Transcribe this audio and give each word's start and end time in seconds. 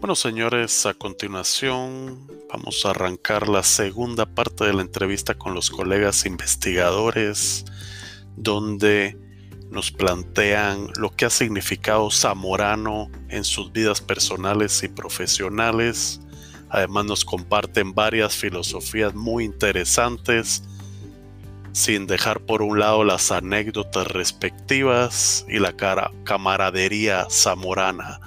Bueno, 0.00 0.16
señores, 0.16 0.86
a 0.86 0.94
continuación 0.94 2.26
vamos 2.50 2.86
a 2.86 2.90
arrancar 2.90 3.50
la 3.50 3.62
segunda 3.62 4.24
parte 4.24 4.64
de 4.64 4.72
la 4.72 4.80
entrevista 4.80 5.34
con 5.34 5.52
los 5.52 5.68
colegas 5.68 6.24
investigadores, 6.24 7.66
donde 8.34 9.18
nos 9.68 9.92
plantean 9.92 10.86
lo 10.96 11.10
que 11.10 11.26
ha 11.26 11.30
significado 11.30 12.10
Zamorano 12.10 13.10
en 13.28 13.44
sus 13.44 13.72
vidas 13.72 14.00
personales 14.00 14.82
y 14.82 14.88
profesionales. 14.88 16.22
Además 16.70 17.04
nos 17.04 17.24
comparten 17.26 17.94
varias 17.94 18.34
filosofías 18.34 19.14
muy 19.14 19.44
interesantes, 19.44 20.62
sin 21.72 22.06
dejar 22.06 22.40
por 22.40 22.62
un 22.62 22.78
lado 22.78 23.04
las 23.04 23.30
anécdotas 23.30 24.06
respectivas 24.06 25.44
y 25.46 25.58
la 25.58 25.74
camaradería 26.24 27.26
zamorana 27.28 28.18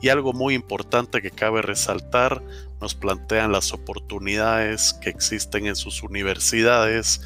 y 0.00 0.08
algo 0.08 0.32
muy 0.32 0.54
importante 0.54 1.22
que 1.22 1.30
cabe 1.30 1.62
resaltar, 1.62 2.42
nos 2.80 2.94
plantean 2.94 3.52
las 3.52 3.72
oportunidades 3.72 4.92
que 4.94 5.10
existen 5.10 5.66
en 5.66 5.76
sus 5.76 6.02
universidades 6.02 7.20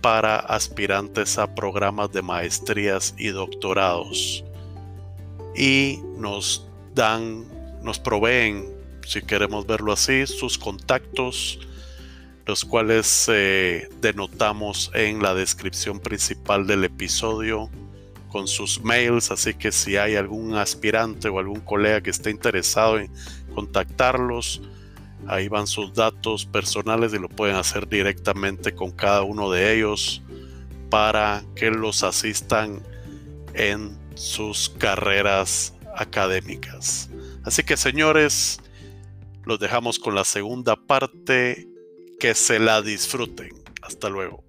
para 0.00 0.36
aspirantes 0.36 1.38
a 1.38 1.54
programas 1.54 2.12
de 2.12 2.22
maestrías 2.22 3.14
y 3.16 3.28
doctorados. 3.28 4.44
Y 5.56 6.00
nos 6.16 6.68
dan, 6.94 7.44
nos 7.82 7.98
proveen, 7.98 8.68
si 9.06 9.22
queremos 9.22 9.66
verlo 9.66 9.92
así, 9.92 10.26
sus 10.26 10.58
contactos, 10.58 11.60
los 12.46 12.64
cuales 12.64 13.26
eh, 13.32 13.88
denotamos 14.00 14.90
en 14.94 15.22
la 15.22 15.34
descripción 15.34 16.00
principal 16.00 16.66
del 16.66 16.84
episodio 16.84 17.70
con 18.32 18.48
sus 18.48 18.82
mails, 18.82 19.30
así 19.30 19.52
que 19.52 19.70
si 19.70 19.98
hay 19.98 20.16
algún 20.16 20.54
aspirante 20.54 21.28
o 21.28 21.38
algún 21.38 21.60
colega 21.60 22.00
que 22.00 22.10
esté 22.10 22.30
interesado 22.30 22.98
en 22.98 23.10
contactarlos, 23.54 24.62
ahí 25.26 25.48
van 25.48 25.66
sus 25.66 25.92
datos 25.92 26.46
personales 26.46 27.12
y 27.12 27.18
lo 27.18 27.28
pueden 27.28 27.56
hacer 27.56 27.86
directamente 27.86 28.74
con 28.74 28.90
cada 28.90 29.22
uno 29.22 29.50
de 29.50 29.76
ellos 29.76 30.22
para 30.88 31.44
que 31.54 31.70
los 31.70 32.02
asistan 32.02 32.82
en 33.54 33.98
sus 34.14 34.70
carreras 34.70 35.74
académicas. 35.96 37.10
Así 37.44 37.62
que 37.62 37.76
señores, 37.76 38.60
los 39.44 39.60
dejamos 39.60 39.98
con 39.98 40.14
la 40.14 40.24
segunda 40.24 40.76
parte, 40.76 41.68
que 42.18 42.34
se 42.34 42.58
la 42.58 42.80
disfruten. 42.80 43.50
Hasta 43.82 44.08
luego. 44.08 44.44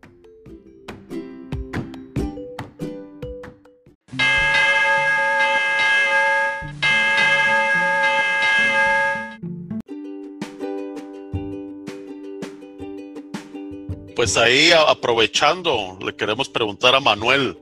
Pues 14.24 14.38
ahí 14.38 14.72
aprovechando, 14.72 16.00
le 16.02 16.16
queremos 16.16 16.48
preguntar 16.48 16.96
a 16.96 17.02
Manuel. 17.02 17.58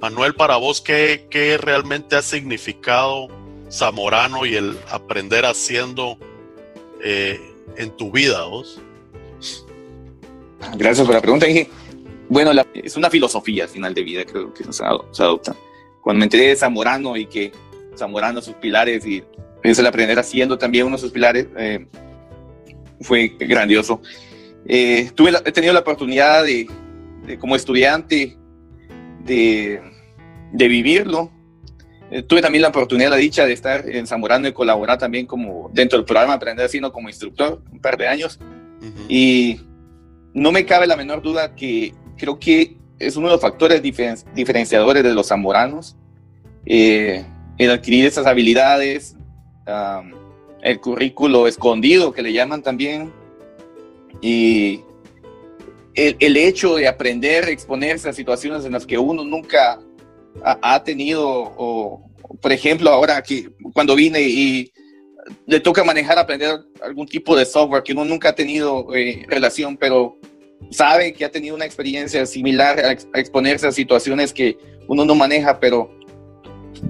Manuel, 0.00 0.34
para 0.34 0.56
vos, 0.56 0.80
¿qué, 0.80 1.28
qué 1.30 1.56
realmente 1.56 2.16
ha 2.16 2.22
significado 2.22 3.28
Zamorano 3.70 4.44
y 4.44 4.56
el 4.56 4.76
aprender 4.90 5.46
haciendo 5.46 6.18
eh, 7.00 7.40
en 7.76 7.96
tu 7.96 8.10
vida, 8.10 8.42
vos? 8.42 8.82
Gracias 10.76 11.06
por 11.06 11.14
la 11.14 11.22
pregunta. 11.22 11.46
Bueno, 12.28 12.50
es 12.74 12.96
una 12.96 13.08
filosofía 13.08 13.62
al 13.62 13.70
final 13.70 13.94
de 13.94 14.02
vida, 14.02 14.24
creo 14.24 14.52
que 14.52 14.64
se, 14.72 14.82
adopta. 14.82 15.54
Cuando 16.02 16.18
me 16.18 16.24
enteré 16.24 16.48
de 16.48 16.56
Zamorano 16.56 17.16
y 17.16 17.26
que 17.26 17.52
Zamorano, 17.96 18.42
sus 18.42 18.54
pilares, 18.54 19.06
y 19.06 19.22
es 19.62 19.78
el 19.78 19.86
aprender 19.86 20.18
haciendo 20.18 20.58
también 20.58 20.86
uno 20.86 20.96
de 20.96 21.02
sus 21.02 21.12
pilares, 21.12 21.46
eh, 21.56 21.86
fue 23.00 23.28
grandioso. 23.38 24.02
Eh, 24.66 25.10
tuve 25.14 25.32
he 25.44 25.52
tenido 25.52 25.72
la 25.72 25.80
oportunidad 25.80 26.44
de, 26.44 26.68
como 27.38 27.56
estudiante 27.56 28.36
de, 29.24 29.80
de 30.52 30.68
vivirlo. 30.68 31.30
Eh, 32.10 32.22
tuve 32.22 32.42
también 32.42 32.62
la 32.62 32.68
oportunidad, 32.68 33.10
la 33.10 33.16
dicha 33.16 33.46
de 33.46 33.52
estar 33.52 33.88
en 33.88 34.06
Zamorano 34.06 34.46
y 34.46 34.52
colaborar 34.52 34.98
también 34.98 35.26
como 35.26 35.70
dentro 35.72 35.98
del 35.98 36.04
programa 36.04 36.34
Aprender 36.34 36.66
Haciendo 36.66 36.92
como 36.92 37.08
instructor 37.08 37.62
un 37.72 37.80
par 37.80 37.96
de 37.96 38.08
años. 38.08 38.38
Y 39.08 39.60
no 40.34 40.52
me 40.52 40.66
cabe 40.66 40.86
la 40.86 40.96
menor 40.96 41.22
duda 41.22 41.54
que 41.54 41.94
creo 42.16 42.38
que 42.38 42.76
es 42.98 43.16
uno 43.16 43.28
de 43.28 43.32
los 43.32 43.40
factores 43.40 43.82
diferenciadores 43.82 45.02
de 45.02 45.14
los 45.14 45.28
zamoranos, 45.28 45.96
eh, 46.66 47.24
el 47.58 47.70
adquirir 47.70 48.06
esas 48.06 48.26
habilidades, 48.26 49.16
el 50.62 50.80
currículo 50.80 51.46
escondido 51.46 52.12
que 52.12 52.22
le 52.22 52.32
llaman 52.32 52.62
también, 52.62 53.12
y 54.20 54.82
el, 55.94 56.36
hecho 56.36 56.76
de 56.76 56.88
aprender 56.88 57.48
exponerse 57.48 58.08
a 58.08 58.12
situaciones 58.12 58.64
en 58.64 58.72
las 58.72 58.86
que 58.86 58.98
uno 58.98 59.24
nunca 59.24 59.80
ha, 60.42 60.82
tenido, 60.82 61.24
o 61.56 62.10
por 62.40 62.52
ejemplo, 62.52 62.90
ahora 62.90 63.22
que 63.22 63.50
cuando 63.72 63.94
vine 63.94 64.20
y 64.20 64.72
le 65.46 65.60
toca 65.60 65.84
manejar, 65.84 66.18
aprender 66.18 66.58
algún 66.82 67.06
tipo 67.06 67.36
de 67.36 67.46
software 67.46 67.82
que 67.82 67.92
uno 67.92 68.04
nunca 68.04 68.30
ha 68.30 68.34
tenido 68.34 68.94
eh, 68.94 69.24
relación, 69.28 69.76
pero 69.76 70.18
sabe 70.70 71.12
que 71.12 71.24
ha 71.24 71.30
tenido 71.30 71.54
una 71.54 71.64
experiencia 71.64 72.26
similar 72.26 72.80
a, 72.80 72.88
a, 72.88 73.20
exponerse 73.20 73.66
a 73.66 73.72
situaciones 73.72 74.32
que 74.32 74.58
uno 74.88 75.04
no 75.04 75.14
maneja, 75.14 75.60
pero 75.60 75.90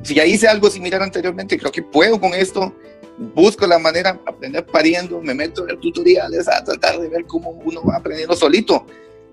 si 0.03 0.15
ya 0.15 0.25
hice 0.25 0.49
algo 0.49 0.71
similar 0.71 1.03
anteriormente, 1.03 1.59
creo 1.59 1.71
que 1.71 1.83
puedo 1.83 2.19
con 2.19 2.35
esto 2.35 2.75
busco 3.19 3.67
la 3.67 3.79
manera 3.79 4.13
de 4.13 4.21
aprender 4.27 4.67
pariendo, 4.67 5.21
me 5.21 5.35
meto 5.35 5.69
en 5.69 5.79
tutoriales 5.81 6.49
a 6.49 6.63
tratar 6.65 6.99
de 6.99 7.09
ver 7.09 7.27
cómo 7.27 7.51
uno 7.51 7.83
va 7.85 7.97
aprendiendo 7.97 8.35
solito. 8.35 8.87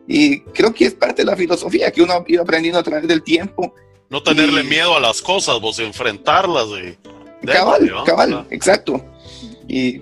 Y 0.08 0.42
creo 0.42 0.74
que 0.74 0.86
es 0.86 0.94
parte 0.94 1.22
de 1.22 1.26
la 1.26 1.36
filosofía 1.36 1.92
que 1.92 2.02
uno 2.02 2.14
ha 2.14 2.24
ido 2.28 2.42
aprendiendo 2.42 2.80
a 2.80 2.84
través 2.84 3.08
del 3.08 3.24
tiempo. 3.24 3.74
No 4.10 4.22
tenerle 4.22 4.64
miedo 4.64 4.96
a 4.96 5.00
las 5.00 5.22
cosas, 5.22 5.60
vos 5.62 5.80
enfrentarlas. 5.80 6.70
De, 6.72 6.98
cabal, 7.46 7.92
cabal, 8.06 8.48
exacto. 8.50 9.04
Y 9.68 10.02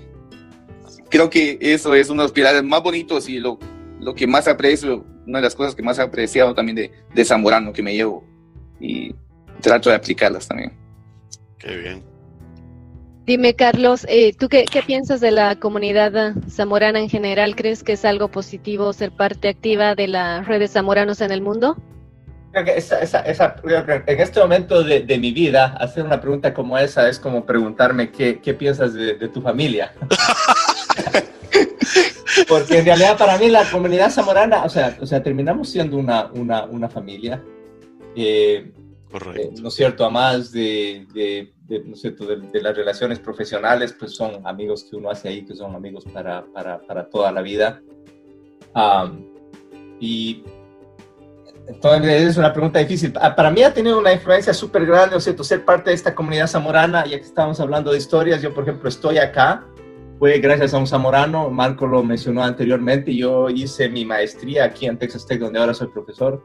creo 1.09 1.29
que 1.29 1.57
eso 1.62 1.94
es 1.94 2.09
uno 2.09 2.23
de 2.23 2.25
los 2.25 2.31
pilares 2.31 2.63
más 2.63 2.81
bonitos 2.81 3.29
y 3.29 3.39
lo, 3.39 3.59
lo 4.00 4.16
que 4.16 4.25
más 4.25 4.47
aprecio, 4.47 5.06
una 5.28 5.39
de 5.39 5.44
las 5.44 5.56
cosas 5.56 5.75
que 5.75 5.84
más 5.84 6.00
he 6.00 6.01
apreciado 6.01 6.56
también 6.56 6.75
de, 6.75 6.91
de 7.13 7.25
Zamorano 7.25 7.72
que 7.72 7.84
me 7.84 7.94
llevo 7.94 8.23
y 8.79 9.13
trato 9.62 9.89
de 9.89 9.95
aplicarlas 9.95 10.47
también. 10.47 10.73
Qué 11.57 11.75
bien. 11.75 12.03
Dime, 13.29 13.53
Carlos, 13.53 14.07
eh, 14.09 14.34
¿tú 14.34 14.50
qué, 14.50 14.66
piensas 14.88 15.22
de 15.22 15.29
la 15.29 15.56
comunidad 15.56 16.34
zamorana 16.50 17.00
en 17.00 17.09
general? 17.09 17.56
¿Crees 17.56 17.84
que 17.84 17.91
es 17.91 18.03
algo 18.03 18.29
positivo 18.29 18.91
ser 18.91 19.12
parte 19.12 19.50
activa 19.50 19.94
de 19.94 20.07
las 20.07 20.47
redes 20.47 20.72
zamoranos 20.72 21.22
en 21.22 21.29
el 21.29 21.39
mundo? 21.39 21.78
en 22.56 24.19
este 24.19 24.39
momento 24.39 24.81
de, 24.81 25.18
mi 25.19 25.31
vida, 25.31 25.78
hacer 25.79 26.06
una 26.06 26.19
pregunta 26.19 26.56
como 26.56 26.75
esa 26.75 27.07
es 27.07 27.19
como 27.19 27.45
preguntarme 27.45 28.09
qué, 28.09 28.56
piensas 28.57 28.95
de, 28.95 29.13
tu 29.28 29.44
familia. 29.44 29.94
Porque 32.47 32.79
en 32.79 32.85
realidad 32.85 33.16
para 33.16 33.38
mí 33.38 33.47
la 33.47 33.69
comunidad 33.69 34.09
zamorana, 34.09 34.63
o 34.63 34.69
sea, 34.69 34.97
o 35.00 35.06
sea 35.06 35.22
terminamos 35.22 35.69
siendo 35.69 35.97
una, 35.97 36.31
una, 36.34 36.63
una 36.63 36.89
familia. 36.89 37.44
Eh, 38.16 38.72
Correcto. 39.12 39.41
Eh, 39.41 39.51
¿No 39.62 39.68
es 39.68 39.75
cierto? 39.75 40.03
A 40.03 40.09
más 40.09 40.51
de, 40.51 41.06
de, 41.13 41.53
¿no 41.69 41.94
es 41.94 42.02
cierto? 42.02 42.25
De, 42.25 42.62
las 42.62 42.75
relaciones 42.75 43.19
profesionales, 43.19 43.96
pues 43.97 44.16
son 44.16 44.46
amigos 44.46 44.84
que 44.84 44.96
uno 44.96 45.09
hace 45.09 45.30
ahí, 45.30 45.46
que 45.46 45.56
son 45.56 45.75
amigos 45.75 46.03
para, 46.12 46.46
para, 46.46 46.80
para 46.80 47.09
toda 47.09 47.31
la 47.31 47.41
vida. 47.41 47.81
y 50.00 50.44
entonces 51.68 52.30
es 52.31 52.38
una 52.38 52.52
pregunta 52.52 52.80
difícil. 52.80 53.13
Ah, 53.22 53.35
para 53.35 53.51
mí 53.51 53.62
ha 53.62 53.71
tenido 53.71 54.00
una 54.00 54.12
influencia 54.12 54.54
súper 54.56 54.88
grande, 54.88 55.13
¿no 55.13 55.21
cierto? 55.21 55.44
Ser 55.44 55.63
parte 55.63 55.92
de 55.92 55.95
esta 55.95 56.16
comunidad 56.16 56.48
zamorana, 56.48 57.06
ya 57.06 57.18
que 57.18 57.25
estábamos 57.25 57.60
hablando 57.60 57.92
de 57.92 58.00
historias, 58.00 58.42
yo 58.42 58.51
por 58.54 58.63
ejemplo 58.63 58.89
estoy 58.89 59.19
acá, 59.19 59.63
fue 60.18 60.39
gracias 60.39 60.74
a 60.74 60.80
un 60.80 60.88
zamorano, 60.88 61.50
Marco 61.51 61.86
lo 61.86 62.04
mencionó 62.04 62.44
anteriormente, 62.44 63.15
yo 63.15 63.50
hice 63.51 63.88
mi 63.88 64.04
maestría 64.04 64.65
aquí 64.65 64.88
en 64.88 64.98
Texas 64.98 65.27
Tech, 65.27 65.39
donde 65.39 65.60
ahora 65.60 65.75
soy 65.75 65.88
profesor 65.89 66.44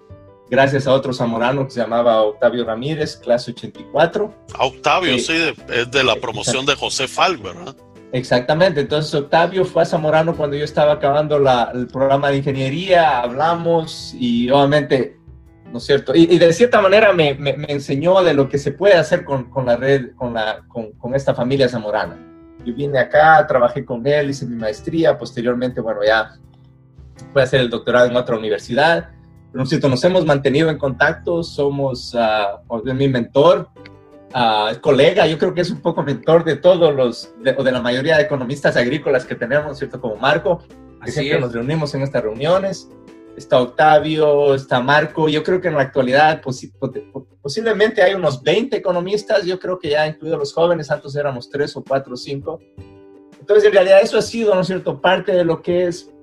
gracias 0.51 0.87
a 0.87 0.93
otro 0.93 1.13
zamorano 1.13 1.65
que 1.65 1.71
se 1.71 1.81
llamaba 1.81 2.23
Octavio 2.23 2.65
Ramírez, 2.65 3.17
clase 3.17 3.53
84. 3.53 4.35
A 4.55 4.67
Octavio, 4.67 5.19
sí, 5.19 5.55
es 5.73 5.91
de 5.91 6.05
la 6.05 6.17
promoción 6.17 6.67
de 6.67 6.75
José 6.75 7.09
Falk, 7.09 7.43
¿verdad? 7.43 7.75
Exactamente, 8.13 8.83
entonces 8.83 9.13
Octavio 9.13 9.65
fue 9.65 9.83
a 9.83 9.87
Zamorano 9.87 10.37
cuando 10.37 10.57
yo 10.57 10.65
estaba 10.65 10.93
acabando 10.93 11.37
el 11.37 11.89
programa 11.89 12.31
de 12.31 12.37
ingeniería, 12.37 13.19
hablamos 13.21 14.15
y 14.17 14.49
obviamente, 14.51 15.19
¿no 15.73 15.79
es 15.79 15.85
cierto? 15.85 16.15
Y, 16.15 16.27
de 16.39 16.53
cierta 16.53 16.81
manera 16.81 17.13
me, 17.13 17.35
me, 17.35 17.57
enseñó 17.67 18.23
de 18.23 18.33
lo 18.33 18.49
que 18.49 18.57
se 18.57 18.71
puede 18.71 18.95
hacer 18.95 19.25
con, 19.25 19.51
con 19.51 19.67
la 19.67 19.77
red, 19.77 20.15
con, 20.15 20.33
la, 20.33 20.63
con, 20.69 20.93
con, 20.93 21.17
esta 21.17 21.35
familia 21.35 21.69
zamorana. 21.69 22.17
Yo 22.65 22.73
vine 22.73 23.01
acá, 23.01 23.45
trabajé 23.49 23.85
con 23.85 24.07
él, 24.07 24.31
hice 24.31 24.47
mi 24.47 24.55
maestría, 24.55 25.19
posteriormente, 25.19 25.81
bueno, 25.81 25.99
ya 26.07 26.39
fui 27.33 27.43
a 27.43 27.45
hacer 27.45 27.63
el 27.63 27.69
doctorado 27.69 28.07
en 28.07 28.17
otra 28.17 28.37
universidad 28.37 29.14
¿no 29.55 29.89
nos 29.89 30.05
hemos 30.05 30.27
mantenido 30.27 30.69
en 30.69 30.79
contacto, 30.79 31.43
somos, 31.45 32.15
uh, 32.15 32.93
mi 32.93 33.09
mentor, 33.09 33.69
uh, 34.35 34.79
colega, 34.81 35.27
yo 35.27 35.39
creo 35.39 35.55
que 35.55 35.61
es 35.61 35.71
un 35.71 35.81
poco 35.81 36.03
mentor 36.03 36.45
de 36.45 36.57
todos 36.57 36.95
los, 36.95 37.33
de, 37.41 37.55
o 37.57 37.63
de 37.63 37.71
la 37.71 37.81
mayoría 37.81 38.17
de 38.17 38.25
economistas 38.25 38.77
agrícolas 38.77 39.25
que 39.25 39.37
tenemos, 39.37 39.79
¿cierto? 39.79 40.01
Como 40.01 40.17
Marco, 40.17 40.63
que 41.05 41.13
siempre 41.13 41.41
nos 41.41 41.53
reunimos 41.53 41.95
en 41.95 42.03
estas 42.03 42.23
reuniones. 42.23 42.89
Está 43.37 43.61
Octavio, 43.61 44.55
está 44.55 44.81
Marco. 44.81 45.29
Yo 45.29 45.43
creo 45.43 45.61
que 45.61 45.69
en 45.69 45.75
la 45.75 45.83
actualidad 45.83 46.41
posiblemente 47.43 48.03
hay 48.03 48.15
unos 48.15 48.43
20 48.43 48.77
economistas. 48.77 49.45
Yo 49.45 49.59
creo 49.59 49.79
que 49.79 49.91
ya 49.91 50.07
incluido 50.07 50.39
los 50.39 50.53
jóvenes, 50.53 50.91
antes 50.91 51.17
éramos 51.17 51.51
3 51.51 51.77
o 51.77 51.85
4 51.85 52.15
o 52.15 52.17
5. 52.17 52.61
Entonces, 53.41 53.65
en 53.65 53.73
realidad 53.73 54.01
eso 54.03 54.17
ha 54.19 54.23
sido, 54.23 54.55
¿no 54.55 54.61
es 54.61 54.69
cierto?, 54.69 55.01
parte 55.01 55.33
de 55.33 55.45
lo 55.45 55.63
que 55.63 55.87
es 55.87 56.14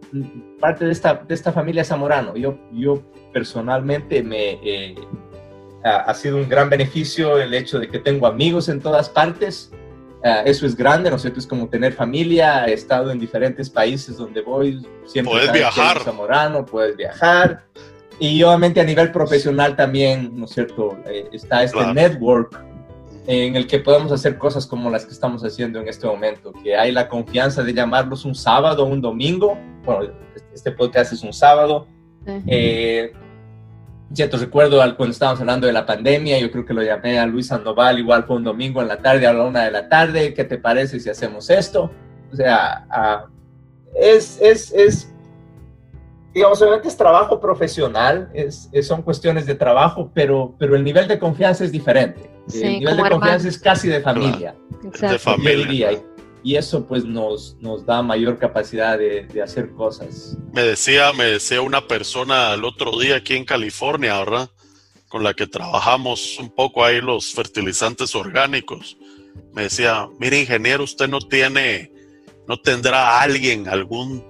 parte 0.59 0.85
de 0.85 0.91
esta, 0.91 1.15
de 1.15 1.33
esta 1.33 1.51
familia 1.51 1.83
Zamorano. 1.83 2.35
Yo, 2.35 2.57
yo 2.71 3.01
personalmente 3.33 4.23
me... 4.23 4.59
Eh, 4.63 4.95
ha, 5.83 6.13
sido 6.13 6.37
un 6.37 6.47
gran 6.47 6.69
beneficio 6.69 7.39
el 7.39 7.53
hecho 7.53 7.79
de 7.79 7.87
que 7.87 7.99
tengo 7.99 8.27
amigos 8.27 8.69
en 8.69 8.79
todas 8.81 9.09
partes. 9.09 9.71
Uh, 10.23 10.45
eso 10.45 10.67
es 10.67 10.75
grande, 10.75 11.09
¿no 11.09 11.15
es 11.15 11.23
cierto? 11.23 11.39
Es 11.39 11.47
como 11.47 11.67
tener 11.67 11.93
familia. 11.93 12.65
He 12.67 12.73
estado 12.73 13.09
en 13.09 13.19
diferentes 13.19 13.69
países 13.69 14.17
donde 14.17 14.41
voy. 14.41 14.85
Siempre 15.05 15.33
puedes 15.33 15.51
viajar. 15.51 15.99
Zamorano, 15.99 16.65
puedes 16.65 16.95
viajar. 16.95 17.63
Y 18.19 18.43
obviamente 18.43 18.79
a 18.79 18.83
nivel 18.83 19.11
profesional 19.11 19.75
también, 19.75 20.31
¿no 20.35 20.45
es 20.45 20.51
cierto? 20.51 20.95
Eh, 21.07 21.27
está 21.31 21.63
este 21.63 21.83
network 21.93 22.63
en 23.25 23.55
el 23.55 23.65
que 23.65 23.79
podemos 23.79 24.11
hacer 24.11 24.37
cosas 24.37 24.67
como 24.67 24.89
las 24.89 25.05
que 25.05 25.13
estamos 25.13 25.43
haciendo 25.43 25.79
en 25.79 25.87
este 25.87 26.05
momento, 26.05 26.53
que 26.63 26.75
hay 26.75 26.91
la 26.91 27.07
confianza 27.07 27.63
de 27.63 27.73
llamarlos 27.73 28.25
un 28.25 28.35
sábado 28.35 28.83
o 28.83 28.87
un 28.87 29.01
domingo. 29.01 29.57
Bueno, 29.85 30.13
este 30.53 30.71
podcast 30.71 31.13
es 31.13 31.23
un 31.23 31.33
sábado. 31.33 31.87
eh, 32.47 33.11
cierto 34.13 34.37
recuerdo 34.37 34.77
cuando 34.95 35.11
estábamos 35.11 35.39
hablando 35.39 35.67
de 35.67 35.73
la 35.73 35.85
pandemia, 35.85 36.39
yo 36.39 36.51
creo 36.51 36.65
que 36.65 36.73
lo 36.73 36.83
llamé 36.83 37.19
a 37.19 37.25
Luis 37.25 37.47
Sandoval, 37.47 37.99
igual 37.99 38.25
fue 38.25 38.35
un 38.35 38.43
domingo 38.43 38.81
en 38.81 38.87
la 38.87 38.97
tarde 38.97 39.25
a 39.25 39.33
la 39.33 39.43
una 39.43 39.63
de 39.63 39.71
la 39.71 39.87
tarde, 39.89 40.33
¿qué 40.33 40.43
te 40.43 40.57
parece 40.57 40.99
si 40.99 41.09
hacemos 41.09 41.49
esto? 41.49 41.91
O 42.31 42.35
sea, 42.35 42.85
es, 43.95 44.39
es, 44.41 44.71
es, 44.73 45.13
digamos, 46.33 46.61
obviamente 46.61 46.89
es 46.89 46.97
trabajo 46.97 47.39
profesional, 47.39 48.29
es, 48.33 48.69
son 48.83 49.01
cuestiones 49.01 49.45
de 49.45 49.55
trabajo, 49.55 50.11
pero, 50.13 50.55
pero 50.59 50.75
el 50.75 50.83
nivel 50.83 51.07
de 51.07 51.17
confianza 51.17 51.63
es 51.63 51.71
diferente. 51.71 52.29
el 52.53 52.79
nivel 52.79 52.97
de 52.97 53.09
confianza 53.09 53.47
es 53.47 53.57
casi 53.57 53.87
de 53.87 54.01
familia. 54.01 54.55
De 54.99 55.19
familia 55.19 55.91
y 56.43 56.55
eso 56.55 56.85
pues 56.87 57.05
nos, 57.05 57.55
da 57.85 58.01
mayor 58.01 58.37
capacidad 58.37 58.97
de, 58.97 59.23
de, 59.27 59.41
hacer 59.41 59.71
cosas. 59.71 60.37
Me 60.53 60.63
decía, 60.63 61.13
me 61.13 61.25
decía 61.25 61.61
una 61.61 61.87
persona 61.87 62.53
el 62.53 62.63
otro 62.63 62.99
día 62.99 63.17
aquí 63.17 63.35
en 63.35 63.45
California, 63.45 64.17
¿verdad? 64.19 64.49
Con 65.07 65.23
la 65.23 65.33
que 65.33 65.47
trabajamos 65.47 66.39
un 66.39 66.49
poco 66.49 66.83
ahí 66.83 67.01
los 67.01 67.33
fertilizantes 67.33 68.15
orgánicos. 68.15 68.97
Me 69.53 69.63
decía, 69.63 70.07
mire 70.19 70.39
ingeniero, 70.39 70.83
usted 70.83 71.07
no 71.07 71.19
tiene, 71.19 71.91
no 72.47 72.59
tendrá 72.59 73.21
alguien, 73.21 73.67
algún 73.67 74.23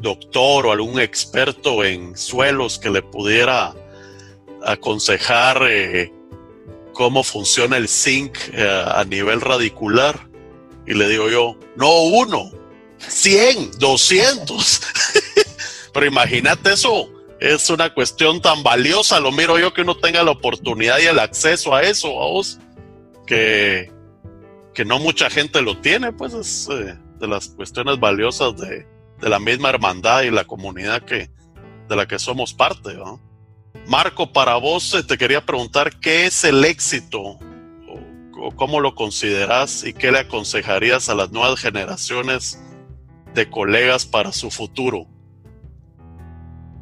doctor 0.00 0.66
o 0.66 0.72
algún 0.72 1.00
experto 1.00 1.84
en 1.84 2.16
suelos 2.16 2.78
que 2.78 2.90
le 2.90 3.02
pudiera 3.02 3.74
aconsejar 4.64 5.62
eh, 5.68 6.12
cómo 6.92 7.22
funciona 7.22 7.76
el 7.76 7.88
zinc 7.88 8.36
eh, 8.52 8.84
a 8.86 9.04
nivel 9.04 9.40
radicular. 9.40 10.28
Y 10.86 10.94
le 10.94 11.08
digo 11.08 11.28
yo, 11.28 11.58
no 11.76 12.02
uno, 12.02 12.50
100, 12.98 13.78
200. 13.78 14.80
Pero 15.92 16.06
imagínate 16.06 16.72
eso, 16.72 17.10
es 17.40 17.68
una 17.70 17.92
cuestión 17.92 18.40
tan 18.40 18.62
valiosa, 18.62 19.20
lo 19.20 19.32
miro 19.32 19.58
yo 19.58 19.72
que 19.72 19.82
uno 19.82 19.96
tenga 19.96 20.22
la 20.22 20.30
oportunidad 20.30 20.98
y 20.98 21.06
el 21.06 21.18
acceso 21.18 21.74
a 21.74 21.82
eso, 21.82 22.10
vos, 22.10 22.58
que, 23.26 23.92
que 24.74 24.84
no 24.84 24.98
mucha 24.98 25.28
gente 25.30 25.62
lo 25.62 25.78
tiene, 25.80 26.12
pues 26.12 26.34
es 26.34 26.68
eh, 26.70 26.96
de 27.18 27.28
las 27.28 27.48
cuestiones 27.48 27.98
valiosas 27.98 28.56
de, 28.56 28.86
de, 29.20 29.28
la 29.28 29.38
misma 29.38 29.70
hermandad 29.70 30.22
y 30.22 30.30
la 30.30 30.44
comunidad 30.44 31.02
que, 31.02 31.30
de 31.88 31.96
la 31.96 32.06
que 32.06 32.18
somos 32.18 32.54
parte. 32.54 32.96
Marco, 33.86 34.32
para 34.32 34.56
vos 34.56 34.94
eh, 34.94 35.02
te 35.02 35.18
quería 35.18 35.44
preguntar, 35.44 35.98
¿qué 36.00 36.26
es 36.26 36.44
el 36.44 36.64
éxito 36.64 37.38
cómo 38.56 38.80
lo 38.80 38.94
consideras 38.94 39.84
y 39.84 39.92
qué 39.92 40.12
le 40.12 40.20
aconsejarías 40.20 41.08
a 41.08 41.14
las 41.14 41.32
nuevas 41.32 41.60
generaciones 41.60 42.62
de 43.34 43.48
colegas 43.48 44.06
para 44.06 44.32
su 44.32 44.50
futuro? 44.50 45.06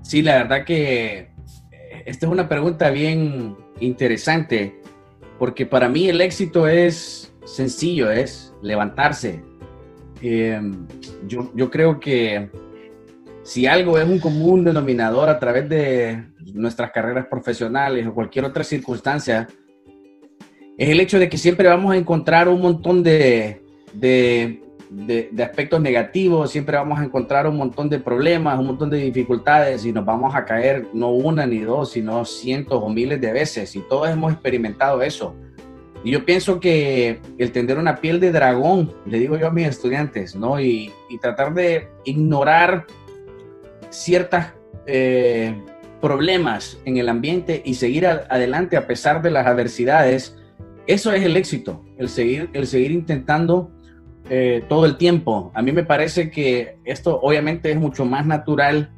Sí, 0.03 0.23
la 0.23 0.39
verdad 0.39 0.65
que 0.65 1.31
eh, 1.73 2.03
esta 2.07 2.27
es 2.27 2.33
una 2.33 2.49
pregunta 2.49 2.91
bien 2.91 3.57
interesante, 3.81 4.81
porque 5.39 5.67
para 5.67 5.89
mí 5.89 6.09
el 6.09 6.21
éxito 6.21 6.69
es 6.69 7.35
sencillo, 7.45 8.11
es 8.11 8.53
levantarse. 8.63 9.43
Em, 10.21 10.87
yo, 11.27 11.51
yo 11.55 11.71
creo 11.71 12.01
que 12.01 12.51
si 13.43 13.67
algo 13.67 13.99
es 13.99 14.09
un 14.09 14.21
común 14.21 14.65
denominador 14.65 15.29
a 15.29 15.39
través 15.39 15.69
de 15.69 16.25
nuestras 16.55 16.91
carreras 16.93 17.27
profesionales 17.27 18.07
o 18.07 18.15
cualquier 18.15 18.45
otra 18.45 18.65
circunstancia, 18.65 19.49
es 20.77 20.89
el 20.89 21.01
hecho 21.01 21.19
de 21.19 21.29
que 21.29 21.39
siempre 21.39 21.69
vamos 21.69 21.93
a 21.93 21.97
encontrar 21.97 22.49
un 22.49 22.61
montón 22.61 23.03
de, 23.03 23.63
de, 23.93 24.61
de, 24.91 25.43
aspectos 25.43 25.81
negativos, 25.81 26.51
siempre 26.51 26.77
vamos 26.77 26.99
a 26.99 27.05
encontrar 27.05 27.47
un 27.47 27.57
montón 27.57 27.89
de 27.89 27.99
problemas, 27.99 28.59
un 28.59 28.67
montón 28.67 28.91
de 28.91 28.99
dificultades 28.99 29.85
y 29.85 29.93
nos 29.93 30.05
vamos 30.05 30.35
a 30.35 30.45
caer 30.45 30.89
no 30.93 31.11
una 31.11 31.47
ni 31.47 31.61
dos, 31.61 31.93
sino 31.93 32.25
cientos 32.25 32.81
o 32.83 32.89
miles 32.89 33.21
de 33.21 33.33
veces 33.33 33.75
y 33.77 33.81
todos 33.81 34.09
hemos 34.09 34.33
experimentado 34.33 35.03
eso. 35.03 35.35
Y 36.05 36.11
yo 36.11 36.27
pienso 36.27 36.61
que 36.61 37.21
el 37.39 37.51
tener 37.51 37.79
una 37.79 37.97
piel 37.97 38.21
de 38.21 38.31
dragón, 38.31 38.93
le 39.07 39.19
digo 39.19 39.39
yo 39.39 39.47
a 39.47 39.51
mis 39.51 39.67
estudiantes, 39.67 40.37
¿no? 40.37 40.61
Y, 40.61 40.93
y 41.09 41.19
tratar 41.19 41.55
de 41.55 41.89
ignorar 42.05 42.87
ciertos 43.89 44.45
eh, 44.87 45.55
problemas 46.03 46.79
en 46.85 46.99
el 46.99 47.09
ambiente 47.09 47.63
y 47.65 47.75
seguir 47.75 48.07
adelante 48.07 48.77
a 48.77 48.87
pesar 48.87 49.23
de 49.23 49.31
las 49.31 49.47
adversidades, 49.47 50.37
eso 50.87 51.13
es 51.13 51.23
el 51.23 51.37
éxito, 51.37 51.83
el 51.99 52.09
seguir, 52.09 52.51
el 52.53 52.67
seguir 52.67 52.91
intentando 52.91 53.71
eh, 54.29 54.65
todo 54.69 54.85
el 54.85 54.97
tiempo. 54.97 55.51
A 55.55 55.63
mí 55.63 55.73
me 55.73 55.85
parece 55.85 56.31
que 56.31 56.79
esto 56.85 57.19
obviamente 57.21 57.71
es 57.71 57.79
mucho 57.79 58.05
más 58.05 58.27
natural 58.27 58.93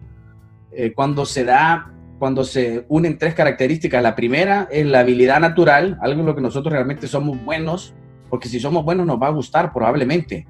eh, 0.73 0.93
cuando 0.95 1.25
se 1.25 1.45
da, 1.45 1.93
cuando 2.19 2.45
se 2.45 2.87
unen 2.89 3.19
tres 3.19 3.35
características. 3.35 4.03
La 4.03 4.17
primera 4.17 4.69
es 4.71 4.85
la 4.87 5.01
habilidad 5.01 5.41
natural, 5.41 5.99
algo 6.01 6.21
en 6.21 6.27
lo 6.27 6.35
que 6.35 6.41
nosotros 6.41 6.73
realmente 6.73 7.07
somos 7.07 7.43
buenos, 7.45 7.95
porque 8.31 8.49
si 8.49 8.59
somos 8.59 8.85
buenos 8.85 9.07
nos 9.07 9.21
va 9.21 9.29
a 9.29 9.31
gustar 9.31 9.73
probablemente. 9.73 10.47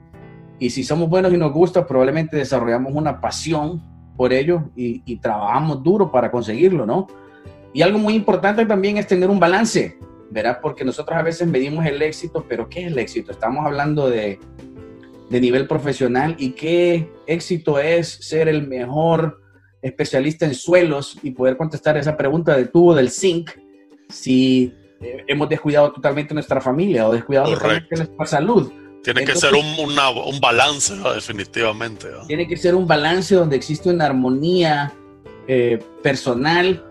Y 0.58 0.70
si 0.70 0.84
somos 0.84 1.10
buenos 1.10 1.34
y 1.34 1.36
nos 1.36 1.52
gusta, 1.52 1.86
probablemente 1.86 2.38
desarrollamos 2.38 2.94
una 2.94 3.20
pasión 3.20 3.82
por 4.16 4.32
ello 4.32 4.70
y, 4.74 5.02
y 5.04 5.16
trabajamos 5.16 5.82
duro 5.82 6.10
para 6.10 6.30
conseguirlo, 6.30 6.86
¿no? 6.86 7.06
Y 7.74 7.82
algo 7.82 7.98
muy 7.98 8.14
importante 8.14 8.64
también 8.64 8.96
es 8.96 9.06
tener 9.06 9.28
un 9.28 9.38
balance 9.38 9.98
¿verdad? 10.30 10.58
Porque 10.60 10.84
nosotros 10.84 11.18
a 11.18 11.22
veces 11.22 11.46
medimos 11.46 11.86
el 11.86 12.00
éxito, 12.02 12.44
pero 12.48 12.68
¿qué 12.68 12.82
es 12.82 12.86
el 12.88 12.98
éxito? 12.98 13.32
Estamos 13.32 13.64
hablando 13.64 14.08
de, 14.08 14.38
de 15.30 15.40
nivel 15.40 15.66
profesional 15.66 16.36
y 16.38 16.50
qué 16.50 17.10
éxito 17.26 17.78
es 17.78 18.08
ser 18.08 18.48
el 18.48 18.66
mejor 18.66 19.40
especialista 19.82 20.46
en 20.46 20.54
suelos 20.54 21.18
y 21.22 21.30
poder 21.30 21.56
contestar 21.56 21.96
esa 21.96 22.16
pregunta 22.16 22.56
de 22.56 22.66
tubo 22.66 22.94
del 22.94 23.10
zinc 23.10 23.50
si 24.08 24.72
eh, 25.00 25.24
hemos 25.26 25.48
descuidado 25.48 25.92
totalmente 25.92 26.34
nuestra 26.34 26.60
familia 26.60 27.08
o 27.08 27.12
descuidado 27.12 27.52
totalmente 27.52 27.96
nuestra 27.96 28.26
salud. 28.26 28.72
Tiene 29.02 29.24
que 29.24 29.36
ser 29.36 29.54
un, 29.54 29.64
un 29.64 30.40
balance, 30.40 30.94
definitivamente. 31.14 32.08
Tiene 32.26 32.48
que 32.48 32.56
ser 32.56 32.74
un 32.74 32.88
balance 32.88 33.36
donde 33.36 33.54
existe 33.54 33.88
una 33.88 34.06
armonía 34.06 34.92
eh, 35.46 35.78
personal, 36.02 36.84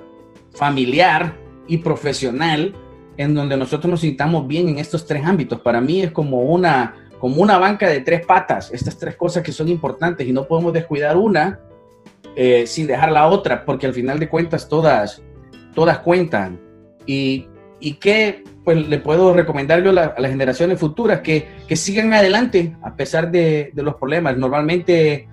familiar 0.53 1.37
y 1.67 1.79
profesional 1.79 2.73
en 3.17 3.33
donde 3.33 3.57
nosotros 3.57 3.89
nos 3.89 4.01
sintamos 4.01 4.47
bien 4.47 4.69
en 4.69 4.79
estos 4.79 5.05
tres 5.05 5.25
ámbitos. 5.25 5.61
Para 5.61 5.81
mí 5.81 6.01
es 6.01 6.11
como 6.11 6.41
una, 6.41 6.95
como 7.19 7.41
una 7.41 7.57
banca 7.57 7.87
de 7.89 8.01
tres 8.01 8.25
patas, 8.25 8.71
estas 8.71 8.97
tres 8.97 9.15
cosas 9.15 9.43
que 9.43 9.51
son 9.51 9.69
importantes 9.69 10.27
y 10.27 10.33
no 10.33 10.47
podemos 10.47 10.73
descuidar 10.73 11.17
una 11.17 11.59
eh, 12.35 12.67
sin 12.67 12.87
dejar 12.87 13.11
la 13.11 13.27
otra, 13.27 13.63
porque 13.63 13.85
al 13.85 13.93
final 13.93 14.19
de 14.19 14.27
cuentas 14.27 14.67
todas, 14.67 15.21
todas 15.73 15.99
cuentan. 15.99 16.59
Y, 17.05 17.47
y 17.79 17.93
qué 17.93 18.43
pues, 18.63 18.87
le 18.87 18.99
puedo 18.99 19.33
recomendar 19.33 19.83
yo 19.83 19.91
a, 19.91 20.15
las 20.17 20.31
generaciones 20.31 20.79
futuras 20.79 21.21
que, 21.21 21.47
que, 21.67 21.75
sigan 21.75 22.13
adelante 22.13 22.75
a 22.81 22.95
pesar 22.95 23.31
de, 23.31 23.71
de 23.73 23.83
los 23.83 23.95
problemas. 23.95 24.37
Normalmente 24.37 25.29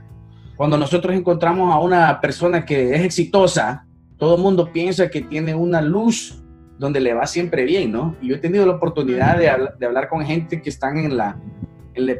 cuando 0.56 0.76
nosotros 0.78 1.14
encontramos 1.16 1.74
a 1.74 1.78
una 1.78 2.20
persona 2.20 2.64
que 2.64 2.94
es 2.94 3.02
exitosa, 3.02 3.86
todo 4.16 4.36
el 4.36 4.42
mundo 4.42 4.70
piensa 4.72 5.08
que 5.08 5.22
tiene 5.22 5.54
una 5.54 5.82
luz 5.82 6.41
donde 6.78 7.00
le 7.00 7.14
va 7.14 7.26
siempre 7.26 7.64
bien, 7.64 7.92
¿no? 7.92 8.16
Y 8.20 8.28
yo 8.28 8.36
he 8.36 8.38
tenido 8.38 8.66
la 8.66 8.74
oportunidad 8.74 9.38
de, 9.38 9.48
hablar 9.86 10.08
con 10.08 10.24
gente 10.24 10.60
que 10.60 10.70
están 10.70 10.98
en 10.98 11.16
la, 11.16 11.38
en 11.94 12.06
la, 12.06 12.14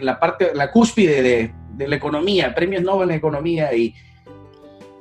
la 0.00 0.20
parte, 0.20 0.50
la 0.54 0.70
cúspide 0.70 1.22
de, 1.76 1.86
la 1.86 1.96
economía, 1.96 2.54
premios 2.54 2.82
Nobel 2.82 3.10
en 3.10 3.16
economía, 3.16 3.74
y, 3.74 3.94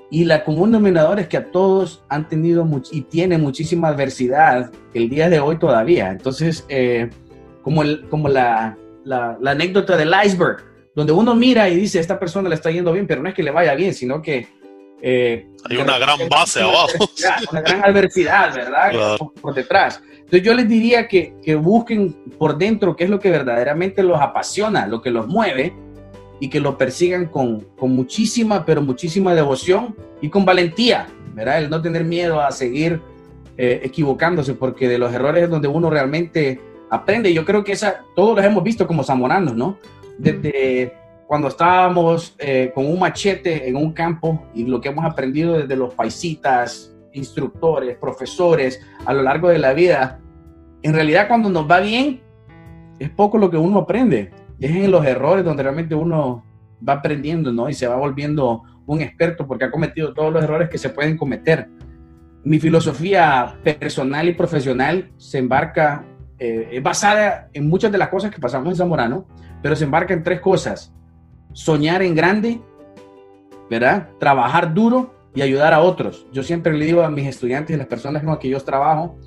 Y 0.09 0.25
la 0.25 0.43
común 0.43 0.71
denominador 0.71 1.19
es 1.19 1.27
que 1.27 1.37
a 1.37 1.45
todos 1.51 2.03
han 2.09 2.27
tenido 2.27 2.67
y 2.91 3.01
tienen 3.01 3.41
muchísima 3.41 3.87
adversidad 3.87 4.71
el 4.93 5.09
día 5.09 5.29
de 5.29 5.39
hoy 5.39 5.57
todavía. 5.57 6.11
Entonces, 6.11 6.65
eh, 6.69 7.09
como, 7.61 7.81
el, 7.81 8.07
como 8.09 8.27
la, 8.27 8.77
la, 9.05 9.37
anécdota 9.45 9.95
del 9.95 10.13
iceberg, 10.25 10.57
donde 10.95 11.13
uno 11.13 11.35
mira 11.35 11.69
y 11.69 11.75
dice, 11.75 11.99
esta 11.99 12.19
persona 12.19 12.49
le 12.49 12.55
está 12.55 12.71
yendo 12.71 12.91
bien, 12.91 13.07
pero 13.07 13.21
no 13.21 13.29
es 13.29 13.35
que 13.35 13.43
le 13.43 13.51
vaya 13.51 13.75
bien, 13.75 13.93
sino 13.93 14.21
que... 14.21 14.47
Eh, 15.07 15.45
Hay 15.69 15.77
una 15.77 15.99
gran 15.99 16.17
base 16.27 16.61
abajo. 16.63 17.07
Una 17.51 17.61
gran 17.61 17.85
adversidad, 17.85 18.55
¿verdad? 18.55 19.17
Por, 19.39 19.53
detrás. 19.53 20.01
Entonces 20.11 20.41
yo 20.41 20.55
les 20.55 20.67
diría 20.67 21.07
que, 21.07 21.35
que 21.43 21.53
busquen 21.53 22.13
por 22.39 22.57
dentro 22.57 22.95
qué 22.95 23.03
es 23.03 23.11
lo 23.11 23.19
que 23.19 23.29
verdaderamente 23.29 24.01
los 24.01 24.19
apasiona, 24.19 24.87
lo 24.87 25.03
que 25.03 25.11
los 25.11 25.27
mueve, 25.27 25.75
y 26.39 26.49
que 26.49 26.59
lo 26.59 26.75
persigan 26.75 27.27
con, 27.27 27.61
con 27.77 27.91
muchísima, 27.91 28.65
pero 28.65 28.81
muchísima 28.81 29.35
devoción 29.35 29.95
y 30.21 30.29
con 30.29 30.43
valentía, 30.43 31.07
¿verdad? 31.35 31.59
El 31.59 31.69
no 31.69 31.83
tener 31.83 32.03
miedo 32.03 32.41
a 32.41 32.51
seguir 32.51 32.99
eh, 33.57 33.81
equivocándose, 33.83 34.55
porque 34.55 34.87
de 34.87 34.97
los 34.97 35.13
errores 35.13 35.43
es 35.43 35.49
donde 35.51 35.67
uno 35.67 35.91
realmente 35.91 36.59
aprende. 36.89 37.31
Yo 37.31 37.45
creo 37.45 37.63
que 37.63 37.73
esa, 37.73 38.01
todos 38.15 38.35
los 38.35 38.43
hemos 38.43 38.63
visto 38.63 38.87
como 38.87 39.03
zamoranos, 39.03 39.55
¿no? 39.55 39.77
Desde 40.17 40.93
cuando 41.27 41.47
estábamos 41.47 42.35
eh, 42.37 42.71
con 42.73 42.85
un 42.85 42.99
machete 42.99 43.67
en 43.67 43.75
un 43.75 43.93
campo 43.93 44.45
y 44.53 44.65
lo 44.65 44.79
que 44.79 44.89
hemos 44.89 45.05
aprendido 45.05 45.57
desde 45.57 45.75
los 45.75 45.93
paisitas, 45.93 46.95
instructores, 47.13 47.97
profesores 47.97 48.81
a 49.05 49.13
lo 49.13 49.23
largo 49.23 49.49
de 49.49 49.57
la 49.57 49.73
vida, 49.73 50.19
en 50.83 50.93
realidad 50.93 51.27
cuando 51.27 51.49
nos 51.49 51.69
va 51.69 51.79
bien, 51.79 52.21
es 52.99 53.09
poco 53.09 53.37
lo 53.37 53.49
que 53.49 53.57
uno 53.57 53.79
aprende 53.79 54.31
es 54.59 54.71
en 54.71 54.91
los 54.91 55.05
errores 55.05 55.43
donde 55.43 55.63
realmente 55.63 55.95
uno 55.95 56.43
va 56.87 56.93
aprendiendo, 56.93 57.51
¿no? 57.51 57.69
Y 57.69 57.73
se 57.73 57.87
va 57.87 57.95
volviendo 57.95 58.63
un 58.85 59.01
experto 59.01 59.47
porque 59.47 59.65
ha 59.65 59.71
cometido 59.71 60.13
todos 60.13 60.31
los 60.31 60.43
errores 60.43 60.69
que 60.69 60.77
se 60.77 60.89
pueden 60.89 61.17
cometer. 61.17 61.67
Mi 62.43 62.59
filosofía 62.59 63.57
personal 63.63 64.29
y 64.29 64.33
profesional 64.33 65.11
se 65.17 65.39
embarca, 65.39 66.05
eh, 66.37 66.69
es 66.71 66.83
basada 66.83 67.49
en 67.53 67.67
muchas 67.67 67.91
de 67.91 67.97
las 67.97 68.09
cosas 68.09 68.31
que 68.31 68.39
pasamos 68.39 68.69
en 68.69 68.75
Zamorano, 68.75 69.27
pero 69.61 69.75
se 69.75 69.85
embarca 69.85 70.13
en 70.13 70.23
tres 70.23 70.39
cosas. 70.39 70.93
Soñar 71.55 72.01
en 72.01 72.15
grande, 72.15 72.59
¿verdad? 73.69 74.09
Trabajar 74.19 74.73
duro 74.73 75.15
y 75.33 75.41
ayudar 75.41 75.73
a 75.73 75.79
otros. 75.79 76.27
Yo 76.33 76.43
siempre 76.43 76.77
le 76.77 76.83
digo 76.83 77.01
a 77.01 77.09
mis 77.09 77.27
estudiantes 77.27 77.73
y 77.73 77.77
las 77.77 77.87
personas 77.87 78.23
con 78.23 78.31
las 78.31 78.39
que 78.39 78.49
yo 78.49 78.59
trabajo, 78.59 79.17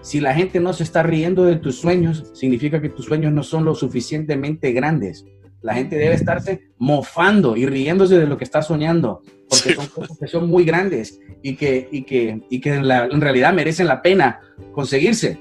si 0.00 0.20
la 0.20 0.32
gente 0.32 0.58
no 0.58 0.72
se 0.72 0.84
está 0.84 1.02
riendo 1.02 1.44
de 1.44 1.56
tus 1.56 1.78
sueños, 1.78 2.30
significa 2.32 2.80
que 2.80 2.88
tus 2.88 3.04
sueños 3.04 3.30
no 3.30 3.42
son 3.42 3.66
lo 3.66 3.74
suficientemente 3.74 4.72
grandes. 4.72 5.26
La 5.60 5.74
gente 5.74 5.96
debe 5.96 6.14
estarse 6.14 6.70
mofando 6.78 7.56
y 7.56 7.66
riéndose 7.66 8.18
de 8.18 8.26
lo 8.26 8.38
que 8.38 8.44
está 8.44 8.62
soñando, 8.62 9.20
porque 9.46 9.74
son 9.74 9.86
cosas 9.88 10.16
que 10.18 10.28
son 10.28 10.48
muy 10.48 10.64
grandes 10.64 11.20
y 11.42 11.56
que, 11.56 11.88
y 11.92 12.04
que, 12.04 12.40
y 12.48 12.60
que 12.60 12.74
en, 12.74 12.90
en 12.90 13.20
realidad 13.20 13.52
merecen 13.52 13.86
la 13.86 14.00
pena 14.00 14.40
conseguirse. 14.72 15.38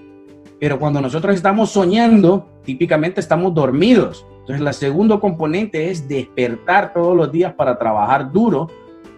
Pero 0.59 0.79
cuando 0.79 0.99
nosotros 0.99 1.33
estamos 1.33 1.71
soñando, 1.71 2.59
típicamente 2.65 3.21
estamos 3.21 3.53
dormidos. 3.53 4.25
Entonces, 4.45 4.61
la 4.63 4.73
segundo 4.73 5.19
componente 5.19 5.89
es 5.89 6.07
despertar 6.07 6.93
todos 6.93 7.17
los 7.17 7.31
días 7.31 7.55
para 7.55 7.79
trabajar 7.79 8.31
duro 8.31 8.69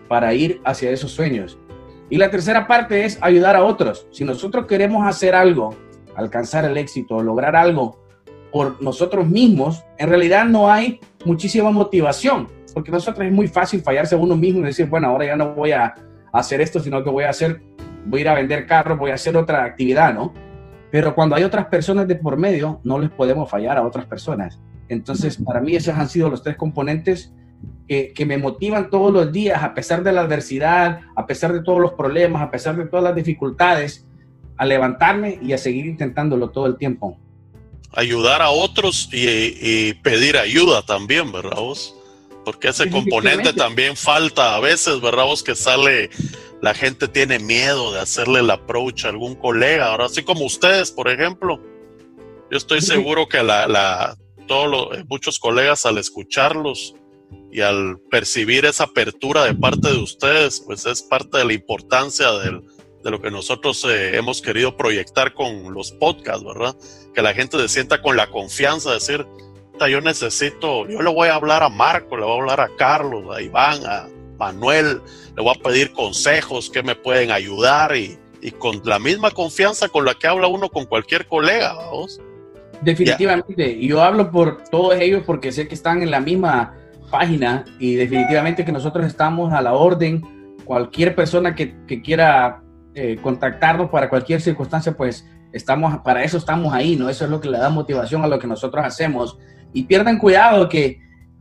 para 0.07 0.33
ir 0.33 0.61
hacia 0.63 0.89
esos 0.89 1.11
sueños. 1.11 1.59
Y 2.09 2.15
la 2.15 2.31
tercera 2.31 2.65
parte 2.65 3.03
es 3.03 3.19
ayudar 3.21 3.57
a 3.57 3.65
otros. 3.65 4.07
Si 4.11 4.23
nosotros 4.23 4.67
queremos 4.67 5.05
hacer 5.05 5.35
algo, 5.35 5.75
alcanzar 6.15 6.63
el 6.63 6.77
éxito, 6.77 7.21
lograr 7.21 7.57
algo 7.57 7.99
por 8.53 8.81
nosotros 8.81 9.27
mismos, 9.27 9.83
en 9.97 10.07
realidad 10.07 10.45
no 10.45 10.71
hay 10.71 11.01
muchísima 11.25 11.71
motivación, 11.71 12.47
porque 12.73 12.89
nosotros 12.89 13.27
es 13.27 13.33
muy 13.33 13.49
fácil 13.49 13.81
fallarse 13.81 14.15
a 14.15 14.17
uno 14.17 14.37
mismo 14.37 14.61
y 14.61 14.67
decir, 14.67 14.87
bueno, 14.87 15.09
ahora 15.09 15.25
ya 15.25 15.35
no 15.35 15.53
voy 15.53 15.73
a 15.73 15.93
hacer 16.31 16.61
esto, 16.61 16.79
sino 16.79 17.03
que 17.03 17.09
voy 17.09 17.25
a 17.25 17.31
hacer, 17.31 17.61
voy 18.05 18.19
a 18.19 18.21
ir 18.21 18.29
a 18.29 18.35
vender 18.35 18.65
carros, 18.65 18.97
voy 18.97 19.11
a 19.11 19.15
hacer 19.15 19.35
otra 19.35 19.65
actividad, 19.65 20.13
¿no? 20.13 20.33
Pero 20.89 21.13
cuando 21.13 21.35
hay 21.35 21.43
otras 21.43 21.65
personas 21.65 22.07
de 22.07 22.15
por 22.15 22.37
medio, 22.37 22.79
no 22.85 22.97
les 22.97 23.09
podemos 23.09 23.49
fallar 23.49 23.77
a 23.77 23.85
otras 23.85 24.05
personas. 24.05 24.61
Entonces, 24.89 25.37
para 25.37 25.61
mí 25.61 25.75
esos 25.75 25.95
han 25.95 26.09
sido 26.09 26.29
los 26.29 26.43
tres 26.43 26.55
componentes 26.55 27.31
que, 27.87 28.25
me 28.25 28.37
motivan 28.37 28.89
todos 28.89 29.13
los 29.13 29.31
días, 29.31 29.63
a 29.63 29.73
pesar 29.73 30.03
de 30.03 30.11
la 30.11 30.21
adversidad, 30.21 31.01
a 31.15 31.25
pesar 31.25 31.53
de 31.53 31.63
todos 31.63 31.79
los 31.79 31.93
problemas, 31.93 32.41
a 32.41 32.51
pesar 32.51 32.75
de 32.75 32.85
todas 32.85 33.03
las 33.03 33.15
dificultades, 33.15 34.05
a 34.57 34.65
levantarme 34.65 35.39
y 35.41 35.53
a 35.53 35.57
seguir 35.57 35.85
intentándolo 35.85 36.49
todo 36.49 36.65
el 36.65 36.77
tiempo. 36.77 37.17
Ayudar 37.93 38.41
a 38.41 38.49
otros 38.49 39.09
y, 39.13 39.93
pedir 40.03 40.37
ayuda 40.37 40.81
también, 40.81 41.31
¿verdad 41.31 41.57
vos? 41.57 41.95
Porque 42.43 42.69
ese 42.69 42.89
componente 42.89 43.53
también 43.53 43.95
falta 43.95 44.55
a 44.55 44.59
veces, 44.59 44.99
¿verdad 45.01 45.25
vos? 45.25 45.43
Que 45.43 45.55
sale, 45.55 46.09
la 46.61 46.73
gente 46.73 47.07
tiene 47.07 47.39
miedo 47.39 47.93
de 47.93 48.01
hacerle 48.01 48.39
el 48.39 48.49
approach 48.49 49.05
a 49.05 49.09
algún 49.09 49.35
colega, 49.35 49.87
ahora 49.87 50.05
así 50.05 50.23
como 50.23 50.45
ustedes, 50.45 50.91
por 50.91 51.09
ejemplo. 51.09 51.61
Yo 52.51 52.57
estoy 52.57 52.81
seguro 52.81 53.27
que 53.27 53.43
la, 53.43 53.67
la 53.67 54.17
todos 54.47 54.69
los, 54.69 55.05
muchos 55.07 55.39
colegas 55.39 55.85
al 55.85 55.97
escucharlos 55.97 56.95
y 57.51 57.61
al 57.61 57.99
percibir 58.09 58.65
esa 58.65 58.85
apertura 58.85 59.43
de 59.43 59.53
parte 59.53 59.89
de 59.89 59.97
ustedes, 59.97 60.61
pues 60.65 60.85
es 60.85 61.03
parte 61.03 61.37
de 61.37 61.45
la 61.45 61.53
importancia 61.53 62.31
de 62.31 63.11
lo 63.11 63.21
que 63.21 63.31
nosotros 63.31 63.85
eh, 63.85 64.17
hemos 64.17 64.41
querido 64.41 64.75
proyectar 64.75 65.33
con 65.33 65.73
los 65.73 65.91
podcasts, 65.93 66.43
¿verdad? 66.43 66.75
Que 67.13 67.21
la 67.21 67.33
gente 67.33 67.57
se 67.57 67.69
sienta 67.69 68.01
con 68.01 68.17
la 68.17 68.29
confianza 68.29 68.89
de 68.89 68.95
decir, 68.95 69.25
yo 69.85 70.01
necesito, 70.01 70.87
yo 70.87 71.01
le 71.01 71.13
voy 71.13 71.27
a 71.27 71.35
hablar 71.35 71.61
a 71.61 71.69
Marco, 71.69 72.17
le 72.17 72.23
voy 72.23 72.31
a 72.31 72.41
hablar 72.41 72.61
a 72.61 72.75
Carlos, 72.77 73.23
a 73.35 73.41
Iván, 73.41 73.85
a 73.85 74.07
Manuel, 74.39 75.01
le 75.35 75.43
voy 75.43 75.53
a 75.55 75.61
pedir 75.61 75.93
consejos 75.93 76.69
que 76.69 76.81
me 76.81 76.95
pueden 76.95 77.29
ayudar 77.31 77.95
y, 77.95 78.17
con 78.59 78.81
la 78.85 78.97
misma 78.97 79.31
confianza 79.31 79.89
con 79.89 80.05
la 80.05 80.13
que 80.13 80.25
habla 80.25 80.47
uno 80.47 80.69
con 80.69 80.85
cualquier 80.85 81.27
colega, 81.27 81.73
vamos. 81.73 82.21
Definitivamente, 82.81 83.71
y 83.71 83.87
yo 83.87 84.01
hablo 84.01 84.31
por 84.31 84.63
todos 84.69 84.99
ellos 84.99 85.23
porque 85.25 85.51
sé 85.51 85.67
que 85.67 85.75
están 85.75 86.01
en 86.01 86.11
la 86.11 86.19
misma 86.19 86.73
página 87.09 87.65
y 87.79 87.95
definitivamente 87.95 88.65
que 88.65 88.71
nosotros 88.71 89.05
estamos 89.05 89.53
a 89.53 89.61
la 89.61 89.73
orden. 89.73 90.21
Cualquier 90.65 91.15
persona 91.15 91.55
que, 91.55 91.75
quiera 92.03 92.61
eh, 92.93 93.17
contactarnos 93.21 93.89
para 93.89 94.09
cualquier 94.09 94.41
circunstancia, 94.41 94.95
pues 94.95 95.27
estamos, 95.53 95.97
para 95.99 96.23
eso 96.23 96.37
estamos 96.37 96.73
ahí, 96.73 96.95
¿no? 96.95 97.09
Eso 97.09 97.25
es 97.25 97.31
lo 97.31 97.39
que 97.39 97.49
le 97.49 97.57
da 97.57 97.69
motivación 97.69 98.23
a 98.23 98.27
lo 98.27 98.39
que 98.39 98.47
nosotros 98.47 98.83
hacemos. 98.85 99.37
Y 99.73 99.83
pierdan 99.83 100.17
cuidado 100.17 100.67
que 100.67 100.99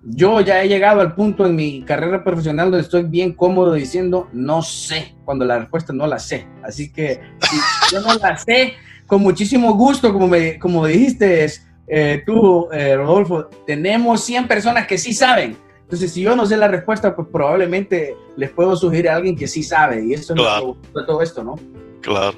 yo 0.09 0.41
ya 0.41 0.63
he 0.63 0.69
llegado 0.69 1.01
al 1.01 1.15
punto 1.15 1.45
en 1.47 1.57
mi 1.57 1.83
carrera 1.83 2.23
profesional 2.23 2.71
donde 2.71 2.85
estoy 2.85 3.03
bien 3.03 3.33
cómodo 3.33 3.73
diciendo 3.73 4.29
no 4.33 4.63
sé, 4.63 5.17
cuando 5.25 5.45
la 5.45 5.59
respuesta 5.59 5.93
no 5.93 6.07
la 6.07 6.19
sé. 6.19 6.47
Así 6.63 6.93
que 6.93 7.21
si 7.41 7.57
yo 7.93 8.01
no 8.01 8.15
la 8.15 8.37
sé, 8.37 8.75
con 9.07 9.23
muchísimo 9.23 9.75
gusto, 9.75 10.13
como, 10.13 10.29
me, 10.29 10.59
como 10.59 10.87
dijiste, 10.87 11.47
eh, 11.89 12.23
tú, 12.27 12.69
eh, 12.73 12.97
Rodolfo, 12.97 13.49
tenemos 13.67 14.23
100 14.23 14.49
personas 14.49 14.87
que 14.87 14.99
sí 14.99 15.13
saben. 15.13 15.57
Entonces, 15.83 16.13
si 16.13 16.23
yo 16.23 16.35
no 16.35 16.45
sé 16.47 16.57
la 16.57 16.67
respuesta, 16.67 17.15
pues 17.15 17.29
probablemente 17.31 18.17
les 18.37 18.51
puedo 18.51 18.75
sugerir 18.75 19.09
a 19.09 19.17
alguien 19.17 19.37
que 19.37 19.47
sí 19.47 19.63
sabe. 19.63 20.05
Y 20.05 20.15
eso 20.15 20.35
es 20.35 21.07
todo 21.07 21.23
esto, 21.23 21.45
¿no? 21.45 21.55
Claro. 22.01 22.37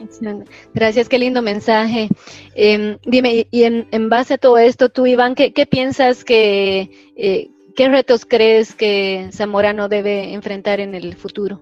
Gracias, 0.75 1.09
qué 1.09 1.19
lindo 1.19 1.41
mensaje. 1.41 2.09
Em, 2.55 2.99
dime, 3.07 3.47
y 3.51 3.63
en, 3.65 4.09
base 4.09 4.35
a 4.35 4.39
todo 4.39 4.59
esto, 4.59 4.91
tú, 4.91 5.07
Iván, 5.07 5.35
¿qué, 5.35 5.67
piensas 5.67 6.25
que, 6.25 6.91
eh, 7.17 7.49
qué 7.75 7.89
retos 7.89 8.27
crees 8.27 8.75
que 8.75 9.29
Zamorano 9.33 9.89
debe 9.89 10.35
enfrentar 10.35 10.81
en 10.81 10.95
el 10.95 11.17
futuro? 11.17 11.61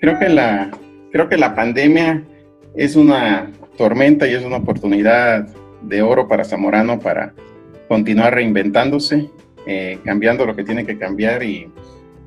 Creo 0.00 0.18
que 0.18 0.28
la, 0.28 0.70
creo 1.12 1.28
que 1.28 1.36
la 1.36 1.54
pandemia 1.54 2.24
es 2.74 2.96
una 2.96 3.50
tormenta 3.80 4.28
y 4.28 4.34
es 4.34 4.44
una 4.44 4.58
oportunidad 4.58 5.48
de 5.80 6.02
oro 6.02 6.28
para 6.28 6.44
Zamorano 6.44 7.00
para 7.00 7.32
continuar 7.88 8.34
reinventándose, 8.34 9.30
eh, 9.66 9.98
cambiando 10.04 10.44
lo 10.44 10.54
que 10.54 10.64
tiene 10.64 10.84
que 10.84 10.98
cambiar 10.98 11.42
y 11.42 11.66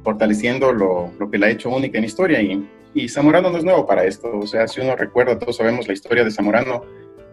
fortaleciendo 0.03 0.73
lo, 0.73 1.11
lo, 1.19 1.29
que 1.29 1.37
la 1.37 1.45
ha 1.45 1.49
hecho 1.51 1.69
única 1.69 1.99
en 1.99 2.05
historia. 2.05 2.41
Y, 2.41 2.67
y 2.95 3.07
Zamorano 3.07 3.51
no 3.51 3.59
es 3.59 3.63
nuevo 3.63 3.85
para 3.85 4.03
esto. 4.03 4.31
O 4.35 4.47
sea, 4.47 4.67
si 4.67 4.81
uno 4.81 4.95
recuerda, 4.95 5.37
todos 5.37 5.57
sabemos 5.57 5.87
la 5.87 5.93
historia 5.93 6.23
de 6.23 6.31
Zamorano. 6.31 6.85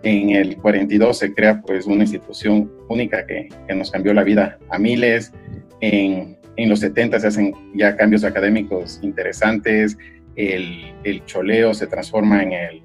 En 0.02 0.28
el 0.28 0.58
42 0.58 1.16
se 1.16 1.32
crea 1.32 1.62
pues 1.62 1.86
una 1.86 2.02
institución 2.02 2.70
única 2.90 3.24
que, 3.24 3.48
que 3.66 3.74
nos 3.74 3.90
cambió 3.90 4.12
la 4.12 4.22
vida 4.22 4.58
a 4.68 4.78
miles. 4.78 5.32
En, 5.80 6.36
en, 6.56 6.68
los 6.68 6.80
70 6.80 7.20
se 7.20 7.26
hacen 7.26 7.54
ya 7.74 7.96
cambios 7.96 8.24
académicos 8.24 9.00
interesantes. 9.02 9.96
El, 10.36 10.92
el 11.04 11.24
choleo 11.24 11.72
se 11.72 11.86
transforma 11.86 12.42
en 12.42 12.52
el, 12.52 12.82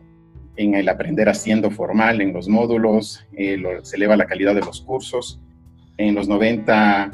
en 0.57 0.75
el 0.75 0.87
aprender 0.89 1.29
haciendo 1.29 1.71
formal, 1.71 2.21
en 2.21 2.33
los 2.33 2.47
módulos, 2.47 3.25
eh, 3.33 3.61
se 3.83 3.95
eleva 3.97 4.15
la 4.15 4.25
calidad 4.25 4.55
de 4.55 4.61
los 4.61 4.81
cursos. 4.81 5.39
En 5.97 6.15
los 6.15 6.27
90 6.27 7.11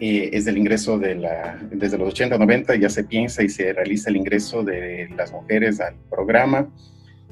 eh, 0.00 0.30
es 0.32 0.46
el 0.46 0.58
ingreso 0.58 0.98
de 0.98 1.14
la, 1.14 1.58
desde 1.70 1.98
los 1.98 2.08
80, 2.08 2.38
90 2.38 2.76
ya 2.76 2.88
se 2.88 3.04
piensa 3.04 3.42
y 3.42 3.48
se 3.48 3.72
realiza 3.72 4.10
el 4.10 4.16
ingreso 4.16 4.62
de 4.62 5.08
las 5.16 5.32
mujeres 5.32 5.80
al 5.80 5.94
programa 6.10 6.68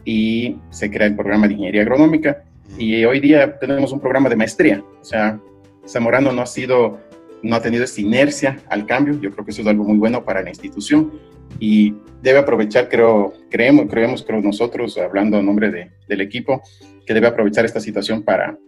y 0.04 0.56
se 0.70 0.90
crea 0.90 1.06
el 1.06 1.14
programa 1.14 1.46
de 1.46 1.54
ingeniería 1.54 1.82
agronómica 1.82 2.44
y 2.78 3.04
hoy 3.04 3.20
día 3.20 3.58
tenemos 3.58 3.92
un 3.92 4.00
programa 4.00 4.28
de 4.28 4.36
maestría. 4.36 4.82
O 5.00 5.04
sea, 5.04 5.38
Zamorano 5.86 6.32
no 6.32 6.42
ha 6.42 6.46
sido 6.46 6.98
no 7.42 7.56
ha 7.56 7.62
tenido 7.62 7.84
esa 7.84 8.00
inercia 8.00 8.58
al 8.68 8.86
cambio. 8.86 9.20
Yo 9.20 9.30
creo 9.30 9.44
que 9.44 9.50
eso 9.52 9.62
es 9.62 9.68
algo 9.68 9.84
muy 9.84 9.98
bueno 9.98 10.24
para 10.24 10.42
la 10.42 10.50
institución 10.50 11.12
y 11.58 11.94
debe 12.22 12.38
aprovechar, 12.38 12.88
creo, 12.88 13.32
creemos, 13.50 13.86
creemos, 13.88 14.22
creo 14.22 14.40
nosotros, 14.40 14.96
hablando 14.98 15.38
a 15.38 15.42
nombre 15.42 15.92
del 16.08 16.20
equipo, 16.20 16.62
que 17.06 17.14
debe 17.14 17.26
aprovechar 17.26 17.64
esta 17.64 17.80
situación 17.80 18.22
para 18.22 18.58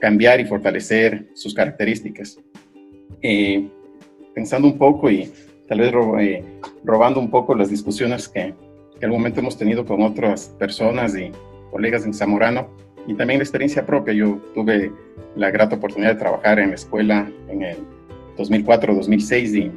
cambiar 0.00 0.40
y 0.40 0.44
fortalecer 0.44 1.28
sus 1.34 1.54
características. 1.54 2.38
Eh, 3.22 3.68
pensando 4.34 4.68
un 4.68 4.76
poco 4.76 5.10
y 5.10 5.30
tal 5.68 5.80
vez 5.80 5.92
eh, 6.20 6.44
robando 6.84 7.20
un 7.20 7.30
poco 7.30 7.54
las 7.54 7.70
discusiones 7.70 8.28
que, 8.28 8.54
que 8.98 9.06
al 9.06 9.12
momento 9.12 9.40
hemos 9.40 9.56
tenido 9.56 9.84
con 9.86 10.02
otras 10.02 10.48
personas 10.58 11.16
y 11.16 11.30
colegas 11.70 12.04
en 12.04 12.12
Zamorano, 12.12 12.68
y 13.06 13.14
también 13.14 13.38
la 13.38 13.44
experiencia 13.44 13.86
propia. 13.86 14.14
Yo 14.14 14.40
tuve 14.54 14.92
la 15.36 15.50
grata 15.50 15.76
oportunidad 15.76 16.14
de 16.14 16.18
trabajar 16.18 16.58
en 16.58 16.70
la 16.70 16.74
escuela 16.74 17.30
en 17.48 17.62
el 17.62 17.76
2004-2006 18.36 19.56
y 19.56 19.72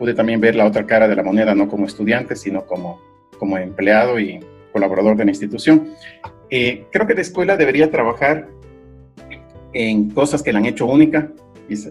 pude 0.00 0.14
también 0.14 0.40
ver 0.40 0.56
la 0.56 0.64
otra 0.64 0.86
cara 0.86 1.06
de 1.06 1.14
la 1.14 1.22
moneda, 1.22 1.54
no 1.54 1.68
como 1.68 1.84
estudiante, 1.84 2.34
sino 2.34 2.64
como, 2.64 3.02
como 3.38 3.58
empleado 3.58 4.18
y 4.18 4.40
colaborador 4.72 5.14
de 5.14 5.26
la 5.26 5.30
institución. 5.30 5.90
Eh, 6.48 6.86
creo 6.90 7.06
que 7.06 7.12
la 7.12 7.20
escuela 7.20 7.58
debería 7.58 7.90
trabajar 7.90 8.48
en 9.74 10.08
cosas 10.08 10.42
que 10.42 10.54
la 10.54 10.58
han 10.58 10.64
hecho 10.64 10.86
única. 10.86 11.30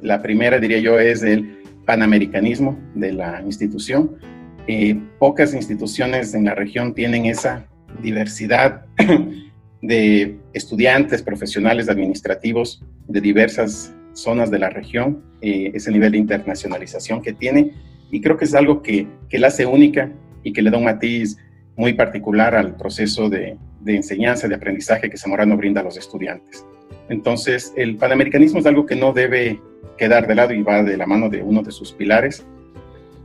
La 0.02 0.24
primera, 0.24 0.58
diría 0.58 0.80
yo, 0.80 1.00
es 1.00 1.22
el 1.22 1.60
panamericanismo 1.86 2.80
de 2.96 3.14
la 3.14 3.44
institución. 3.46 4.18
Eh, 4.66 5.00
pocas 5.20 5.54
instituciones 5.54 6.34
en 6.34 6.46
la 6.46 6.56
región 6.56 6.96
tienen 6.96 7.28
esa 7.28 7.68
diversidad 8.02 8.86
de 9.84 10.36
estudiantes, 10.54 11.22
profesionales 11.22 11.90
administrativos 11.90 12.84
de 13.08 13.22
diversas 13.22 13.94
zonas 14.14 14.50
de 14.50 14.58
la 14.58 14.72
región, 14.72 15.24
eh, 15.42 15.70
ese 15.76 15.92
nivel 15.92 16.14
de 16.14 16.18
internacionalización 16.18 17.22
que 17.22 17.34
tiene, 17.34 17.72
y 18.12 18.22
creo 18.22 18.38
que 18.38 18.46
es 18.46 18.56
algo 18.56 18.82
que, 18.82 19.08
que 19.30 19.40
la 19.40 19.48
hace 19.48 19.66
única 19.66 20.12
y 20.44 20.54
que 20.54 20.62
le 20.62 20.72
da 20.72 20.78
un 20.78 20.86
matiz 20.86 21.38
muy 21.76 21.94
particular 21.94 22.56
al 22.56 22.76
proceso 22.76 23.30
de, 23.30 23.58
de 23.82 23.96
enseñanza, 23.96 24.48
de 24.48 24.56
aprendizaje 24.56 25.10
que 25.10 25.18
Zamorano 25.18 25.58
brinda 25.58 25.82
a 25.82 25.84
los 25.84 25.98
estudiantes. 25.98 26.66
Entonces, 27.10 27.74
el 27.76 27.98
panamericanismo 27.98 28.60
es 28.60 28.66
algo 28.66 28.86
que 28.86 28.96
no 28.96 29.14
debe 29.14 29.60
quedar 29.98 30.28
de 30.28 30.36
lado 30.36 30.54
y 30.54 30.62
va 30.62 30.84
de 30.84 30.98
la 30.98 31.06
mano 31.06 31.30
de 31.30 31.42
uno 31.42 31.62
de 31.62 31.72
sus 31.72 31.92
pilares. 31.94 32.46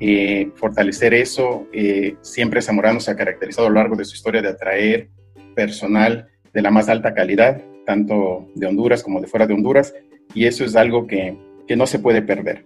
Eh, 0.01 0.51
fortalecer 0.57 1.15
eso, 1.15 1.67
eh, 1.73 2.17
siempre 2.21 2.63
Zamorano 2.63 3.01
se 3.01 3.11
ha 3.11 3.17
caracterizado 3.17 3.69
a 3.69 3.71
lo 3.71 3.77
largo 3.77 3.97
de 3.97 4.05
su 4.05 4.15
historia 4.15 4.43
de 4.43 4.49
atraer 4.49 5.09
personal 5.55 6.29
de 6.53 6.63
la 6.63 6.71
más 6.71 6.89
alta 6.89 7.15
calidad, 7.15 7.63
tanto 7.87 8.49
de 8.55 8.67
Honduras 8.67 9.03
como 9.03 9.21
de 9.21 9.27
fuera 9.27 9.47
de 9.47 9.55
Honduras, 9.55 9.95
y 10.35 10.47
eso 10.47 10.65
es 10.65 10.75
algo 10.75 11.07
que, 11.07 11.37
que 11.67 11.77
no 11.77 11.87
se 11.87 11.99
puede 11.99 12.23
perder. 12.23 12.65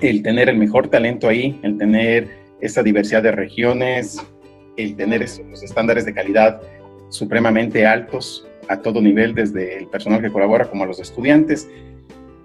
El 0.00 0.22
tener 0.22 0.48
el 0.48 0.56
mejor 0.56 0.88
talento 0.88 1.28
ahí, 1.28 1.58
el 1.62 1.78
tener 1.78 2.28
esa 2.60 2.82
diversidad 2.82 3.22
de 3.22 3.32
regiones, 3.32 4.20
el 4.76 4.96
tener 4.96 5.22
esos 5.22 5.62
estándares 5.62 6.04
de 6.04 6.14
calidad 6.14 6.60
supremamente 7.08 7.86
altos 7.86 8.46
a 8.68 8.80
todo 8.80 9.00
nivel, 9.00 9.34
desde 9.34 9.78
el 9.78 9.86
personal 9.86 10.20
que 10.20 10.30
colabora 10.30 10.68
como 10.68 10.84
a 10.84 10.86
los 10.86 10.98
estudiantes, 10.98 11.68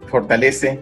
fortalece 0.08 0.80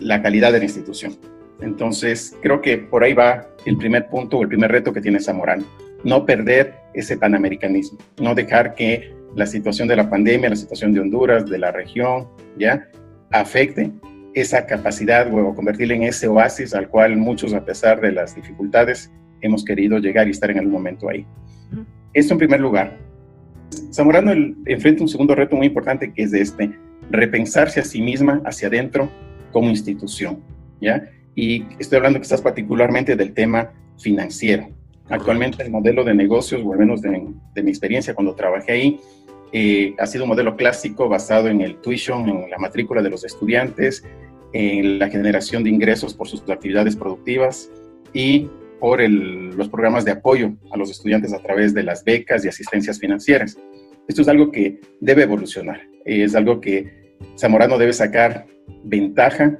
la 0.00 0.22
calidad 0.22 0.52
de 0.52 0.58
la 0.58 0.64
institución. 0.64 1.16
Entonces, 1.60 2.36
creo 2.42 2.60
que 2.60 2.78
por 2.78 3.02
ahí 3.02 3.14
va 3.14 3.48
el 3.64 3.76
primer 3.76 4.08
punto 4.08 4.38
o 4.38 4.42
el 4.42 4.48
primer 4.48 4.70
reto 4.70 4.92
que 4.92 5.00
tiene 5.00 5.20
Zamorano. 5.20 5.64
No 6.04 6.26
perder 6.26 6.74
ese 6.94 7.16
panamericanismo, 7.16 7.98
no 8.20 8.34
dejar 8.34 8.74
que 8.74 9.12
la 9.34 9.46
situación 9.46 9.88
de 9.88 9.96
la 9.96 10.08
pandemia, 10.08 10.50
la 10.50 10.56
situación 10.56 10.92
de 10.92 11.00
Honduras, 11.00 11.46
de 11.46 11.58
la 11.58 11.72
región, 11.72 12.28
¿ya? 12.58 12.88
Afecte 13.32 13.90
esa 14.36 14.66
capacidad 14.66 15.32
o 15.32 15.54
convertirla 15.54 15.94
en 15.94 16.02
ese 16.02 16.28
oasis 16.28 16.74
al 16.74 16.88
cual 16.88 17.16
muchos, 17.16 17.54
a 17.54 17.64
pesar 17.64 18.02
de 18.02 18.12
las 18.12 18.36
dificultades, 18.36 19.10
hemos 19.40 19.64
querido 19.64 19.98
llegar 19.98 20.28
y 20.28 20.32
estar 20.32 20.50
en 20.50 20.58
algún 20.58 20.74
momento 20.74 21.08
ahí. 21.08 21.26
Esto 22.12 22.34
en 22.34 22.38
primer 22.38 22.60
lugar. 22.60 22.98
Zamorano 23.90 24.32
enfrenta 24.66 25.02
un 25.02 25.08
segundo 25.08 25.34
reto 25.34 25.56
muy 25.56 25.68
importante 25.68 26.12
que 26.12 26.24
es 26.24 26.32
de 26.32 26.42
este, 26.42 26.78
repensarse 27.10 27.80
a 27.80 27.84
sí 27.84 28.02
misma 28.02 28.42
hacia 28.44 28.68
adentro 28.68 29.10
como 29.52 29.70
institución, 29.70 30.42
¿ya? 30.82 31.08
Y 31.34 31.64
estoy 31.78 31.96
hablando 31.96 32.20
quizás 32.20 32.42
particularmente 32.42 33.16
del 33.16 33.32
tema 33.32 33.72
financiero. 33.98 34.68
Actualmente 35.08 35.62
el 35.62 35.70
modelo 35.70 36.04
de 36.04 36.12
negocios, 36.12 36.60
o 36.62 36.72
al 36.74 36.78
menos 36.78 37.00
de, 37.00 37.26
de 37.54 37.62
mi 37.62 37.70
experiencia 37.70 38.14
cuando 38.14 38.34
trabajé 38.34 38.72
ahí, 38.72 39.00
eh, 39.52 39.94
ha 39.98 40.06
sido 40.06 40.24
un 40.24 40.28
modelo 40.28 40.56
clásico 40.56 41.08
basado 41.08 41.48
en 41.48 41.60
el 41.62 41.76
tuition, 41.76 42.28
en 42.28 42.50
la 42.50 42.58
matrícula 42.58 43.02
de 43.02 43.10
los 43.10 43.24
estudiantes, 43.24 44.04
en 44.56 44.98
la 44.98 45.08
generación 45.08 45.64
de 45.64 45.70
ingresos 45.70 46.14
por 46.14 46.28
sus 46.28 46.42
actividades 46.48 46.96
productivas 46.96 47.70
y 48.12 48.48
por 48.80 49.00
los 49.00 49.68
programas 49.68 50.04
de 50.04 50.12
apoyo 50.12 50.54
a 50.70 50.76
los 50.76 50.90
estudiantes 50.90 51.32
a 51.32 51.42
través 51.42 51.74
de 51.74 51.82
las 51.82 52.04
becas 52.04 52.44
y 52.44 52.48
asistencias 52.48 52.98
financieras. 52.98 53.58
Esto 54.08 54.22
es 54.22 54.28
algo 54.28 54.50
que 54.50 54.80
debe 55.00 55.22
evolucionar, 55.22 55.80
es 56.04 56.34
algo 56.34 56.60
que 56.60 57.16
Zamorano 57.38 57.78
debe 57.78 57.92
sacar 57.92 58.46
ventaja 58.84 59.58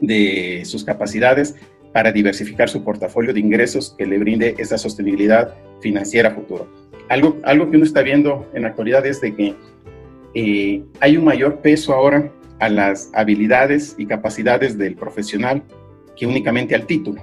de 0.00 0.62
sus 0.64 0.84
capacidades 0.84 1.54
para 1.92 2.10
diversificar 2.10 2.68
su 2.68 2.82
portafolio 2.82 3.32
de 3.32 3.40
ingresos 3.40 3.94
que 3.96 4.06
le 4.06 4.18
brinde 4.18 4.54
esa 4.58 4.76
sostenibilidad 4.76 5.54
financiera 5.80 6.32
futuro 6.32 6.68
algo, 7.08 7.36
algo 7.44 7.70
que 7.70 7.76
uno 7.76 7.84
está 7.84 8.02
viendo 8.02 8.48
en 8.54 8.62
la 8.62 8.68
actualidad 8.68 9.04
es 9.06 9.20
de 9.20 9.34
que 9.34 9.54
eh, 10.34 10.82
hay 11.00 11.16
un 11.16 11.24
mayor 11.24 11.60
peso 11.60 11.92
ahora 11.92 12.30
a 12.60 12.68
las 12.68 13.10
habilidades 13.14 13.94
y 13.98 14.06
capacidades 14.06 14.78
del 14.78 14.96
profesional 14.96 15.62
que 16.16 16.26
únicamente 16.26 16.74
al 16.74 16.86
título. 16.86 17.22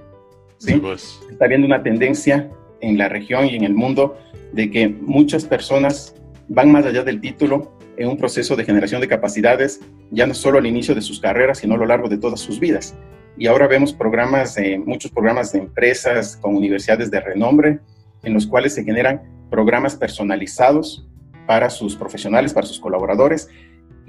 ¿sí? 0.58 0.74
Pues. 0.76 1.20
Está 1.30 1.48
viendo 1.48 1.68
una 1.68 1.84
tendencia 1.84 2.50
en 2.82 2.98
la 2.98 3.10
región 3.10 3.46
y 3.46 3.56
en 3.56 3.64
el 3.64 3.74
mundo 3.74 4.18
de 4.52 4.70
que 4.70 4.90
muchas 4.90 5.46
personas 5.46 6.16
van 6.48 6.72
más 6.72 6.86
allá 6.86 7.04
del 7.04 7.22
título 7.22 7.72
en 7.98 8.10
un 8.10 8.18
proceso 8.18 8.56
de 8.56 8.66
generación 8.66 9.00
de 9.00 9.08
capacidades, 9.08 9.80
ya 10.10 10.26
no 10.26 10.34
solo 10.34 10.58
al 10.58 10.66
inicio 10.66 10.96
de 10.96 11.02
sus 11.02 11.20
carreras, 11.20 11.60
sino 11.60 11.76
a 11.76 11.78
lo 11.78 11.86
largo 11.86 12.10
de 12.10 12.18
todas 12.18 12.40
sus 12.40 12.60
vidas. 12.60 12.96
Y 13.38 13.48
ahora 13.48 13.68
vemos 13.68 13.94
programas, 13.94 14.58
muchos 14.86 15.12
programas 15.12 15.54
de 15.54 15.60
empresas 15.60 16.36
con 16.38 16.56
universidades 16.56 17.10
de 17.12 17.22
renombre, 17.22 17.80
en 18.24 18.34
los 18.34 18.46
cuales 18.46 18.74
se 18.74 18.84
generan 18.84 19.22
programas 19.50 19.96
personalizados 19.96 21.08
para 21.48 21.70
sus 21.70 21.96
profesionales, 21.96 22.54
para 22.54 22.68
sus 22.68 22.80
colaboradores, 22.80 23.50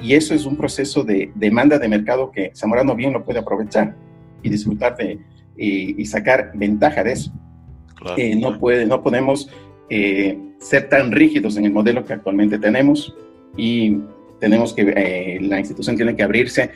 y 0.01 0.15
eso 0.15 0.35
es 0.35 0.47
un 0.47 0.57
proceso 0.57 1.05
de 1.05 1.31
demanda 1.35 1.79
de 1.79 1.89
mercado 1.89 2.31
que 2.31 2.53
Zamorano 2.55 2.95
bien 2.95 3.13
lo 3.13 3.25
puede 3.25 3.39
aprovechar 3.39 3.95
y 4.43 4.51
disfrutar 4.51 4.97
de 4.97 5.19
y, 5.57 6.05
sacar 6.07 6.53
ventaja 6.55 7.05
de 7.05 7.13
eso. 7.13 7.33
Eh, 8.17 8.35
no, 8.35 8.59
puede, 8.59 8.87
no 8.87 9.03
podemos 9.03 9.49
eh, 9.89 10.39
ser 10.59 10.89
tan 10.89 11.13
rígidos 11.13 11.57
en 11.57 11.67
el 11.67 11.73
modelo 11.73 12.05
que 12.05 12.15
actualmente 12.15 12.59
tenemos 12.59 13.15
y 13.57 13.99
tenemos 14.41 14.75
que, 14.75 14.93
eh, 14.97 15.39
la 15.41 15.61
institución 15.61 15.97
tiene 15.97 16.17
que 16.17 16.23
abrirse 16.23 16.71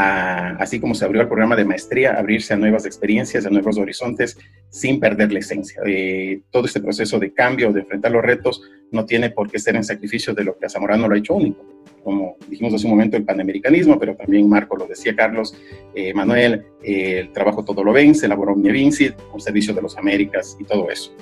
así 0.00 0.80
como 0.80 0.94
se 0.94 1.04
abrió 1.04 1.22
el 1.22 1.28
programa 1.28 1.56
de 1.56 1.64
maestría, 1.64 2.18
abrirse 2.18 2.54
a 2.54 2.56
nuevas 2.56 2.86
experiencias, 2.86 3.46
a 3.46 3.50
nuevos 3.50 3.78
horizontes, 3.78 4.38
sin 4.68 5.00
perder 5.00 5.32
la 5.32 5.40
esencia. 5.40 5.80
Eh, 5.86 6.40
todo 6.50 6.66
este 6.66 6.80
proceso 6.80 7.18
de 7.18 7.32
cambio, 7.32 7.72
de 7.72 7.80
enfrentar 7.80 8.12
los 8.12 8.22
retos, 8.22 8.62
no 8.90 9.04
tiene 9.04 9.30
por 9.30 9.50
qué 9.50 9.58
ser 9.58 9.76
en 9.76 9.84
sacrificio 9.84 10.34
de 10.34 10.44
lo 10.44 10.56
que 10.58 10.66
a 10.66 10.68
Zamorano 10.68 11.08
lo 11.08 11.14
ha 11.14 11.18
hecho 11.18 11.34
único. 11.34 11.64
Como 12.04 12.36
dijimos 12.48 12.72
hace 12.74 12.86
un 12.86 12.92
momento, 12.92 13.16
el 13.16 13.24
panamericanismo, 13.24 13.98
pero 13.98 14.16
también 14.16 14.48
Marco 14.48 14.76
lo 14.76 14.86
decía 14.86 15.14
Carlos, 15.14 15.56
eh, 15.94 16.14
Manuel, 16.14 16.64
eh, 16.82 17.20
el 17.20 17.32
trabajo 17.32 17.64
todo 17.64 17.84
lo 17.84 17.92
vence, 17.92 18.26
elaboró 18.26 18.54
Mi 18.56 18.70
Vincit, 18.70 19.14
un 19.32 19.40
servicio 19.40 19.74
de 19.74 19.82
los 19.82 19.96
Américas 19.98 20.56
y 20.58 20.64
todo 20.64 20.90
eso. 20.90 21.14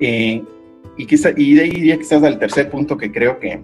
y, 0.00 1.06
quizá, 1.06 1.30
y 1.36 1.54
de 1.54 1.62
ahí 1.62 1.98
quizás 1.98 2.22
al 2.22 2.38
tercer 2.38 2.70
punto 2.70 2.96
que 2.96 3.12
creo 3.12 3.38
que, 3.38 3.60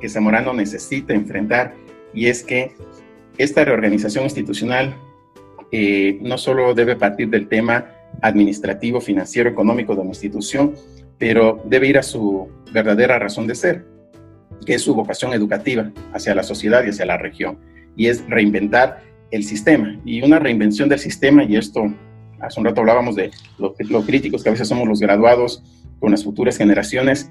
que 0.00 0.08
Zamorano 0.08 0.52
necesita 0.54 1.12
enfrentar, 1.12 1.74
y 2.14 2.26
es 2.26 2.42
que 2.42 2.72
esta 3.38 3.64
reorganización 3.64 4.24
institucional 4.24 4.96
eh, 5.70 6.18
no 6.20 6.36
solo 6.36 6.74
debe 6.74 6.96
partir 6.96 7.30
del 7.30 7.48
tema 7.48 7.86
administrativo, 8.20 9.00
financiero, 9.00 9.48
económico 9.48 9.94
de 9.94 10.02
una 10.02 10.10
institución, 10.10 10.74
pero 11.18 11.62
debe 11.64 11.88
ir 11.88 11.98
a 11.98 12.02
su 12.02 12.48
verdadera 12.72 13.18
razón 13.18 13.46
de 13.46 13.54
ser, 13.54 13.86
que 14.66 14.74
es 14.74 14.82
su 14.82 14.94
vocación 14.94 15.32
educativa 15.32 15.90
hacia 16.12 16.34
la 16.34 16.42
sociedad 16.42 16.84
y 16.84 16.90
hacia 16.90 17.06
la 17.06 17.16
región, 17.16 17.58
y 17.96 18.08
es 18.08 18.22
reinventar 18.28 19.02
el 19.30 19.44
sistema. 19.44 19.98
Y 20.04 20.22
una 20.22 20.38
reinvención 20.38 20.90
del 20.90 20.98
sistema, 20.98 21.42
y 21.44 21.56
esto, 21.56 21.84
hace 22.40 22.60
un 22.60 22.66
rato 22.66 22.82
hablábamos 22.82 23.16
de 23.16 23.30
lo, 23.58 23.74
críticos 24.04 24.42
que 24.42 24.50
a 24.50 24.52
veces 24.52 24.68
somos 24.68 24.86
los 24.86 25.00
graduados 25.00 25.62
con 26.00 26.10
las 26.10 26.22
futuras 26.22 26.58
generaciones, 26.58 27.30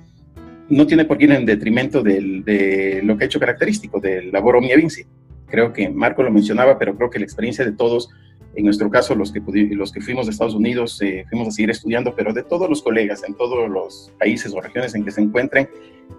no 0.67 0.87
tiene 0.87 1.05
por 1.05 1.17
qué 1.17 1.25
ir 1.25 1.31
en 1.33 1.45
detrimento 1.45 2.01
de 2.01 3.01
lo 3.03 3.17
que 3.17 3.23
ha 3.23 3.27
hecho 3.27 3.39
característico 3.39 3.99
del 3.99 4.31
labor 4.31 4.55
Omnia 4.55 4.77
Vinci, 4.77 5.03
Creo 5.51 5.73
que 5.73 5.89
Marco 5.89 6.23
lo 6.23 6.31
mencionaba, 6.31 6.79
pero 6.79 6.95
creo 6.95 7.09
que 7.09 7.19
la 7.19 7.25
experiencia 7.25 7.63
de 7.63 7.73
todos, 7.73 8.09
en 8.55 8.65
nuestro 8.65 8.89
caso 8.89 9.13
los 9.13 9.31
que, 9.31 9.41
los 9.71 9.91
que 9.91 10.01
fuimos 10.01 10.25
de 10.25 10.31
Estados 10.31 10.55
Unidos, 10.55 10.99
eh, 11.01 11.25
fuimos 11.29 11.49
a 11.49 11.51
seguir 11.51 11.69
estudiando, 11.69 12.15
pero 12.15 12.33
de 12.33 12.43
todos 12.43 12.69
los 12.69 12.81
colegas 12.81 13.23
en 13.27 13.35
todos 13.35 13.69
los 13.69 14.11
países 14.17 14.53
o 14.53 14.61
regiones 14.61 14.95
en 14.95 15.05
que 15.05 15.11
se 15.11 15.21
encuentren, 15.21 15.69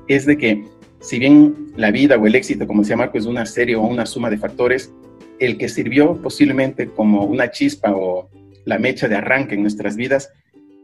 es 0.07 0.27
de 0.27 0.37
que 0.37 0.65
si 1.01 1.19
bien 1.19 1.73
la 1.77 1.91
vida 1.91 2.17
o 2.17 2.27
el 2.27 2.35
éxito, 2.35 2.67
como 2.67 2.83
decía 2.83 2.97
Marco, 2.97 3.19
es 3.19 3.27
una 3.27 3.45
serie 3.45 3.75
o 3.75 3.83
una 3.83 4.07
suma 4.07 4.31
de 4.31 4.39
factores, 4.39 4.93
el 5.41 5.59
que 5.59 5.69
sirvió 5.69 6.15
posiblemente 6.23 6.89
como 6.89 7.25
una 7.25 7.51
chispa 7.51 7.93
o 7.93 8.29
la 8.65 8.79
mecha 8.79 9.09
de 9.09 9.17
arranque 9.17 9.55
en 9.55 9.63
nuestras 9.63 9.97
vidas 9.97 10.33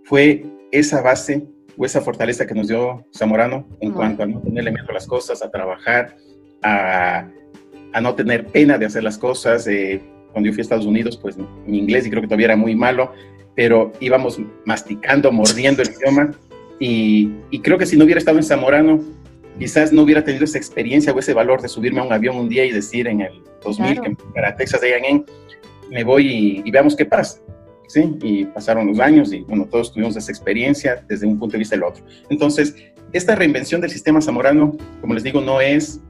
fue 0.04 0.44
esa 0.72 1.00
base 1.00 1.46
o 1.76 1.84
esa 1.84 2.00
fortaleza 2.00 2.46
que 2.46 2.54
nos 2.54 2.66
dio 2.66 3.06
Zamorano 3.16 3.68
en 3.80 3.92
cuanto 3.92 4.24
a 4.24 4.26
no 4.26 4.40
tenerle 4.40 4.72
miedo 4.72 4.86
a 4.88 4.94
las 4.94 5.06
cosas, 5.06 5.42
a 5.42 5.50
trabajar, 5.50 6.16
a, 6.62 7.28
a 7.92 8.00
no 8.00 8.14
tener 8.14 8.46
pena 8.46 8.78
de 8.78 8.86
hacer 8.86 9.02
las 9.02 9.18
cosas. 9.18 9.66
Eh, 9.66 10.00
cuando 10.32 10.48
yo 10.48 10.52
fui 10.52 10.60
a 10.60 10.62
Estados 10.62 10.86
Unidos, 10.86 11.16
pues 11.16 11.36
mi 11.66 11.78
inglés 11.78 12.06
y 12.06 12.10
creo 12.10 12.22
que 12.22 12.28
todavía 12.28 12.46
era 12.46 12.56
muy 12.56 12.74
malo, 12.74 13.12
pero 13.54 13.92
íbamos 14.00 14.40
masticando, 14.64 15.32
mordiendo 15.32 15.82
el 15.82 15.88
idioma. 15.90 16.30
Y, 16.78 17.32
y, 17.50 17.60
creo 17.60 17.76
que 17.76 17.86
si 17.86 17.96
no 17.96 18.04
hubiera 18.04 18.18
estado 18.18 18.36
en 18.36 18.44
Zamorano, 18.44 19.02
quizás 19.58 19.92
no 19.92 20.02
hubiera 20.02 20.22
tenido 20.22 20.44
esa 20.44 20.58
experiencia 20.58 21.12
o 21.12 21.18
ese 21.18 21.34
valor 21.34 21.60
de 21.60 21.68
subirme 21.68 22.00
a 22.00 22.04
un 22.04 22.12
avión 22.12 22.36
un 22.36 22.48
día 22.48 22.64
y 22.64 22.70
decir 22.70 23.08
en 23.08 23.22
el 23.22 23.42
2000 23.64 24.00
que 24.00 24.16
para 24.32 24.54
Texas 24.54 24.80
A&M 24.82 25.24
me 25.90 26.04
voy 26.04 26.28
y, 26.28 26.62
y, 26.64 26.70
veamos 26.70 26.94
qué 26.94 27.04
pasa. 27.04 27.40
¿sí? 27.88 28.16
Y 28.22 28.44
pasaron 28.44 28.86
los 28.86 29.00
años 29.00 29.32
y 29.32 29.40
bueno, 29.40 29.64
todos 29.64 29.92
tuvimos 29.92 30.16
esa 30.16 30.30
experiencia 30.30 31.04
desde 31.08 31.26
un 31.26 31.38
punto 31.38 31.54
de 31.54 31.58
vista 31.58 31.74
del 31.74 31.82
otro. 31.82 32.04
Entonces, 32.30 32.76
esta 33.12 33.34
reinvención 33.34 33.80
del 33.80 33.90
sistema 33.90 34.20
zamorano, 34.20 34.76
como 35.00 35.14
les 35.14 35.22
digo, 35.22 35.40
no 35.40 35.60
es, 35.60 36.00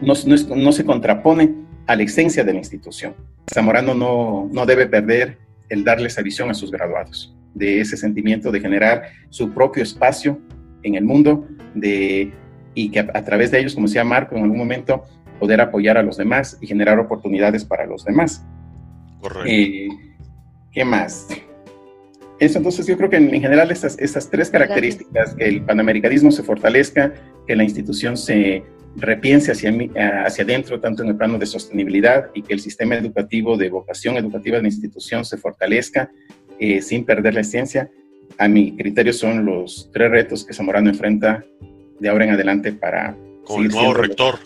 no, 0.00 0.14
no, 0.56 0.72
se 0.72 0.84
contrapone 0.84 1.54
a 1.86 1.96
la 1.96 2.02
esencia 2.02 2.44
de 2.44 2.52
la 2.52 2.58
institución. 2.58 3.14
Zamorano 3.52 3.94
no, 3.94 4.48
no 4.52 4.66
debe 4.66 4.86
perder 4.86 5.38
el 5.68 5.84
darle 5.84 6.08
esa 6.08 6.22
visión 6.22 6.50
a 6.50 6.54
sus 6.54 6.70
graduados, 6.70 7.34
de 7.54 7.80
ese 7.80 7.96
sentimiento 7.96 8.50
de 8.50 8.60
generar 8.60 9.02
su 9.30 9.50
propio 9.52 9.82
espacio 9.82 10.38
en 10.82 10.94
el 10.94 11.04
mundo 11.04 11.46
de, 11.74 12.32
y 12.74 12.90
que 12.90 13.00
a, 13.00 13.08
a 13.14 13.24
través 13.24 13.50
de 13.50 13.60
ellos, 13.60 13.74
como 13.74 13.86
decía 13.86 14.04
Marco 14.04 14.36
en 14.36 14.42
algún 14.42 14.58
momento, 14.58 15.04
poder 15.38 15.60
apoyar 15.60 15.96
a 15.96 16.02
los 16.02 16.16
demás 16.16 16.58
y 16.60 16.66
generar 16.66 16.98
oportunidades 16.98 17.64
para 17.64 17.86
los 17.86 18.04
demás. 18.04 18.44
Correcto. 19.20 19.48
Eh, 19.50 19.88
¿Qué 20.72 20.84
más? 20.84 21.28
Eso, 22.40 22.58
entonces 22.58 22.86
yo 22.86 22.96
creo 22.96 23.10
que 23.10 23.16
en, 23.16 23.34
en 23.34 23.40
general 23.40 23.70
esas, 23.70 23.98
esas 23.98 24.30
tres 24.30 24.50
características, 24.50 25.34
que 25.34 25.44
el 25.44 25.62
panamericanismo 25.62 26.30
se 26.30 26.42
fortalezca, 26.42 27.12
que 27.46 27.56
la 27.56 27.64
institución 27.64 28.16
se 28.16 28.62
repiense 28.96 29.52
hacia, 29.52 29.72
hacia 30.24 30.44
adentro, 30.44 30.80
tanto 30.80 31.02
en 31.02 31.10
el 31.10 31.16
plano 31.16 31.38
de 31.38 31.46
sostenibilidad, 31.46 32.30
y 32.34 32.42
que 32.42 32.54
el 32.54 32.60
sistema 32.60 32.96
educativo 32.96 33.56
de 33.56 33.70
vocación 33.70 34.16
educativa 34.16 34.56
de 34.56 34.62
la 34.62 34.68
institución 34.68 35.24
se 35.24 35.36
fortalezca 35.36 36.10
eh, 36.58 36.82
sin 36.82 37.04
perder 37.04 37.34
la 37.34 37.40
esencia, 37.40 37.90
a 38.36 38.46
mi 38.46 38.76
criterio 38.76 39.12
son 39.12 39.44
los 39.44 39.90
tres 39.92 40.10
retos 40.10 40.44
que 40.44 40.52
Zamorano 40.52 40.90
enfrenta 40.90 41.44
de 41.98 42.08
ahora 42.08 42.24
en 42.24 42.30
adelante 42.32 42.72
para... 42.72 43.16
Con 43.44 43.64
el 43.64 43.70
nuevo 43.70 43.94
rector. 43.94 44.38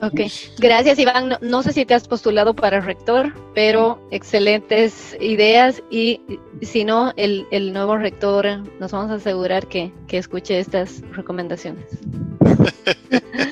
Ok, 0.00 0.20
gracias 0.58 0.98
Iván. 0.98 1.38
No, 1.40 1.62
sé 1.62 1.72
si 1.72 1.84
te 1.84 1.94
has 1.94 2.06
postulado 2.06 2.54
para 2.54 2.80
rector, 2.80 3.34
pero 3.54 4.00
excelentes 4.10 5.16
ideas 5.20 5.82
y 5.90 6.20
si 6.62 6.84
no, 6.84 7.12
el, 7.16 7.46
el 7.50 7.72
nuevo 7.72 7.96
rector 7.96 8.46
nos 8.78 8.92
vamos 8.92 9.10
a 9.10 9.14
asegurar 9.14 9.66
que, 9.66 9.92
que 10.06 10.18
escuche 10.18 10.58
estas 10.60 11.02
recomendaciones. 11.12 11.84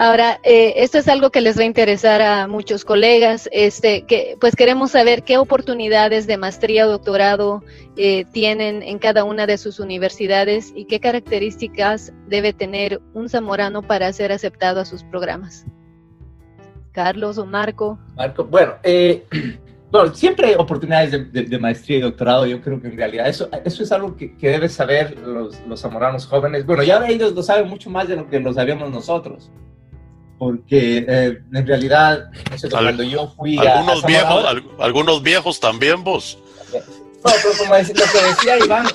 Ahora, 0.00 0.38
eh, 0.44 0.74
esto 0.76 0.98
es 0.98 1.08
algo 1.08 1.30
que 1.30 1.40
les 1.40 1.58
va 1.58 1.62
a 1.62 1.66
interesar 1.66 2.22
a 2.22 2.46
muchos 2.46 2.84
colegas. 2.84 3.48
Este, 3.50 4.02
que, 4.02 4.36
pues 4.40 4.54
queremos 4.54 4.92
saber 4.92 5.24
qué 5.24 5.38
oportunidades 5.38 6.28
de 6.28 6.36
maestría 6.36 6.86
o 6.86 6.90
doctorado 6.90 7.64
eh, 7.96 8.24
tienen 8.30 8.84
en 8.84 9.00
cada 9.00 9.24
una 9.24 9.48
de 9.48 9.58
sus 9.58 9.80
universidades 9.80 10.72
y 10.76 10.84
qué 10.84 11.00
características 11.00 12.12
debe 12.28 12.52
tener 12.52 13.00
un 13.12 13.28
zamorano 13.28 13.82
para 13.82 14.12
ser 14.12 14.30
aceptado 14.30 14.80
a 14.80 14.84
sus 14.84 15.02
programas. 15.02 15.66
Carlos 16.92 17.36
o 17.36 17.44
Marco. 17.44 17.98
Marco, 18.14 18.44
bueno, 18.44 18.74
eh, 18.84 19.26
siempre 20.14 20.50
hay 20.50 20.54
oportunidades 20.54 21.10
de, 21.10 21.24
de, 21.24 21.42
de, 21.42 21.58
maestría 21.58 21.98
y 21.98 22.02
doctorado. 22.02 22.46
Yo 22.46 22.60
creo 22.60 22.80
que 22.80 22.86
en 22.86 22.96
realidad 22.96 23.26
eso, 23.26 23.48
eso 23.64 23.82
es 23.82 23.90
algo 23.90 24.14
que, 24.14 24.36
que 24.36 24.50
deben 24.50 24.70
saber 24.70 25.18
los, 25.18 25.60
los 25.66 25.80
zamoranos 25.80 26.24
jóvenes. 26.24 26.64
Bueno, 26.64 26.84
ya 26.84 27.04
ellos 27.08 27.32
lo 27.32 27.42
saben 27.42 27.68
mucho 27.68 27.90
más 27.90 28.06
de 28.06 28.14
lo 28.14 28.30
que 28.30 28.38
lo 28.38 28.52
sabíamos 28.52 28.92
nosotros 28.92 29.50
porque 30.38 31.04
eh, 31.08 31.38
en 31.52 31.66
realidad, 31.66 32.30
sé, 32.56 32.70
cuando 32.70 33.02
yo 33.02 33.28
fui 33.36 33.58
algunos 33.58 34.02
a, 34.02 34.06
a 34.06 34.08
viejos, 34.08 34.44
al, 34.44 34.64
algunos 34.78 35.22
viejos 35.22 35.60
también 35.60 36.04
vos. 36.04 36.38
No, 36.72 37.32
pero 37.42 37.54
como 37.58 37.74
decía, 37.74 37.94
lo 37.94 38.12
que 38.12 38.26
decía 38.28 38.64
Iván, 38.64 38.86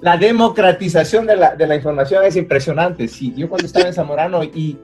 la 0.00 0.16
democratización 0.16 1.26
de 1.26 1.36
la, 1.36 1.54
de 1.54 1.66
la 1.66 1.76
información 1.76 2.24
es 2.24 2.36
impresionante. 2.36 3.06
Sí, 3.06 3.32
yo 3.36 3.48
cuando 3.48 3.66
estaba 3.66 3.86
en 3.86 3.94
Zamorano 3.94 4.42
y, 4.42 4.76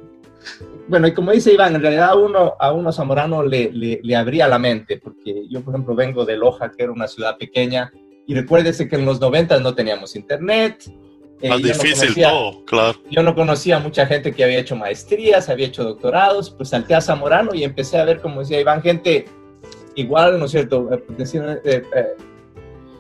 bueno, 0.89 1.09
y 1.09 1.15
como 1.15 1.33
dice 1.33 1.53
Iván, 1.53 1.75
en 1.75 1.83
realidad 1.83 2.11
a 2.11 2.15
uno, 2.15 2.55
a 2.59 2.73
uno 2.73 2.93
Zamorano 2.93 3.43
le, 3.43 3.73
le, 3.73 4.01
le 4.03 4.17
abría 4.17 4.47
la 4.47 4.59
mente, 4.59 4.99
porque 4.99 5.47
yo, 5.49 5.63
por 5.63 5.75
ejemplo, 5.75 5.97
vengo 5.97 6.25
de 6.25 6.37
Loja, 6.37 6.71
que 6.71 6.85
era 6.85 6.93
una 6.93 7.09
ciudad 7.09 7.37
pequeña, 7.37 7.91
y 8.27 8.35
recuérdese 8.35 8.89
que 8.89 8.97
en 8.97 9.05
los 9.05 9.21
90 9.21 9.59
no 9.61 9.75
teníamos 9.75 10.15
internet, 10.15 10.85
eh, 11.41 11.49
Más 11.49 11.63
difícil 11.63 12.09
no 12.09 12.15
conocía, 12.15 12.31
todo, 12.31 12.65
claro. 12.65 12.99
Yo 13.11 13.23
no 13.23 13.35
conocía 13.35 13.77
a 13.77 13.81
mucha 13.81 14.07
gente 14.07 14.33
que 14.33 14.45
había 14.45 14.59
hecho 14.59 14.77
maestrías, 14.77 15.49
había 15.49 15.67
hecho 15.67 15.85
doctorados, 15.85 16.51
pues 16.51 16.71
salté 16.71 16.95
a 16.95 17.01
Zamorano 17.01 17.55
y 17.55 17.65
empecé 17.65 17.99
a 17.99 18.05
ver, 18.05 18.21
como 18.21 18.41
decía 18.41 18.61
Iván, 18.61 18.83
gente 18.83 19.27
igual, 19.95 20.39
¿no 20.39 20.47
es 20.47 20.51
cierto? 20.53 20.89
Decir, 21.17 21.43
eh, 21.65 21.83
eh, 21.95 22.07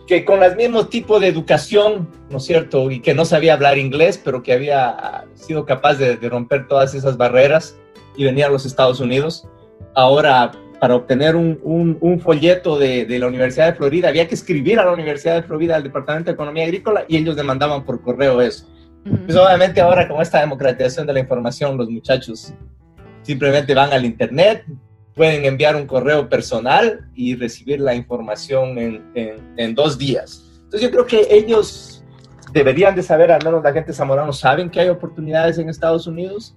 que 0.06 0.24
con 0.24 0.42
el 0.42 0.54
mismo 0.56 0.86
tipo 0.86 1.18
de 1.18 1.28
educación, 1.28 2.08
¿no 2.30 2.36
es 2.36 2.44
cierto? 2.44 2.90
Y 2.90 3.00
que 3.00 3.14
no 3.14 3.24
sabía 3.24 3.54
hablar 3.54 3.78
inglés, 3.78 4.20
pero 4.22 4.42
que 4.42 4.52
había 4.52 5.24
sido 5.34 5.64
capaz 5.64 5.94
de, 5.94 6.16
de 6.16 6.28
romper 6.28 6.68
todas 6.68 6.94
esas 6.94 7.16
barreras 7.16 7.76
y 8.16 8.24
venía 8.24 8.46
a 8.46 8.50
los 8.50 8.66
Estados 8.66 9.00
Unidos. 9.00 9.48
Ahora 9.94 10.52
para 10.80 10.94
obtener 10.94 11.36
un, 11.36 11.58
un, 11.62 11.96
un 12.00 12.20
folleto 12.20 12.78
de, 12.78 13.04
de, 13.06 13.18
la 13.18 13.28
Universidad 13.28 13.66
de 13.66 13.74
Florida, 13.74 14.08
había 14.08 14.28
que 14.28 14.34
escribir 14.34 14.78
a 14.78 14.84
la 14.84 14.92
Universidad 14.92 15.36
de 15.36 15.42
Florida, 15.42 15.76
al 15.76 15.82
Departamento 15.82 16.30
de 16.30 16.34
Economía 16.34 16.64
Agrícola, 16.64 17.04
y 17.08 17.16
ellos 17.16 17.36
demandaban 17.36 17.84
por 17.84 18.02
correo 18.02 18.40
eso. 18.40 18.66
Uh 19.04 19.10
-huh. 19.10 19.26
Pues 19.26 19.36
obviamente 19.36 19.80
ahora 19.80 20.06
con 20.06 20.20
esta 20.20 20.40
democratización 20.40 21.06
de 21.06 21.12
la 21.12 21.20
información, 21.20 21.76
los 21.76 21.88
muchachos 21.88 22.52
simplemente 23.22 23.74
van 23.74 23.92
al 23.92 24.04
Internet, 24.04 24.64
pueden 25.14 25.44
enviar 25.44 25.74
un 25.76 25.86
correo 25.86 26.28
personal 26.28 27.08
y 27.14 27.34
recibir 27.34 27.80
la 27.80 27.94
información 27.94 28.78
en, 28.78 29.02
en, 29.14 29.34
en 29.56 29.74
dos 29.74 29.96
días. 29.96 30.44
Entonces 30.64 30.82
yo 30.82 30.90
creo 30.90 31.06
que 31.06 31.26
ellos 31.30 32.04
deberían 32.52 32.94
de 32.94 33.02
saber, 33.02 33.32
al 33.32 33.42
menos 33.44 33.62
la 33.62 33.72
gente 33.72 33.92
zamorano 33.92 34.32
saben 34.32 34.68
que 34.68 34.80
hay 34.80 34.88
oportunidades 34.88 35.58
en 35.58 35.68
Estados 35.68 36.06
Unidos, 36.06 36.54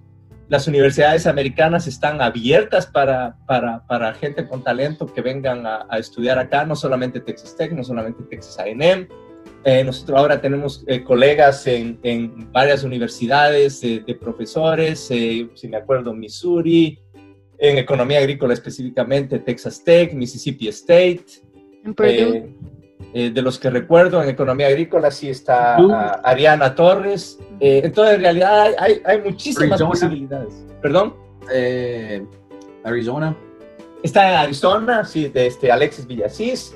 las 0.50 0.66
universidades 0.66 1.28
americanas 1.28 1.86
están 1.86 2.20
abiertas 2.20 2.84
para, 2.84 3.36
para, 3.46 3.86
para 3.86 4.12
gente 4.14 4.48
con 4.48 4.64
talento 4.64 5.06
que 5.06 5.22
vengan 5.22 5.64
a, 5.64 5.86
a, 5.88 5.98
estudiar 5.98 6.40
acá, 6.40 6.64
no 6.64 6.74
solamente 6.74 7.20
Texas 7.20 7.56
Tech, 7.56 7.70
no 7.72 7.84
solamente 7.84 8.24
Texas 8.24 8.58
A&M. 8.58 9.06
Eh, 9.62 9.84
nosotros 9.84 10.18
ahora 10.18 10.40
tenemos 10.40 10.82
eh, 10.88 11.04
colegas 11.04 11.68
en, 11.68 12.00
en, 12.02 12.50
varias 12.50 12.82
universidades 12.82 13.82
eh, 13.84 14.02
de 14.04 14.14
profesores, 14.16 15.06
eh, 15.12 15.48
si 15.54 15.68
me 15.68 15.76
acuerdo, 15.76 16.12
Missouri, 16.12 16.98
en 17.56 17.78
economía 17.78 18.18
agrícola 18.18 18.52
específicamente 18.52 19.38
Texas 19.38 19.84
Tech, 19.84 20.12
Mississippi 20.14 20.66
State. 20.66 21.26
En 21.84 21.94
Purdue. 21.94 22.56
Eh, 23.12 23.30
de 23.30 23.42
los 23.42 23.58
que 23.58 23.70
recuerdo 23.70 24.22
en 24.22 24.28
economía 24.28 24.68
agrícola 24.68 25.10
sí 25.10 25.28
está 25.28 25.80
uh, 25.80 25.92
Ariana 26.22 26.74
Torres. 26.74 27.38
Eh, 27.58 27.80
entonces, 27.84 28.16
en 28.16 28.22
realidad 28.22 28.62
hay, 28.62 28.74
hay, 28.78 29.02
hay 29.04 29.20
muchísimas 29.22 29.80
Arizona. 29.80 29.90
posibilidades. 29.90 30.54
¿Perdón? 30.80 31.14
Eh, 31.52 32.24
Arizona. 32.84 33.36
Está 34.02 34.30
en 34.30 34.36
Arizona, 34.36 35.04
sí, 35.04 35.28
de 35.28 35.46
este 35.48 35.72
Alexis 35.72 36.06
Villasís. 36.06 36.74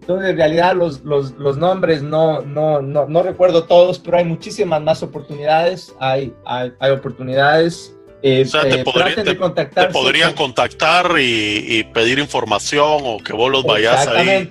Entonces, 0.00 0.30
en 0.30 0.36
realidad 0.36 0.74
los, 0.74 1.02
los, 1.04 1.32
los 1.32 1.56
nombres 1.56 2.02
no, 2.02 2.42
no, 2.42 2.80
no, 2.82 3.06
no, 3.06 3.22
recuerdo 3.22 3.64
todos, 3.64 3.98
pero 3.98 4.18
hay 4.18 4.24
muchísimas 4.24 4.82
más 4.82 5.02
oportunidades. 5.02 5.94
Hay, 5.98 6.32
hay, 6.44 6.72
hay 6.78 6.90
oportunidades. 6.90 7.96
Eh, 8.22 8.42
o 8.42 8.48
sea, 8.48 8.62
te, 8.62 8.82
podría, 8.82 9.14
te, 9.14 9.24
te, 9.24 9.86
podrían 9.88 10.32
con... 10.34 10.46
contactar 10.46 11.12
y, 11.18 11.78
y, 11.78 11.84
pedir 11.84 12.18
información 12.18 13.02
o 13.04 13.18
que 13.18 13.32
vos 13.32 13.50
los 13.50 13.64
vayas 13.64 14.06
ahí. 14.08 14.50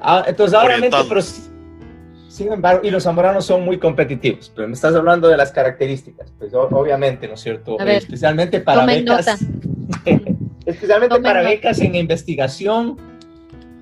Ah, 0.00 0.24
entonces, 0.26 0.58
ahora, 0.58 0.76
pero 1.08 1.20
sin 2.34 2.52
embargo, 2.52 2.80
y 2.84 2.90
los 2.90 3.04
zamoranos 3.04 3.46
son 3.46 3.64
muy 3.64 3.78
competitivos, 3.78 4.50
pero 4.54 4.66
me 4.66 4.74
estás 4.74 4.92
hablando 4.94 5.28
de 5.28 5.36
las 5.36 5.52
características, 5.52 6.32
pues 6.36 6.52
obviamente, 6.52 7.28
¿no 7.28 7.34
es 7.34 7.40
cierto? 7.40 7.76
Ver, 7.76 7.90
especialmente 7.90 8.58
para 8.60 8.84
becas, 8.84 9.46
especialmente 10.66 11.20
para 11.20 11.42
nota. 11.42 11.50
becas 11.50 11.78
en 11.80 11.94
investigación, 11.94 12.96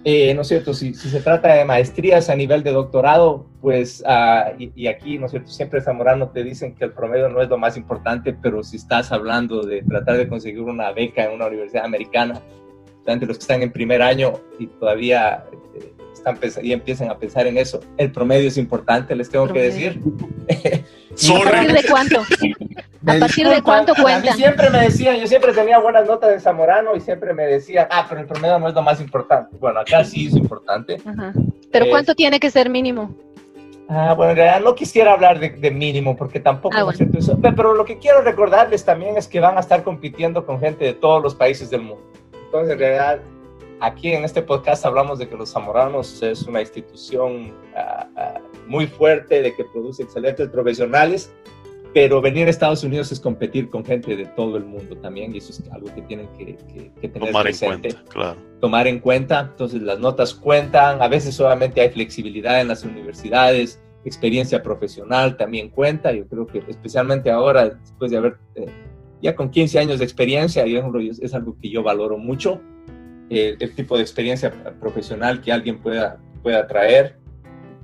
eh, 0.05 0.35
¿no 0.35 0.43
es 0.43 0.49
cierto? 0.49 0.75
Si, 0.75 0.93
si, 0.93 1.09
se 1.09 1.21
trata 1.21 1.55
de 1.55 1.65
maestrías 1.65 2.29
a 2.29 2.37
nivel 2.37 2.63
de 2.63 2.73
doctorado, 2.73 3.47
pues, 3.63 4.05
uh, 4.07 4.55
y, 4.59 4.71
y, 4.75 4.87
aquí, 4.87 5.17
¿no 5.17 5.27
es 5.27 5.31
cierto? 5.31 5.51
Siempre 5.51 5.81
zamorano 5.81 6.29
te 6.29 6.45
dicen 6.45 6.75
que 6.75 6.85
el 6.85 6.93
promedio 6.93 7.31
no 7.31 7.41
es 7.41 7.49
lo 7.49 7.57
más 7.57 7.79
importante, 7.79 8.35
pero 8.35 8.63
si 8.63 8.77
estás 8.77 9.13
hablando 9.13 9.63
de 9.63 9.83
tratar 9.83 10.19
de 10.19 10.29
conseguir 10.29 10.61
una 10.61 10.93
beca 10.93 11.25
en 11.25 11.33
una 11.33 11.47
universidad 11.47 11.87
americana, 11.87 12.43
de 13.05 13.27
los 13.27 13.37
que 13.37 13.43
están 13.43 13.63
en 13.63 13.73
primer 13.73 14.01
año 14.01 14.35
y 14.59 14.67
todavía 14.67 15.45
eh, 15.75 15.93
están 16.13 16.39
y 16.63 16.73
empiezan 16.73 17.11
a 17.11 17.19
pensar 17.19 17.47
en 17.47 17.59
eso. 17.59 17.81
El 17.97 18.13
promedio 18.13 18.49
es 18.49 18.57
importante, 18.57 19.15
les 19.15 19.29
tengo 19.29 19.53
que 19.53 19.61
decir. 19.61 20.01
¿A 21.31 21.45
partir 21.45 21.73
de 21.73 21.85
cuánto? 21.89 22.23
¿A 23.07 23.19
partir 23.19 23.49
de 23.49 23.63
cuánto 23.63 23.95
cuenta? 24.01 24.33
siempre 24.35 24.71
me 24.71 24.83
decían, 24.83 25.17
yo 25.17 25.27
siempre 25.27 25.53
tenía 25.53 25.79
buenas 25.79 26.07
notas 26.07 26.31
de 26.31 26.41
Zamorano 26.41 26.95
y 26.95 27.01
siempre 27.01 27.35
me 27.35 27.45
decían, 27.45 27.89
ah, 27.91 28.07
pero 28.09 28.21
el 28.21 28.27
promedio 28.27 28.59
no 28.59 28.69
es 28.69 28.75
lo 28.75 28.83
más 28.83 29.01
importante. 29.01 29.57
Bueno, 29.59 29.81
acá 29.81 30.05
sí 30.05 30.29
es 30.29 30.37
importante. 30.37 30.99
¿Pero 31.73 31.87
eh, 31.87 31.91
cuánto 31.91 32.15
tiene 32.15 32.39
que 32.39 32.51
ser 32.51 32.71
mínimo? 32.71 33.15
Ah, 33.89 34.15
bueno, 34.15 34.31
en 34.31 34.37
realidad 34.37 34.61
no 34.61 34.75
quisiera 34.75 35.13
hablar 35.13 35.39
de, 35.41 35.71
mínimo 35.71 36.17
porque 36.17 36.39
tampoco 36.39 36.77
ah, 36.77 36.93
eso. 36.93 37.39
Pero 37.43 37.75
lo 37.75 37.85
que 37.85 37.99
quiero 37.99 38.23
recordarles 38.23 38.85
también 38.85 39.17
es 39.17 39.27
que 39.27 39.41
van 39.41 39.57
a 39.57 39.61
estar 39.61 39.83
compitiendo 39.83 40.47
con 40.47 40.61
gente 40.61 40.85
de 40.85 40.95
todos 40.95 41.23
los 41.23 41.35
países 41.35 41.69
del 41.69 41.83
mundo. 41.83 42.03
Entonces, 42.53 42.75
en 42.75 42.79
realidad, 42.81 43.21
aquí 43.81 44.13
en 44.13 44.25
este 44.27 44.43
podcast 44.43 44.85
hablamos 44.85 45.19
de 45.19 45.27
que 45.27 45.35
los 45.35 45.51
zamoranos 45.51 46.23
es 46.23 46.43
una 46.43 46.61
institución 46.61 47.55
ah, 47.75 48.07
ah, 48.15 48.41
muy 48.67 48.87
fuerte, 48.87 49.41
de 49.41 49.55
que 49.55 49.65
produce 49.65 50.03
excelentes 50.03 50.51
profesionales, 50.51 51.33
pero 51.95 52.21
venir 52.21 52.49
a 52.49 52.51
Estados 52.51 52.85
Unidos 52.85 53.11
es 53.11 53.21
competir 53.21 53.71
con 53.71 53.87
gente 53.87 54.15
de 54.15 54.27
todo 54.27 54.59
el 54.59 54.67
mundo 54.67 54.95
también, 54.99 55.35
y 55.35 55.39
eso 55.39 55.51
es 55.51 55.63
algo 55.73 55.87
que 55.95 56.03
tienen 56.03 56.29
que, 56.37 56.59
tener 57.09 57.31
Tomar 57.31 57.47
en 57.47 57.57
cuenta, 57.57 58.05
claro. 58.11 58.37
Tomar 58.61 58.87
en 58.87 58.99
cuenta, 58.99 59.41
entonces 59.51 59.81
las 59.81 59.99
notas 59.99 60.35
cuentan, 60.35 61.01
a 61.01 61.09
veces 61.09 61.35
solamente 61.35 61.81
hay 61.81 61.89
flexibilidad 61.89 62.61
en 62.61 62.69
las 62.69 62.85
universidades, 62.85 63.81
experiencia 64.05 64.63
profesional 64.63 65.39
también 65.39 65.71
cuenta, 65.71 66.13
yo 66.13 66.27
creo 66.27 66.47
que 66.47 66.63
especialmente 66.69 67.31
ahora, 67.31 67.71
después 67.71 68.11
de 68.11 68.19
haber, 68.19 68.37
eh, 68.57 68.67
ya 69.23 69.35
con 69.37 69.51
15 69.51 69.79
años 69.79 69.99
de 70.01 70.05
experiencia, 70.05 70.65
es 70.65 71.35
algo 71.35 71.57
que 71.61 71.71
yo 71.71 71.83
valoro 71.83 72.19
mucho, 72.19 72.61
eh, 73.31 73.57
el 73.59 73.75
tipo 73.75 73.97
de 73.97 74.03
experiencia 74.03 74.53
profesional 74.81 75.41
que 75.41 75.53
alguien 75.53 75.79
pueda, 75.81 76.19
pueda 76.43 76.67
traer. 76.67 77.17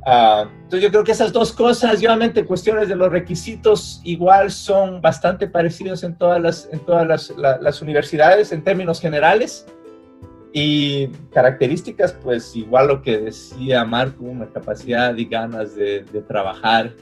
Ah, 0.04 0.48
entonces 0.64 0.82
yo 0.82 0.90
creo 0.90 1.04
que 1.04 1.12
esas 1.12 1.32
dos 1.32 1.52
cosas, 1.52 1.98
obviamente 1.98 2.44
cuestiones 2.44 2.88
de 2.88 2.96
los 2.96 3.10
requisitos 3.10 4.00
igual 4.04 4.50
son 4.50 5.00
bastante 5.00 5.46
parecidos 5.46 6.02
en 6.02 6.16
todas 6.16 6.40
las, 6.40 6.68
en 6.72 6.80
todas 6.80 7.06
las, 7.06 7.34
las 7.36 7.82
universidades 7.82 8.52
en 8.52 8.62
términos 8.62 9.00
generales. 9.00 9.66
Y 10.52 11.08
características, 11.32 12.12
pues 12.12 12.56
igual 12.56 12.88
lo 12.88 13.02
que 13.02 13.18
decía 13.18 13.84
Marco, 13.84 14.24
una 14.24 14.48
capacidad 14.48 15.14
y 15.16 15.26
ganas 15.26 15.74
de, 15.74 16.04
de 16.04 16.22
trabajar. 16.22 16.94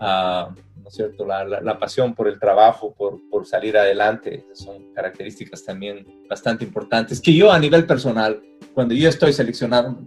Uh, 0.00 0.54
cierto? 0.94 1.26
La, 1.26 1.44
la, 1.44 1.78
pasión 1.78 2.14
por 2.14 2.28
el 2.28 2.38
trabajo, 2.38 2.94
por, 2.94 3.20
por, 3.30 3.46
salir 3.46 3.76
adelante, 3.76 4.46
son 4.52 4.92
características 4.94 5.64
también 5.64 6.06
bastante 6.28 6.64
importantes 6.64 7.20
que 7.20 7.34
yo 7.34 7.50
a 7.52 7.58
nivel 7.58 7.86
personal, 7.86 8.42
cuando 8.74 8.94
yo 8.94 9.08
estoy 9.08 9.32
seleccionando, 9.32 10.00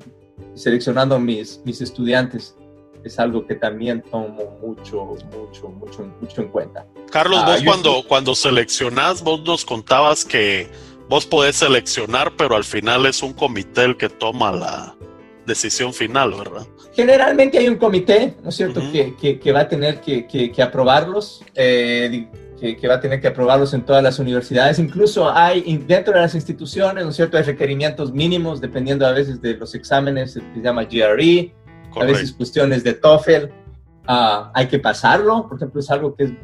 seleccionando 0.54 1.20
mis, 1.20 1.62
mis 1.66 1.82
estudiantes, 1.82 2.56
es 3.04 3.20
algo 3.20 3.46
que 3.46 3.56
también 3.56 4.02
tomo 4.02 4.58
mucho, 4.62 5.06
mucho, 5.06 5.70
mucho, 5.70 6.04
mucho 6.20 6.42
en 6.42 6.48
cuenta. 6.50 6.86
Carlos, 7.12 7.40
ah, 7.44 7.52
vos 7.52 7.64
cuando, 7.64 8.04
cuando 8.08 8.36
seleccionás, 8.36 9.24
vos 9.24 9.42
nos 9.42 9.66
contabas 9.66 10.24
que 10.24 10.70
vos 11.10 11.26
podés 11.26 11.58
seleccionar, 11.58 12.36
pero 12.38 12.56
al 12.56 12.64
final 12.64 13.06
es 13.06 13.24
un 13.24 13.34
comité 13.34 13.84
el 13.86 13.98
que 13.98 14.10
toma 14.10 14.52
la, 14.52 14.96
decisión 15.46 15.94
final, 15.94 16.34
¿verdad? 16.38 16.68
Generalmente 16.94 17.58
hay 17.58 17.68
un 17.68 17.78
comité, 17.78 18.36
¿no 18.44 18.50
es 18.50 18.56
cierto?, 18.56 18.82
que, 18.92 19.40
que, 19.40 19.52
va 19.52 19.62
a 19.62 19.68
tener 19.68 20.02
que, 20.02 20.28
que 20.28 20.62
aprobarlos, 20.62 21.44
eh, 21.56 22.28
que, 22.60 22.88
va 22.88 22.96
a 22.96 23.00
tener 23.00 23.20
que 23.20 23.28
aprobarlos 23.28 23.74
en 23.74 23.84
todas 23.84 24.04
las 24.04 24.20
universidades. 24.20 24.78
Incluso 24.78 25.30
hay 25.32 25.78
dentro 25.88 26.14
de 26.14 26.22
las 26.22 26.36
instituciones, 26.36 27.04
¿no 27.04 27.10
es 27.10 27.16
cierto?, 27.16 27.38
hay 27.38 27.44
requerimientos 27.44 28.14
mínimos 28.14 28.62
dependiendo 28.62 29.06
a 29.06 29.12
veces 29.12 29.42
de 29.42 29.56
los 29.56 29.74
exámenes, 29.74 30.34
se 30.34 30.42
llama 30.62 30.84
GRE, 30.84 31.54
a 32.00 32.06
veces 32.06 32.34
cuestiones 32.34 32.84
de 32.84 32.94
TOEFL. 32.94 33.50
Ah, 34.08 34.52
hay 34.54 34.68
que 34.68 34.80
pasarlo, 34.80 35.48
por 35.48 35.58
ejemplo, 35.58 35.80
es 35.80 35.90
algo 35.90 36.16
que 36.16 36.38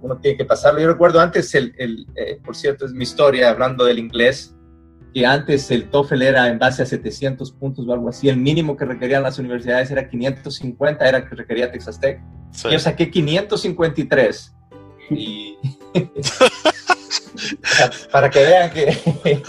uno 0.00 0.16
tiene 0.18 0.36
que 0.36 0.44
pasarlo. 0.44 0.80
Yo 0.80 0.88
recuerdo 0.88 1.20
antes, 1.20 1.54
el, 1.54 1.74
el 1.78 2.06
eh, 2.16 2.40
por 2.44 2.56
cierto, 2.56 2.86
es 2.86 2.92
mi 2.92 3.04
historia 3.04 3.50
hablando 3.50 3.84
del 3.84 3.98
inglés 3.98 4.54
que 5.12 5.26
antes 5.26 5.70
el 5.70 5.88
TOEFL 5.90 6.22
era 6.22 6.48
en 6.48 6.58
base 6.58 6.82
a 6.82 6.86
700 6.86 7.52
puntos 7.52 7.86
o 7.86 7.92
algo 7.92 8.08
así, 8.08 8.28
el 8.28 8.36
mínimo 8.36 8.76
que 8.76 8.84
requerían 8.84 9.22
las 9.22 9.38
universidades 9.38 9.90
era 9.90 10.08
550, 10.08 11.08
era 11.08 11.28
que 11.28 11.34
requería 11.34 11.70
Texas 11.70 12.00
Tech. 12.00 12.20
Yo 12.70 12.78
saqué 12.78 13.10
553. 13.10 14.54
Y 15.10 15.56
para 18.12 18.30
que 18.30 18.38
vean 18.38 18.70
que 18.70 19.42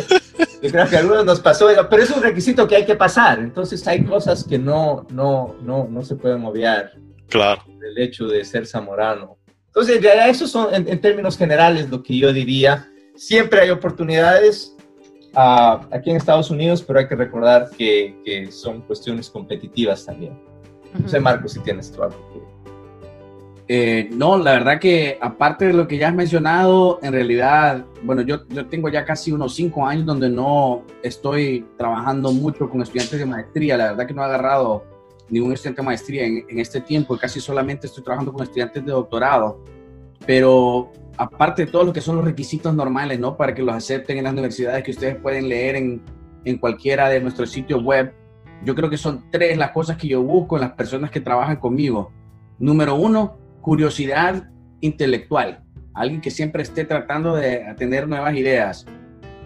yo 0.62 0.72
creo 0.72 0.90
que 0.90 0.96
a 0.96 1.00
algunos 1.00 1.26
nos 1.26 1.40
pasó, 1.40 1.68
pero 1.90 2.04
es 2.04 2.10
un 2.10 2.24
requisito 2.24 2.68
que 2.68 2.76
hay 2.76 2.86
que 2.86 2.96
pasar. 2.96 3.40
Entonces 3.40 3.86
hay 3.88 4.04
cosas 4.04 4.44
que 4.44 4.58
no, 4.58 5.06
no, 5.12 5.56
no, 5.62 5.88
no 5.90 6.04
se 6.04 6.16
pueden 6.16 6.44
obviar. 6.46 6.94
Claro. 7.30 7.64
El 7.82 7.98
hecho 8.02 8.28
de 8.28 8.44
ser 8.46 8.66
zamorano. 8.66 9.38
Entonces, 9.68 10.02
ya 10.02 10.28
eso 10.28 10.48
son 10.48 10.70
en 10.72 11.02
términos 11.02 11.36
generales 11.36 11.90
lo 11.90 12.04
que 12.04 12.16
yo 12.16 12.32
diría. 12.32 12.92
Siempre 13.16 13.62
hay 13.62 13.72
oportunidades, 13.72 14.76
aquí 15.36 16.10
en 16.10 16.18
Estados 16.18 16.52
Unidos, 16.52 16.84
pero 16.84 17.00
hay 17.00 17.08
que 17.08 17.16
recordar 17.16 17.70
que, 17.78 18.16
que 18.24 18.52
son 18.52 18.82
cuestiones 18.82 19.30
competitivas 19.30 20.06
también. 20.06 20.40
No 21.00 21.08
sé, 21.10 21.20
Marco, 21.20 21.48
si 21.48 21.60
tienes 21.60 21.92
tú 21.92 22.04
algo 22.04 22.18
eh, 23.70 24.10
no, 24.12 24.38
la 24.38 24.52
verdad 24.52 24.80
que 24.80 25.18
aparte 25.22 25.68
de 25.68 25.74
lo 25.74 25.88
que 25.88 25.98
ya 25.98 26.10
has 26.10 26.14
mencionado, 26.14 27.00
en 27.02 27.14
realidad, 27.14 27.86
bueno, 28.04 28.22
yo, 28.22 28.46
yo 28.50 28.68
tengo 28.68 28.90
ya 28.90 29.06
casi 29.06 29.32
unos 29.32 29.56
cinco 29.56 29.86
años 29.86 30.06
donde 30.06 30.30
no 30.30 30.84
estoy 31.02 31.66
trabajando 31.78 32.32
mucho 32.34 32.70
con 32.70 32.82
estudiantes 32.82 33.20
de 33.20 33.26
maestría. 33.26 33.78
La 33.78 33.92
verdad 33.92 34.06
que 34.06 34.14
no 34.14 34.22
he 34.22 34.26
agarrado 34.26 34.84
ningún 35.30 35.54
estudiante 35.54 35.82
de 35.82 35.86
maestría 35.86 36.26
en, 36.26 36.46
en 36.50 36.60
este 36.60 36.82
tiempo. 36.82 37.18
Casi 37.18 37.40
solamente 37.40 37.88
estoy 37.88 38.04
trabajando 38.04 38.34
con 38.34 38.44
estudiantes 38.44 38.86
de 38.86 38.92
doctorado. 38.92 39.64
Pero 40.26 40.92
aparte 41.18 41.66
de 41.66 41.72
todo 41.72 41.84
lo 41.84 41.94
que 41.94 42.02
son 42.02 42.16
los 42.16 42.26
requisitos 42.26 42.74
normales, 42.74 43.20
¿no? 43.20 43.38
Para 43.38 43.54
que 43.54 43.62
los 43.62 43.76
acepten 43.76 44.18
en 44.18 44.24
las 44.24 44.34
universidades 44.34 44.84
que 44.84 44.92
ustedes 44.92 45.16
pueden 45.16 45.48
leer 45.50 45.76
en, 45.76 46.02
en 46.46 46.58
cualquiera 46.58 47.10
de 47.10 47.20
nuestros 47.20 47.52
sitios 47.52 47.84
web, 47.84 48.14
yo 48.64 48.76
creo 48.76 48.90
que 48.90 48.98
son 48.98 49.26
tres 49.32 49.58
las 49.58 49.72
cosas 49.72 49.98
que 49.98 50.08
yo 50.08 50.24
busco 50.24 50.56
en 50.56 50.62
las 50.62 50.74
personas 50.74 51.12
que 51.12 51.20
trabajan 51.20 51.58
conmigo. 51.58 52.12
Número 52.60 52.96
uno, 52.96 53.38
curiosidad 53.62 54.50
intelectual. 54.82 55.64
Alguien 55.94 56.22
que 56.22 56.32
siempre 56.32 56.64
esté 56.64 56.86
tratando 56.86 57.36
de 57.36 57.74
tener 57.78 58.08
nuevas 58.08 58.36
ideas. 58.36 58.86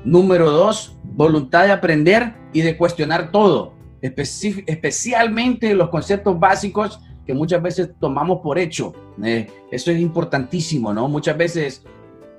Número 0.06 0.50
dos, 0.52 0.98
voluntad 1.04 1.66
de 1.66 1.72
aprender 1.72 2.34
y 2.54 2.62
de 2.62 2.78
cuestionar 2.78 3.32
todo, 3.32 3.74
especialmente 4.02 5.74
los 5.74 5.90
conceptos 5.90 6.40
básicos 6.40 7.02
que 7.28 7.34
muchas 7.34 7.62
veces 7.62 7.92
tomamos 8.00 8.40
por 8.42 8.58
hecho. 8.58 8.94
Eh, 9.24 9.48
eso 9.70 9.92
es 9.92 10.00
importantísimo, 10.00 10.94
¿no? 10.94 11.10
Muchas 11.10 11.38
veces 11.38 11.84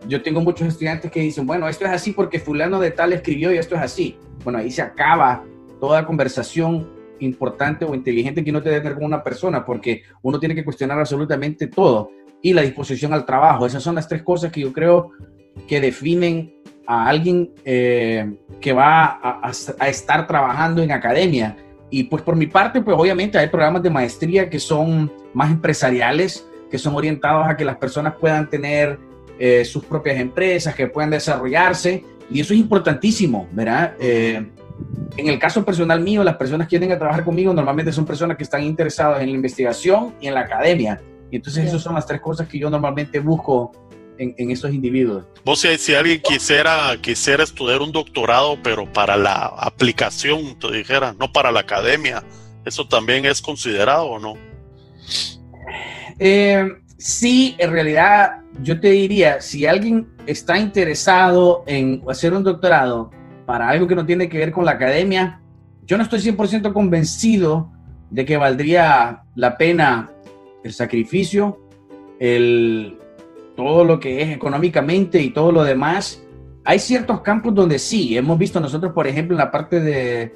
yo 0.09 0.23
tengo 0.23 0.41
muchos 0.41 0.67
estudiantes 0.67 1.11
que 1.11 1.21
dicen, 1.21 1.47
bueno, 1.47 1.69
esto 1.69 1.85
es 1.85 1.91
así 1.91 2.13
porque 2.13 2.41
fulano 2.41 2.81
de 2.81 2.91
tal 2.91 3.13
escribió 3.13 3.53
y 3.53 3.59
esto 3.59 3.75
es 3.75 3.83
así. 3.83 4.17
Bueno, 4.43 4.59
ahí 4.61 4.71
se 4.71 4.81
acaba 4.81 5.45
toda 5.79 6.07
conversación 6.07 6.89
importante 7.21 7.85
o 7.85 7.95
inteligente 7.95 8.43
que 8.43 8.51
uno 8.51 8.61
debe 8.61 8.81
tener 8.81 8.95
con 8.95 9.05
una 9.05 9.23
persona, 9.23 9.65
porque 9.65 10.03
uno 10.23 10.41
tiene 10.41 10.55
que 10.55 10.65
cuestionar 10.65 10.99
absolutamente 10.99 11.67
todo 11.67 12.11
y 12.41 12.55
la 12.55 12.63
disposición 12.63 13.13
al 13.13 13.27
trabajo. 13.27 13.67
Esas 13.67 13.83
son 13.83 13.97
las 13.97 14.09
tres 14.09 14.23
cosas 14.23 14.51
que 14.51 14.61
yo 14.63 14.73
creo 14.73 15.11
que 15.67 15.81
definen 15.81 16.55
a 16.87 17.09
alguien 17.09 17.53
eh, 17.65 18.39
que 18.61 18.73
va 18.73 19.19
a, 19.23 19.51
a, 19.79 19.89
estar 19.89 20.27
trabajando 20.27 20.83
en 20.83 20.93
academia. 20.93 21.57
Y 21.91 22.05
pues 22.05 22.23
por 22.23 22.37
mi 22.37 22.47
parte, 22.47 22.81
pues 22.83 22.97
obviamente 22.99 23.39
hay 23.39 23.49
programas 23.49 23.83
de 23.83 23.91
maestría 23.91 24.51
que 24.51 24.59
son 24.59 25.11
más 25.33 25.51
empresariales, 25.51 26.47
que 26.71 26.79
son 26.79 26.95
orientados 26.95 27.47
a 27.49 27.57
que 27.57 27.65
las 27.65 27.77
personas 27.77 28.15
puedan 28.21 28.49
tener 28.51 28.99
eh, 29.39 29.65
sus 29.65 29.85
propias 29.85 30.19
empresas, 30.19 30.75
que 30.75 30.87
puedan 30.87 31.11
desarrollarse. 31.11 32.05
Y 32.31 32.41
eso 32.41 32.53
es 32.53 32.61
importantísimo, 32.61 33.49
¿verdad? 33.53 33.95
Eh, 33.99 34.47
en 35.17 35.29
el 35.29 35.39
caso 35.39 35.65
personal 35.65 36.01
mío, 36.01 36.23
las 36.23 36.37
personas 36.37 36.69
que 36.69 36.79
vienen 36.79 36.97
a 36.97 36.99
trabajar 36.99 37.25
conmigo 37.25 37.53
normalmente 37.53 37.91
son 37.91 38.05
personas 38.05 38.37
que 38.37 38.45
están 38.45 38.63
interesadas 38.63 39.21
en 39.23 39.31
la 39.31 39.35
investigación 39.35 40.15
y 40.21 40.27
en 40.29 40.35
la 40.35 40.41
academia. 40.41 41.01
Y 41.31 41.37
entonces 41.37 41.67
esas 41.67 41.83
son 41.83 41.95
las 41.95 42.07
tres 42.07 42.21
cosas 42.21 42.49
que 42.49 42.59
yo 42.59 42.71
normalmente 42.71 43.19
busco 43.21 43.73
en, 44.19 44.51
esos 44.51 44.73
individuos. 44.73 45.25
Vos 45.45 45.61
si, 45.61 45.79
si 45.79 45.95
alguien 45.95 46.21
quisiera, 46.21 46.97
quisiera 47.01 47.45
estudiar 47.45 47.81
un 47.81 47.93
doctorado, 47.93 48.59
pero 48.63 48.93
para 48.93 49.17
la 49.17 49.47
aplicación, 49.59 50.59
te 50.59 50.71
dijera, 50.73 51.15
no 51.19 51.33
para 51.33 51.53
la 51.53 51.61
academia, 51.61 52.23
¿eso 52.65 52.87
también 52.87 53.25
es 53.25 53.41
considerado 53.41 54.07
o 54.07 54.19
no? 54.19 54.35
Eh, 56.19 56.69
sí, 56.97 57.55
en 57.59 57.71
realidad 57.71 58.41
yo 58.61 58.81
te 58.81 58.91
diría, 58.91 59.41
si 59.41 59.67
alguien 59.67 60.09
está 60.27 60.59
interesado 60.59 61.65
en 61.67 62.03
hacer 62.09 62.33
un 62.33 62.43
doctorado 62.43 63.11
para 63.47 63.69
algo 63.69 63.87
que 63.87 63.95
no 63.95 64.05
tiene 64.05 64.29
que 64.29 64.39
ver 64.39 64.53
con 64.53 64.65
la 64.65 64.73
academia, 64.73 65.41
yo 65.87 65.97
no 65.97 66.03
estoy 66.03 66.21
100% 66.21 66.73
convencido 66.73 67.73
de 68.11 68.25
que 68.25 68.37
valdría 68.37 69.23
la 69.35 69.57
pena 69.57 70.11
el 70.65 70.73
sacrificio, 70.73 71.59
el, 72.19 72.98
todo 73.59 73.83
lo 73.83 73.99
que 73.99 74.23
es 74.23 74.29
económicamente 74.29 75.21
y 75.21 75.31
todo 75.31 75.51
lo 75.51 75.65
demás. 75.65 76.23
Hay 76.63 76.79
ciertos 76.79 77.23
campos 77.23 77.53
donde 77.57 77.81
sí, 77.81 78.17
hemos 78.17 78.39
visto 78.39 78.61
nosotros, 78.61 78.93
por 78.93 79.09
ejemplo, 79.09 79.35
en 79.35 79.39
la 79.39 79.51
parte 79.51 79.81
de, 79.81 80.33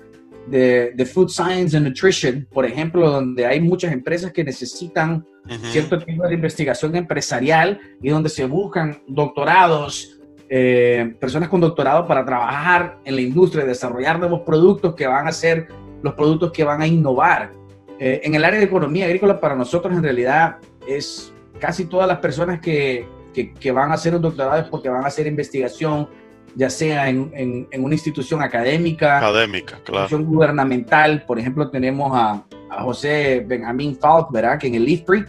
de, 0.49 0.91
de, 0.93 1.07
Food 1.07 1.29
Science 1.29 1.77
and 1.77 1.87
Nutrition, 1.87 2.49
por 2.53 2.67
ejemplo, 2.67 3.09
donde 3.09 3.47
hay 3.47 3.61
muchas 3.61 3.93
empresas 3.93 4.33
que 4.33 4.43
necesitan 4.43 5.25
cierto 5.71 6.01
tipo 6.01 6.27
de 6.27 6.35
investigación 6.35 6.97
empresarial 6.97 7.79
y 8.03 8.09
donde 8.09 8.29
se 8.29 8.45
buscan 8.45 9.01
doctorados, 9.07 10.21
eh, 10.49 11.15
personas 11.21 11.49
con 11.49 11.61
doctorado 11.61 12.09
para 12.09 12.25
trabajar 12.25 12.99
en 13.05 13.15
la 13.15 13.21
industria, 13.21 13.65
desarrollar 13.65 14.19
nuevos 14.19 14.41
productos 14.41 14.97
que 14.97 15.07
van 15.07 15.29
a 15.29 15.33
ser 15.33 15.69
los 16.03 16.15
productos 16.15 16.51
que 16.51 16.65
van 16.65 16.83
a 16.83 16.89
innovar. 16.89 17.53
Eh, 18.01 18.21
en 18.25 18.35
el 18.35 18.45
área 18.45 18.59
de 18.59 18.67
economía 18.67 19.05
agrícola, 19.05 19.39
para 19.39 19.55
nosotros 19.55 19.95
en 19.95 20.03
realidad 20.03 20.57
es 20.89 21.32
casi 21.63 21.85
todas 21.85 22.09
las 22.09 22.19
personas 22.19 22.61
que, 22.61 23.07
que, 23.33 23.55
que 23.55 23.71
van 23.71 23.93
a 23.93 23.95
hacer 23.95 24.17
un 24.17 24.21
doctorado 24.21 24.61
es 24.61 24.69
porque 24.69 24.89
van 24.89 25.05
a 25.05 25.07
hacer 25.07 25.29
investigación, 25.29 26.09
ya 26.57 26.69
sea 26.69 27.09
en, 27.09 27.31
en, 27.71 27.85
una 27.85 27.95
institución 27.95 28.43
académica, 28.43 29.19
académica, 29.19 29.79
claro. 29.85 30.03
institución 30.03 30.25
gubernamental. 30.25 31.25
Por 31.25 31.39
ejemplo, 31.39 31.71
tenemos 31.71 32.11
a, 32.17 32.45
a 32.69 32.83
José 32.83 33.45
Benjamín 33.47 33.97
Falk, 33.97 34.33
¿verdad? 34.33 34.59
Que 34.59 34.67
en 34.67 34.75
el 34.75 34.85
LIFPRI, 34.85 35.25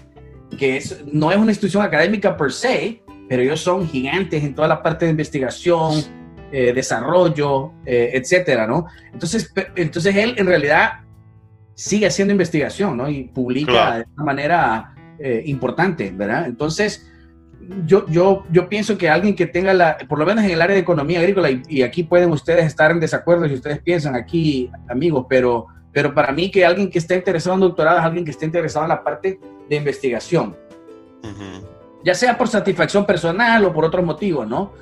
que 0.58 0.78
es, 0.78 1.06
no 1.06 1.32
es 1.32 1.38
una 1.38 1.52
institución 1.52 1.84
académica 1.84 2.36
per 2.36 2.52
se, 2.52 3.04
pero 3.30 3.43
ellos 3.43 3.62
son 3.62 3.88
gigantes 3.88 4.43
en 4.43 4.56
toda 4.56 4.67
la 4.67 4.82
parte 4.82 5.06
de 5.06 5.12
investigación, 5.12 6.02
eh, 6.52 6.74
desarrollo, 6.74 7.74
eh, 7.86 8.10
etcétera, 8.15 8.65
¿no? 8.65 8.88
Entonces, 9.13 9.54
entonces 9.76 10.15
él 10.15 10.34
en 10.36 10.48
realidad 10.48 10.93
sigue 11.76 12.08
haciendo 12.08 12.32
investigación, 12.32 12.98
¿no? 12.98 13.08
Y 13.08 13.26
publica 13.26 13.98
de 14.00 14.06
una 14.15 14.24
manera 14.24 14.92
eh, 15.19 15.43
importante, 15.45 16.12
¿verdad? 16.15 16.45
Entonces, 16.47 17.10
yo, 17.86 18.06
yo, 18.08 18.43
yo 18.52 18.67
pienso 18.67 18.97
que 18.97 19.10
alguien 19.10 19.36
que 19.36 19.45
tenga 19.45 19.73
la, 19.73 19.97
por 20.10 20.19
lo 20.19 20.26
menos 20.26 20.43
en 20.43 20.52
el 20.52 20.62
área 20.62 20.76
de 20.76 20.82
economía 20.82 21.19
agrícola, 21.19 21.49
y, 21.67 21.82
aquí 21.82 22.04
pueden 22.04 22.32
ustedes 22.32 22.65
estar 22.65 22.91
en 22.91 22.99
desacuerdo 22.99 23.47
si 23.47 23.54
ustedes 23.54 23.80
piensan 23.80 24.15
aquí, 24.15 24.69
amigos, 24.89 25.26
pero, 25.30 25.67
pero 25.91 26.13
para 26.13 26.32
mí 26.32 26.52
que 26.52 26.65
alguien 26.65 26.89
que 26.89 26.99
esté 26.99 27.15
interesado 27.15 27.56
en 27.56 27.62
doctorado 27.62 27.99
es 27.99 28.06
alguien 28.06 28.26
que 28.26 28.32
esté 28.32 28.45
interesado 28.45 28.86
en 28.86 28.89
la 28.89 29.04
parte 29.04 29.39
de 29.69 29.76
investigación. 29.76 30.56
Ya 32.04 32.13
sea 32.13 32.38
por 32.38 32.49
satisfacción 32.49 33.06
personal 33.06 33.63
o 33.63 33.73
por 33.73 33.86
otros 33.86 34.04
motivos, 34.04 34.45
¿no? 34.45 34.73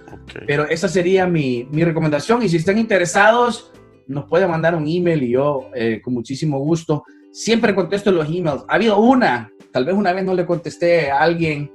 Pero 0.47 0.67
esa 0.67 0.87
sería 0.87 1.27
mi, 1.27 1.67
mi, 1.71 1.83
recomendación. 1.83 2.41
Y 2.41 2.49
si 2.49 2.57
están 2.57 2.79
interesados, 2.79 3.71
nos 4.07 4.25
pueden 4.25 4.49
mandar 4.49 4.73
un 4.73 4.87
email 4.87 5.21
y 5.21 5.29
yo, 5.29 5.69
eh, 5.75 6.01
con 6.03 6.15
muchísimo 6.15 6.57
gusto, 6.57 7.03
siempre 7.31 7.75
contesto 7.75 8.11
los 8.11 8.27
emails. 8.27 8.63
Ha 8.67 8.75
habido 8.75 8.97
una, 8.97 9.50
tal 9.71 9.85
vez 9.85 9.95
una 9.95 10.13
vez 10.13 10.23
no 10.23 10.33
le 10.33 10.45
contesté 10.45 11.11
a 11.11 11.21
alguien 11.21 11.71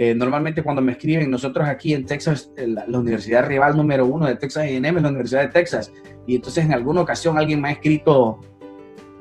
eh, 0.00 0.14
normalmente 0.14 0.62
cuando 0.62 0.80
me 0.80 0.92
escriben, 0.92 1.28
nosotros 1.28 1.66
aquí 1.66 1.92
en 1.92 2.06
Texas, 2.06 2.52
la, 2.56 2.84
universidad 2.96 3.44
rival 3.44 3.76
número 3.76 4.06
uno 4.06 4.26
de 4.28 4.36
Texas 4.36 4.62
A&M 4.62 4.88
es 4.90 5.02
la 5.02 5.08
Universidad 5.08 5.40
de 5.40 5.48
Texas. 5.48 5.92
Y 6.24 6.36
entonces 6.36 6.64
en 6.64 6.72
alguna 6.72 7.00
ocasión 7.00 7.36
alguien 7.36 7.60
me 7.60 7.70
ha 7.70 7.72
escrito 7.72 8.38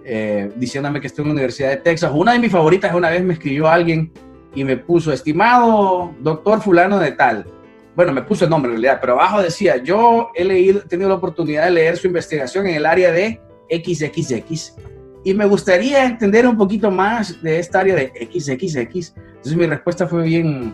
eh, 0.05 0.51
diciéndome 0.55 1.01
que 1.01 1.07
estoy 1.07 1.23
en 1.23 1.29
la 1.29 1.33
Universidad 1.33 1.69
de 1.69 1.77
Texas. 1.77 2.11
Una 2.13 2.33
de 2.33 2.39
mis 2.39 2.51
favoritas 2.51 2.93
una 2.93 3.09
vez 3.09 3.23
me 3.23 3.33
escribió 3.33 3.67
alguien 3.67 4.11
y 4.53 4.63
me 4.63 4.77
puso, 4.77 5.11
estimado 5.11 6.13
doctor 6.19 6.61
fulano 6.61 6.99
de 6.99 7.13
tal. 7.13 7.47
Bueno, 7.95 8.13
me 8.13 8.21
puso 8.21 8.45
el 8.45 8.51
nombre 8.51 8.69
en 8.69 8.75
realidad, 8.75 8.99
pero 9.01 9.13
abajo 9.13 9.41
decía, 9.41 9.77
yo 9.77 10.29
he 10.35 10.43
leído, 10.43 10.81
he 10.81 10.87
tenido 10.87 11.09
la 11.09 11.15
oportunidad 11.15 11.65
de 11.65 11.71
leer 11.71 11.97
su 11.97 12.05
investigación 12.05 12.67
en 12.67 12.75
el 12.75 12.85
área 12.85 13.11
de 13.11 13.41
XXX 13.71 14.75
y 15.23 15.33
me 15.33 15.45
gustaría 15.45 16.05
entender 16.05 16.47
un 16.47 16.57
poquito 16.57 16.89
más 16.91 17.41
de 17.41 17.59
esta 17.59 17.81
área 17.81 17.95
de 17.95 18.11
XXX. 18.31 19.13
Entonces 19.17 19.55
mi 19.55 19.65
respuesta 19.65 20.07
fue 20.07 20.23
bien, 20.23 20.73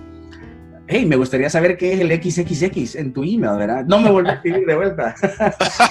hey, 0.88 1.06
me 1.06 1.16
gustaría 1.16 1.50
saber 1.50 1.78
qué 1.78 1.94
es 1.94 2.00
el 2.02 2.12
XXX 2.12 2.96
en 2.96 3.14
tu 3.14 3.24
email, 3.24 3.58
¿verdad? 3.58 3.86
No 3.86 4.00
me 4.00 4.12
volví 4.12 4.30
a 4.30 4.34
escribir 4.34 4.66
de 4.66 4.76
vuelta. 4.76 5.16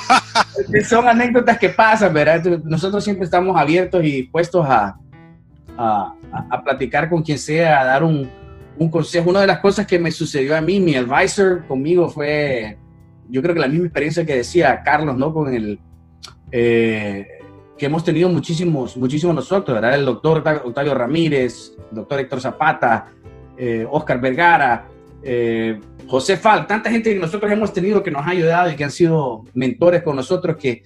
Son 0.89 1.09
anécdotas 1.09 1.59
que 1.59 1.71
pasan, 1.71 2.15
¿verdad? 2.15 2.61
Nosotros 2.65 3.03
siempre 3.03 3.25
estamos 3.25 3.57
abiertos 3.59 4.05
y 4.05 4.13
dispuestos 4.13 4.65
a, 4.67 4.97
a, 5.77 6.15
a 6.51 6.63
platicar 6.63 7.09
con 7.09 7.23
quien 7.23 7.39
sea, 7.39 7.81
a 7.81 7.85
dar 7.85 8.05
un, 8.05 8.31
un, 8.79 8.91
consejo. 8.91 9.31
Una 9.31 9.41
de 9.41 9.47
las 9.47 9.61
cosas 9.61 9.87
que 9.87 9.99
me 9.99 10.11
sucedió 10.11 10.57
a 10.57 10.61
mí, 10.61 10.79
mi 10.79 10.95
advisor 10.95 11.67
conmigo 11.67 12.09
fue, 12.09 12.77
yo 13.29 13.43
creo 13.43 13.55
que 13.55 13.61
la 13.61 13.69
misma 13.69 13.87
experiencia 13.87 14.25
que 14.25 14.37
decía 14.37 14.83
Carlos, 14.85 15.17
¿no? 15.17 15.33
Con 15.33 15.53
el... 15.53 15.81
Eh, 16.51 17.27
que 17.83 17.87
hemos 17.87 18.05
tenido 18.05 18.29
muchísimos, 18.29 18.97
muchísimos 18.97 19.35
nosotros, 19.35 19.75
¿verdad? 19.75 19.97
El 19.97 20.05
doctor 20.05 20.45
Octavio 20.65 20.95
Ramírez, 20.95 21.73
doctor 21.91 22.21
Héctor 22.21 22.41
Zapata, 22.41 23.07
eh, 23.57 23.85
Oscar 23.91 24.21
Vergara, 24.21 24.87
eh, 25.21 25.81
José 26.07 26.37
Fal, 26.37 26.65
tanta 26.69 26.93
gente 26.93 27.13
que 27.13 27.19
nosotros 27.19 27.51
hemos 27.51 27.73
tenido 27.73 28.01
que 28.01 28.13
nos 28.13 28.25
ha 28.25 28.31
ayudado 28.31 28.71
y 28.71 28.77
que 28.77 28.85
han 28.85 28.93
sido 28.93 29.43
mentores 29.55 30.05
con 30.05 30.15
nosotros, 30.15 30.57
que, 30.59 30.85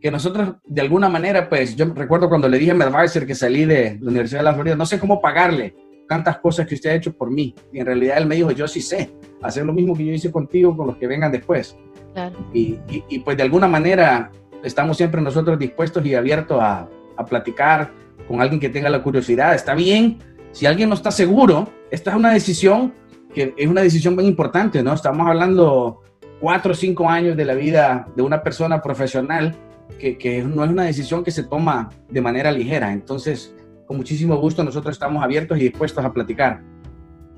que 0.00 0.10
nosotros 0.10 0.56
de 0.64 0.80
alguna 0.80 1.08
manera, 1.08 1.48
pues 1.48 1.76
yo 1.76 1.84
recuerdo 1.94 2.28
cuando 2.28 2.48
le 2.48 2.58
dije 2.58 2.72
a 2.72 2.74
mi 2.74 2.82
advisor 2.82 3.24
que 3.24 3.36
salí 3.36 3.64
de 3.64 4.00
la 4.00 4.10
Universidad 4.10 4.40
de 4.40 4.44
la 4.46 4.54
Florida, 4.54 4.74
no 4.74 4.84
sé 4.84 4.98
cómo 4.98 5.20
pagarle 5.20 5.76
tantas 6.08 6.38
cosas 6.38 6.66
que 6.66 6.74
usted 6.74 6.90
ha 6.90 6.94
hecho 6.94 7.12
por 7.12 7.30
mí. 7.30 7.54
Y 7.72 7.78
en 7.78 7.86
realidad 7.86 8.18
él 8.18 8.26
me 8.26 8.34
dijo, 8.34 8.50
yo 8.50 8.66
sí 8.66 8.80
sé, 8.80 9.12
hacer 9.42 9.64
lo 9.64 9.72
mismo 9.72 9.94
que 9.94 10.04
yo 10.04 10.12
hice 10.12 10.32
contigo 10.32 10.76
con 10.76 10.88
los 10.88 10.96
que 10.96 11.06
vengan 11.06 11.30
después. 11.30 11.76
Claro. 12.14 12.36
Y, 12.52 12.80
y, 12.88 13.04
y, 13.08 13.18
pues 13.20 13.36
de 13.36 13.44
alguna 13.44 13.68
manera 13.68 14.32
estamos 14.62 14.96
siempre 14.96 15.20
nosotros 15.20 15.58
dispuestos 15.58 16.04
y 16.04 16.14
abiertos 16.14 16.60
a, 16.60 16.88
a, 17.16 17.24
platicar 17.24 17.92
con 18.28 18.40
alguien 18.40 18.60
que 18.60 18.68
tenga 18.68 18.88
la 18.88 19.02
curiosidad. 19.02 19.54
Está 19.54 19.74
bien, 19.74 20.18
si 20.52 20.66
alguien 20.66 20.88
no 20.88 20.94
está 20.94 21.10
seguro, 21.10 21.68
esta 21.90 22.10
es 22.10 22.16
una 22.16 22.32
decisión 22.32 22.94
que 23.34 23.54
es 23.56 23.66
una 23.66 23.82
decisión 23.82 24.14
muy 24.14 24.26
importante, 24.26 24.82
¿no? 24.82 24.92
Estamos 24.92 25.26
hablando 25.26 26.02
cuatro 26.40 26.72
o 26.72 26.74
cinco 26.74 27.08
años 27.08 27.36
de 27.36 27.44
la 27.44 27.54
vida 27.54 28.06
de 28.14 28.22
una 28.22 28.42
persona 28.42 28.82
profesional 28.82 29.56
que, 29.98 30.18
que 30.18 30.42
no 30.42 30.64
es 30.64 30.70
una 30.70 30.84
decisión 30.84 31.24
que 31.24 31.30
se 31.30 31.44
toma 31.44 31.90
de 32.08 32.20
manera 32.20 32.52
ligera. 32.52 32.92
Entonces, 32.92 33.54
con 33.86 33.96
muchísimo 33.96 34.36
gusto 34.36 34.62
nosotros 34.62 34.94
estamos 34.94 35.22
abiertos 35.22 35.58
y 35.58 35.62
dispuestos 35.62 36.04
a 36.04 36.12
platicar. 36.12 36.60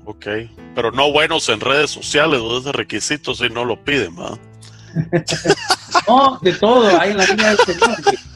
Ok, 0.05 0.27
pero 0.75 0.91
no 0.91 1.11
buenos 1.11 1.49
en 1.49 1.59
redes 1.59 1.89
sociales, 1.89 2.39
o 2.39 2.59
ese 2.59 2.71
requisito 2.71 3.33
si 3.33 3.49
no 3.49 3.65
lo 3.65 3.83
piden, 3.83 4.15
¿verdad? 4.15 4.37
No, 4.37 4.54
de 6.41 6.53
todo, 6.53 6.99
hay 6.99 7.11
en 7.11 7.17
la 7.17 7.25
línea 7.25 7.51
de 7.51 7.57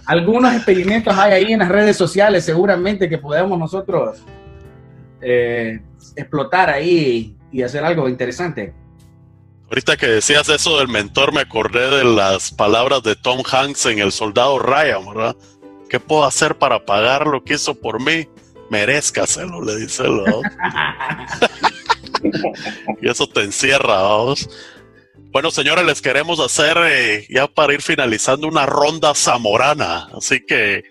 Algunos 0.06 0.54
experimentos 0.54 1.16
hay 1.18 1.32
ahí 1.34 1.54
en 1.54 1.60
las 1.60 1.70
redes 1.70 1.96
sociales, 1.98 2.46
seguramente 2.46 3.08
que 3.10 3.18
podemos 3.18 3.58
nosotros 3.58 4.20
eh, 5.22 5.82
explotar 6.16 6.70
ahí 6.70 7.36
y 7.52 7.62
hacer 7.62 7.84
algo 7.84 8.08
interesante. 8.10 8.74
Ahorita 9.70 9.98
que 9.98 10.08
decías 10.08 10.50
eso 10.50 10.80
del 10.80 10.88
mentor, 10.88 11.32
me 11.32 11.42
acordé 11.42 11.98
de 11.98 12.04
las 12.04 12.52
palabras 12.52 13.04
de 13.04 13.16
Tom 13.16 13.44
Hanks 13.50 13.86
en 13.86 14.00
El 14.00 14.12
Soldado 14.12 14.58
Ryan, 14.58 15.06
¿verdad? 15.06 15.36
¿Qué 15.90 16.00
puedo 16.00 16.26
hacer 16.26 16.58
para 16.58 16.86
pagar 16.86 17.28
lo 17.28 17.44
que 17.44 17.54
hizo 17.54 17.76
por 17.76 18.02
mí? 18.04 18.28
Merezcaselo, 18.72 19.64
le 19.64 19.76
dice 19.78 20.04
el 20.04 20.22
y 23.02 23.10
eso 23.10 23.28
te 23.28 23.44
encierra, 23.44 24.02
vamos. 24.02 24.50
Bueno, 25.32 25.52
señores, 25.52 25.86
les 25.86 26.02
queremos 26.02 26.40
hacer 26.40 26.76
eh, 26.86 27.28
ya 27.30 27.46
para 27.46 27.74
ir 27.74 27.84
finalizando 27.84 28.48
una 28.48 28.66
ronda 28.66 29.14
zamorana. 29.14 30.10
Así 30.18 30.44
que 30.44 30.84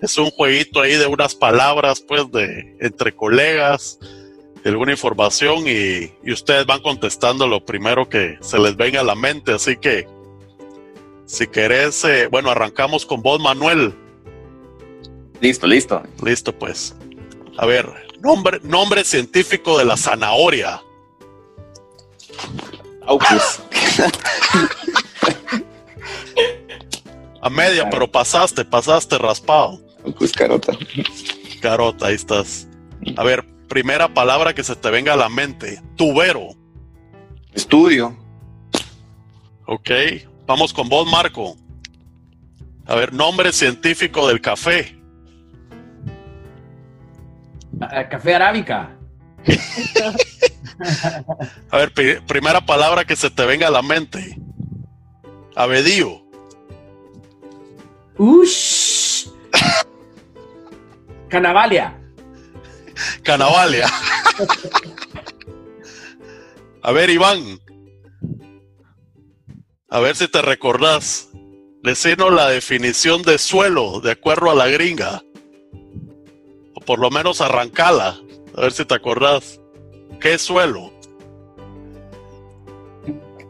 es 0.00 0.16
un 0.16 0.30
jueguito 0.30 0.80
ahí 0.80 0.96
de 0.96 1.06
unas 1.06 1.34
palabras, 1.34 2.00
pues, 2.00 2.30
de 2.32 2.74
entre 2.80 3.14
colegas, 3.14 3.98
de 4.64 4.70
alguna 4.70 4.92
información 4.92 5.64
y, 5.66 6.10
y, 6.24 6.32
ustedes 6.32 6.64
van 6.64 6.80
contestando 6.80 7.46
lo 7.46 7.66
primero 7.66 8.08
que 8.08 8.38
se 8.40 8.58
les 8.58 8.76
venga 8.76 9.00
a 9.00 9.04
la 9.04 9.14
mente. 9.14 9.52
Así 9.52 9.76
que, 9.76 10.08
si 11.26 11.46
querés, 11.46 12.02
eh, 12.04 12.28
bueno, 12.28 12.50
arrancamos 12.50 13.04
con 13.04 13.20
vos, 13.20 13.40
Manuel. 13.40 13.94
Listo, 15.42 15.66
listo. 15.66 16.02
Listo, 16.24 16.58
pues. 16.58 16.96
A 17.58 17.66
ver, 17.66 17.92
nombre, 18.20 18.58
nombre 18.62 19.04
científico 19.04 19.76
de 19.76 19.84
la 19.84 19.98
zanahoria. 19.98 20.80
Aucus. 23.06 23.62
A 27.40 27.50
media, 27.50 27.90
pero 27.90 28.10
pasaste, 28.10 28.64
pasaste 28.64 29.18
raspado. 29.18 29.80
Pues 30.18 30.32
carota. 30.32 30.72
Carota, 31.60 32.06
ahí 32.06 32.14
estás. 32.14 32.68
A 33.16 33.24
ver, 33.24 33.44
primera 33.68 34.12
palabra 34.12 34.54
que 34.54 34.62
se 34.62 34.76
te 34.76 34.90
venga 34.90 35.14
a 35.14 35.16
la 35.16 35.28
mente. 35.28 35.82
Tubero. 35.96 36.50
Estudio. 37.52 38.16
Ok. 39.66 39.90
Vamos 40.46 40.72
con 40.72 40.88
vos, 40.88 41.10
Marco. 41.10 41.56
A 42.86 42.94
ver, 42.94 43.12
nombre 43.12 43.52
científico 43.52 44.28
del 44.28 44.40
café. 44.40 44.96
Café 48.10 48.34
arábica. 48.34 48.90
A 51.70 51.76
ver, 51.76 51.92
primera 52.26 52.60
palabra 52.64 53.04
que 53.04 53.16
se 53.16 53.30
te 53.30 53.44
venga 53.46 53.68
a 53.68 53.70
la 53.70 53.82
mente. 53.82 54.36
Abedío. 55.54 56.22
Ush. 58.18 59.28
Canavalia. 61.28 61.98
Canavalia. 63.22 63.86
A 66.82 66.92
ver, 66.92 67.10
Iván. 67.10 67.58
A 69.88 70.00
ver 70.00 70.16
si 70.16 70.28
te 70.28 70.42
recordás. 70.42 71.28
Decinos 71.82 72.32
la 72.32 72.48
definición 72.48 73.22
de 73.22 73.38
suelo 73.38 74.00
de 74.00 74.12
acuerdo 74.12 74.50
a 74.50 74.54
la 74.54 74.68
gringa. 74.68 75.22
O 76.74 76.80
por 76.80 76.98
lo 76.98 77.10
menos 77.10 77.40
arrancala. 77.40 78.20
A 78.56 78.60
ver 78.60 78.72
si 78.72 78.84
te 78.84 78.94
acordás. 78.94 79.61
¿Qué 80.20 80.34
es 80.34 80.42
suelo? 80.42 80.90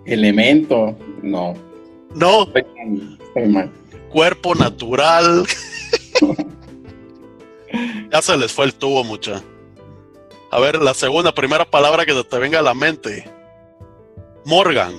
Elemento, 0.05 0.97
no. 1.23 1.55
No, 2.15 2.43
Estoy 2.45 2.65
estoy 3.27 3.49
mal. 3.49 3.71
cuerpo 4.11 4.55
natural. 4.55 5.45
ya 8.13 8.23
se 8.23 8.37
les 8.37 8.53
fue 8.53 8.67
el 8.67 8.75
tubo, 8.75 9.05
mucha. 9.05 9.43
A 10.51 10.61
ver, 10.61 10.77
la 10.83 10.93
segunda, 10.93 11.33
primera 11.33 11.65
palabra 11.65 12.05
que 12.05 12.13
se 12.13 12.25
te 12.25 12.39
venga 12.39 12.59
a 12.59 12.63
la 12.63 12.75
mente. 12.75 13.25
Morgan. 14.45 14.93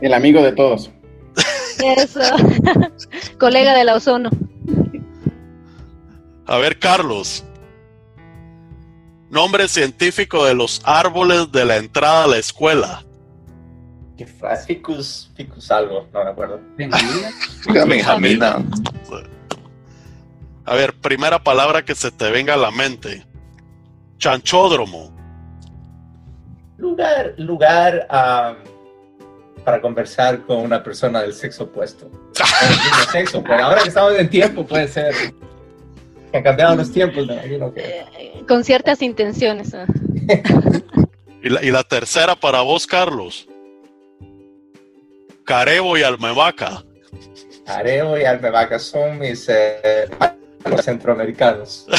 El 0.00 0.12
amigo 0.14 0.42
de 0.42 0.52
todos. 0.52 0.90
Eso. 1.96 2.20
Colega 3.38 3.74
de 3.74 3.84
la 3.84 3.94
ozono. 3.94 4.30
A 6.46 6.58
ver, 6.58 6.78
Carlos. 6.78 7.44
Nombre 9.32 9.66
científico 9.66 10.44
de 10.44 10.54
los 10.54 10.82
árboles 10.84 11.50
de 11.50 11.64
la 11.64 11.78
entrada 11.78 12.24
a 12.24 12.26
la 12.26 12.36
escuela. 12.36 13.02
¿Qué 14.18 14.26
fue? 14.26 14.54
Ficus, 14.58 15.32
ficus 15.34 15.70
algo, 15.70 16.06
no 16.12 16.22
me 16.22 16.30
acuerdo. 16.30 16.60
Benjamina. 16.76 18.62
A 20.66 20.74
ver, 20.74 20.92
primera 21.00 21.42
palabra 21.42 21.82
que 21.82 21.94
se 21.94 22.10
te 22.10 22.30
venga 22.30 22.52
a 22.52 22.58
la 22.58 22.70
mente. 22.70 23.26
Chanchódromo. 24.18 25.16
Lugar, 26.76 27.32
lugar 27.38 28.06
para 29.64 29.80
conversar 29.80 30.42
con 30.42 30.58
una 30.58 30.82
persona 30.82 31.22
del 31.22 31.32
sexo 31.32 31.64
opuesto. 31.64 32.10
Sexo, 33.10 33.42
pero 33.42 33.64
ahora 33.64 33.82
que 33.82 33.88
estamos 33.88 34.12
en 34.18 34.28
tiempo 34.28 34.66
puede 34.66 34.88
ser. 34.88 35.14
Que 36.32 36.38
han 36.38 36.44
cambiado 36.44 36.74
los 36.74 36.90
tiempos, 36.90 37.26
me 37.26 37.34
imagino 37.34 37.72
que. 37.72 37.80
Eh, 38.18 38.42
con 38.48 38.64
ciertas 38.64 39.02
intenciones. 39.02 39.72
¿no? 39.72 39.84
Y 41.44 41.48
la, 41.48 41.60
y 41.60 41.72
la 41.72 41.82
tercera 41.82 42.36
para 42.36 42.60
vos, 42.60 42.86
Carlos. 42.86 43.48
Carebo 45.44 45.98
y 45.98 46.04
Almevaca. 46.04 46.84
Areo 47.66 48.18
y 48.18 48.24
Almevaca 48.24 48.78
son 48.78 49.18
mis 49.18 49.48
eh, 49.48 50.08
los 50.64 50.84
centroamericanos. 50.84 51.86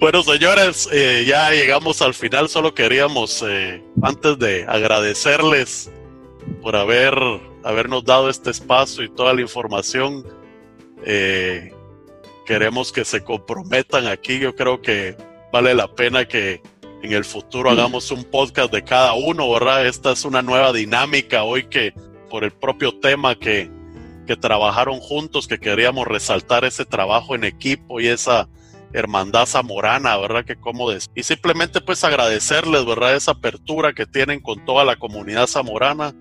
Bueno, 0.00 0.22
señores, 0.22 0.88
eh, 0.92 1.24
ya 1.26 1.50
llegamos 1.50 2.00
al 2.00 2.14
final. 2.14 2.48
Solo 2.48 2.72
queríamos, 2.72 3.44
eh, 3.46 3.82
antes 4.00 4.38
de 4.38 4.64
agradecerles 4.66 5.90
por 6.62 6.76
haber 6.76 7.14
habernos 7.64 8.04
dado 8.04 8.30
este 8.30 8.50
espacio 8.50 9.02
y 9.02 9.10
toda 9.10 9.34
la 9.34 9.40
información, 9.40 10.24
eh, 11.04 11.74
queremos 12.48 12.92
que 12.92 13.04
se 13.04 13.22
comprometan 13.22 14.06
aquí. 14.06 14.38
Yo 14.38 14.56
creo 14.56 14.80
que 14.80 15.14
vale 15.52 15.74
la 15.74 15.86
pena 15.94 16.24
que 16.24 16.62
en 17.02 17.12
el 17.12 17.26
futuro 17.26 17.70
hagamos 17.70 18.10
un 18.10 18.24
podcast 18.24 18.72
de 18.72 18.82
cada 18.82 19.12
uno, 19.12 19.52
¿verdad? 19.52 19.86
Esta 19.86 20.12
es 20.12 20.24
una 20.24 20.40
nueva 20.40 20.72
dinámica 20.72 21.42
hoy 21.42 21.64
que 21.64 21.92
por 22.30 22.44
el 22.44 22.52
propio 22.52 22.98
tema 23.00 23.34
que, 23.34 23.70
que 24.26 24.34
trabajaron 24.34 24.98
juntos, 24.98 25.46
que 25.46 25.58
queríamos 25.58 26.06
resaltar 26.06 26.64
ese 26.64 26.86
trabajo 26.86 27.34
en 27.34 27.44
equipo 27.44 28.00
y 28.00 28.06
esa 28.06 28.48
hermandad 28.94 29.44
zamorana, 29.44 30.16
¿verdad? 30.16 30.46
Que 30.46 30.56
como 30.56 30.90
des 30.90 31.10
y 31.14 31.24
simplemente 31.24 31.82
pues 31.82 32.02
agradecerles, 32.02 32.86
¿verdad? 32.86 33.14
Esa 33.14 33.32
apertura 33.32 33.92
que 33.92 34.06
tienen 34.06 34.40
con 34.40 34.64
toda 34.64 34.86
la 34.86 34.96
comunidad 34.96 35.48
zamorana 35.48 36.14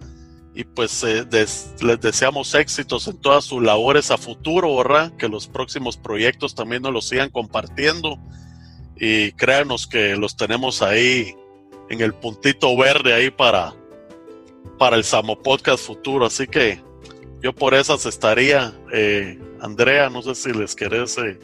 y 0.58 0.64
pues 0.64 1.04
eh, 1.04 1.24
les 1.30 2.02
deseamos 2.02 2.56
éxitos 2.56 3.08
en 3.08 3.18
todas 3.18 3.46
sus 3.46 3.62
labores 3.62 4.10
a 4.10 4.18
futuro, 4.18 4.76
¿verdad? 4.76 5.16
Que 5.16 5.30
los 5.30 5.48
próximos 5.48 5.98
proyectos 5.98 6.56
también 6.56 6.82
nos 6.82 6.92
los 6.92 7.08
sigan 7.08 7.30
compartiendo 7.30 8.18
y 8.96 9.34
créanos 9.34 9.86
que 9.86 10.16
los 10.16 10.36
tenemos 10.36 10.82
ahí 10.82 11.36
en 11.92 12.02
el 12.02 12.12
puntito 12.16 12.76
verde 12.76 13.14
ahí 13.14 13.30
para, 13.30 13.76
para 14.80 14.96
el 14.96 15.04
Samo 15.04 15.40
Podcast 15.40 15.86
futuro, 15.86 16.26
así 16.26 16.48
que 16.48 16.82
yo 17.44 17.54
por 17.54 17.76
esas 17.76 18.08
estaría. 18.08 18.74
Eh, 18.92 19.40
Andrea, 19.62 20.10
no 20.10 20.24
sé 20.24 20.34
si 20.34 20.52
les 20.54 20.76
querés... 20.76 21.20
eh, 21.20 21.40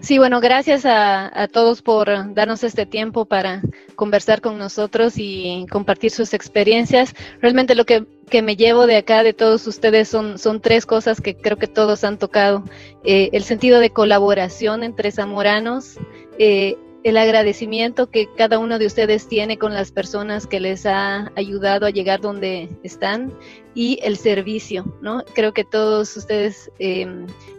sí, 0.00 0.18
bueno, 0.18 0.40
gracias 0.40 0.84
a, 0.86 1.42
a 1.42 1.48
todos 1.48 1.82
por 1.82 2.34
darnos 2.34 2.64
este 2.64 2.86
tiempo 2.86 3.24
para 3.24 3.62
conversar 3.94 4.40
con 4.40 4.58
nosotros 4.58 5.14
y 5.16 5.66
compartir 5.70 6.10
sus 6.10 6.34
experiencias. 6.34 7.14
Realmente 7.40 7.74
lo 7.74 7.84
que, 7.84 8.06
que 8.28 8.42
me 8.42 8.56
llevo 8.56 8.86
de 8.86 8.96
acá, 8.96 9.22
de 9.22 9.32
todos 9.32 9.66
ustedes, 9.66 10.08
son, 10.08 10.38
son 10.38 10.60
tres 10.60 10.86
cosas 10.86 11.20
que 11.20 11.36
creo 11.36 11.58
que 11.58 11.66
todos 11.66 12.04
han 12.04 12.18
tocado. 12.18 12.64
Eh, 13.04 13.30
el 13.32 13.44
sentido 13.44 13.80
de 13.80 13.90
colaboración 13.90 14.82
entre 14.82 15.10
zamoranos, 15.10 15.98
eh, 16.38 16.76
el 17.04 17.16
agradecimiento 17.18 18.10
que 18.10 18.28
cada 18.34 18.58
uno 18.58 18.78
de 18.78 18.86
ustedes 18.86 19.28
tiene 19.28 19.58
con 19.58 19.74
las 19.74 19.92
personas 19.92 20.46
que 20.46 20.58
les 20.58 20.86
ha 20.86 21.30
ayudado 21.36 21.84
a 21.86 21.90
llegar 21.90 22.20
donde 22.20 22.68
están 22.82 23.32
y 23.74 23.98
el 24.02 24.16
servicio, 24.16 24.84
¿no? 25.02 25.22
Creo 25.34 25.52
que 25.52 25.64
todos 25.64 26.16
ustedes 26.16 26.70
eh, 26.78 27.06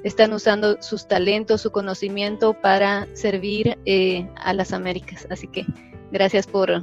están 0.04 0.34
usando 0.34 0.82
sus 0.82 1.08
talentos, 1.08 1.62
su 1.62 1.72
conocimiento 1.72 2.54
para 2.60 3.08
servir 3.14 3.78
eh, 3.86 4.28
a 4.36 4.54
las 4.54 4.74
Américas. 4.74 5.28
Así 5.30 5.48
que 5.48 5.64
gracias 6.12 6.48
por, 6.48 6.82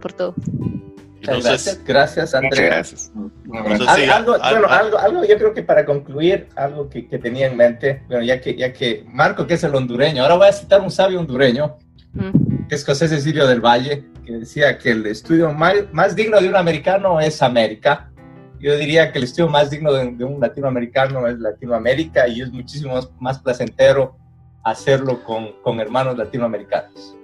por 0.00 0.12
todo. 0.12 0.34
Gracias, 1.22 1.82
gracias, 1.84 2.34
Muchas 2.34 2.34
Andrea. 2.34 2.66
gracias. 2.66 3.12
Al- 3.16 4.24
bueno, 4.24 4.66
al- 4.68 4.96
algo 4.98 5.24
yo 5.24 5.38
creo 5.38 5.54
que 5.54 5.62
para 5.62 5.86
concluir, 5.86 6.48
algo 6.54 6.88
que, 6.90 7.06
que 7.08 7.18
tenía 7.18 7.46
en 7.46 7.56
mente, 7.56 8.02
bueno, 8.08 8.24
ya 8.24 8.40
que, 8.40 8.54
ya 8.56 8.72
que 8.72 9.04
Marco, 9.08 9.46
que 9.46 9.54
es 9.54 9.64
el 9.64 9.74
hondureño, 9.74 10.22
ahora 10.22 10.34
voy 10.34 10.48
a 10.48 10.52
citar 10.52 10.82
un 10.82 10.90
sabio 10.90 11.20
hondureño, 11.20 11.78
Mm. 12.14 12.68
que 12.68 12.74
es 12.74 12.84
José 12.84 13.08
Cecilio 13.08 13.46
del 13.46 13.60
Valle, 13.60 14.04
que 14.24 14.32
decía 14.32 14.78
que 14.78 14.92
el 14.92 15.04
estudio 15.06 15.52
más, 15.52 15.74
más 15.92 16.14
digno 16.14 16.40
de 16.40 16.48
un 16.48 16.56
americano 16.56 17.20
es 17.20 17.42
América. 17.42 18.10
Yo 18.60 18.76
diría 18.78 19.12
que 19.12 19.18
el 19.18 19.24
estudio 19.24 19.48
más 19.48 19.70
digno 19.70 19.92
de, 19.92 20.12
de 20.12 20.24
un 20.24 20.40
latinoamericano 20.40 21.26
es 21.26 21.38
Latinoamérica 21.38 22.26
y 22.28 22.40
es 22.40 22.50
muchísimo 22.50 22.94
más, 22.94 23.10
más 23.20 23.38
placentero 23.40 24.16
hacerlo 24.64 25.22
con, 25.24 25.52
con 25.62 25.80
hermanos 25.80 26.16
latinoamericanos. 26.16 27.16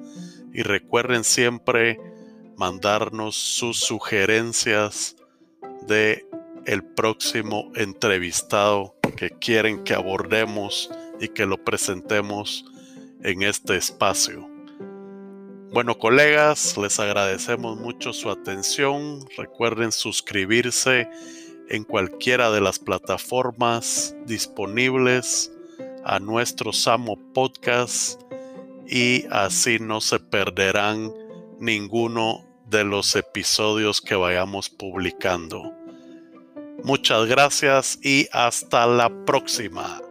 y 0.53 0.63
recuerden 0.63 1.23
siempre 1.23 1.99
mandarnos 2.57 3.35
sus 3.35 3.79
sugerencias 3.79 5.15
de 5.87 6.25
el 6.65 6.83
próximo 6.83 7.71
entrevistado 7.75 8.95
que 9.15 9.29
quieren 9.29 9.83
que 9.83 9.93
abordemos 9.93 10.89
y 11.19 11.27
que 11.29 11.45
lo 11.45 11.63
presentemos 11.63 12.65
en 13.23 13.43
este 13.43 13.77
espacio. 13.77 14.56
Bueno, 15.71 15.97
colegas, 15.97 16.77
les 16.77 16.97
agradecemos 16.99 17.77
mucho 17.77 18.13
su 18.13 18.29
atención. 18.29 19.19
Recuerden 19.37 19.91
suscribirse 19.91 21.09
en 21.69 21.83
cualquiera 21.83 22.49
de 22.51 22.61
las 22.61 22.79
plataformas 22.79 24.15
disponibles 24.25 25.51
a 26.05 26.19
nuestro 26.19 26.71
Samo 26.71 27.17
Podcast 27.33 28.21
y 28.87 29.25
así 29.29 29.77
no 29.79 29.99
se 29.99 30.19
perderán 30.19 31.11
ninguno 31.59 32.45
de 32.65 32.85
los 32.85 33.15
episodios 33.17 33.99
que 33.99 34.15
vayamos 34.15 34.69
publicando. 34.69 35.73
Muchas 36.83 37.25
gracias 37.25 37.99
y 38.01 38.27
hasta 38.31 38.87
la 38.87 39.09
próxima. 39.25 40.01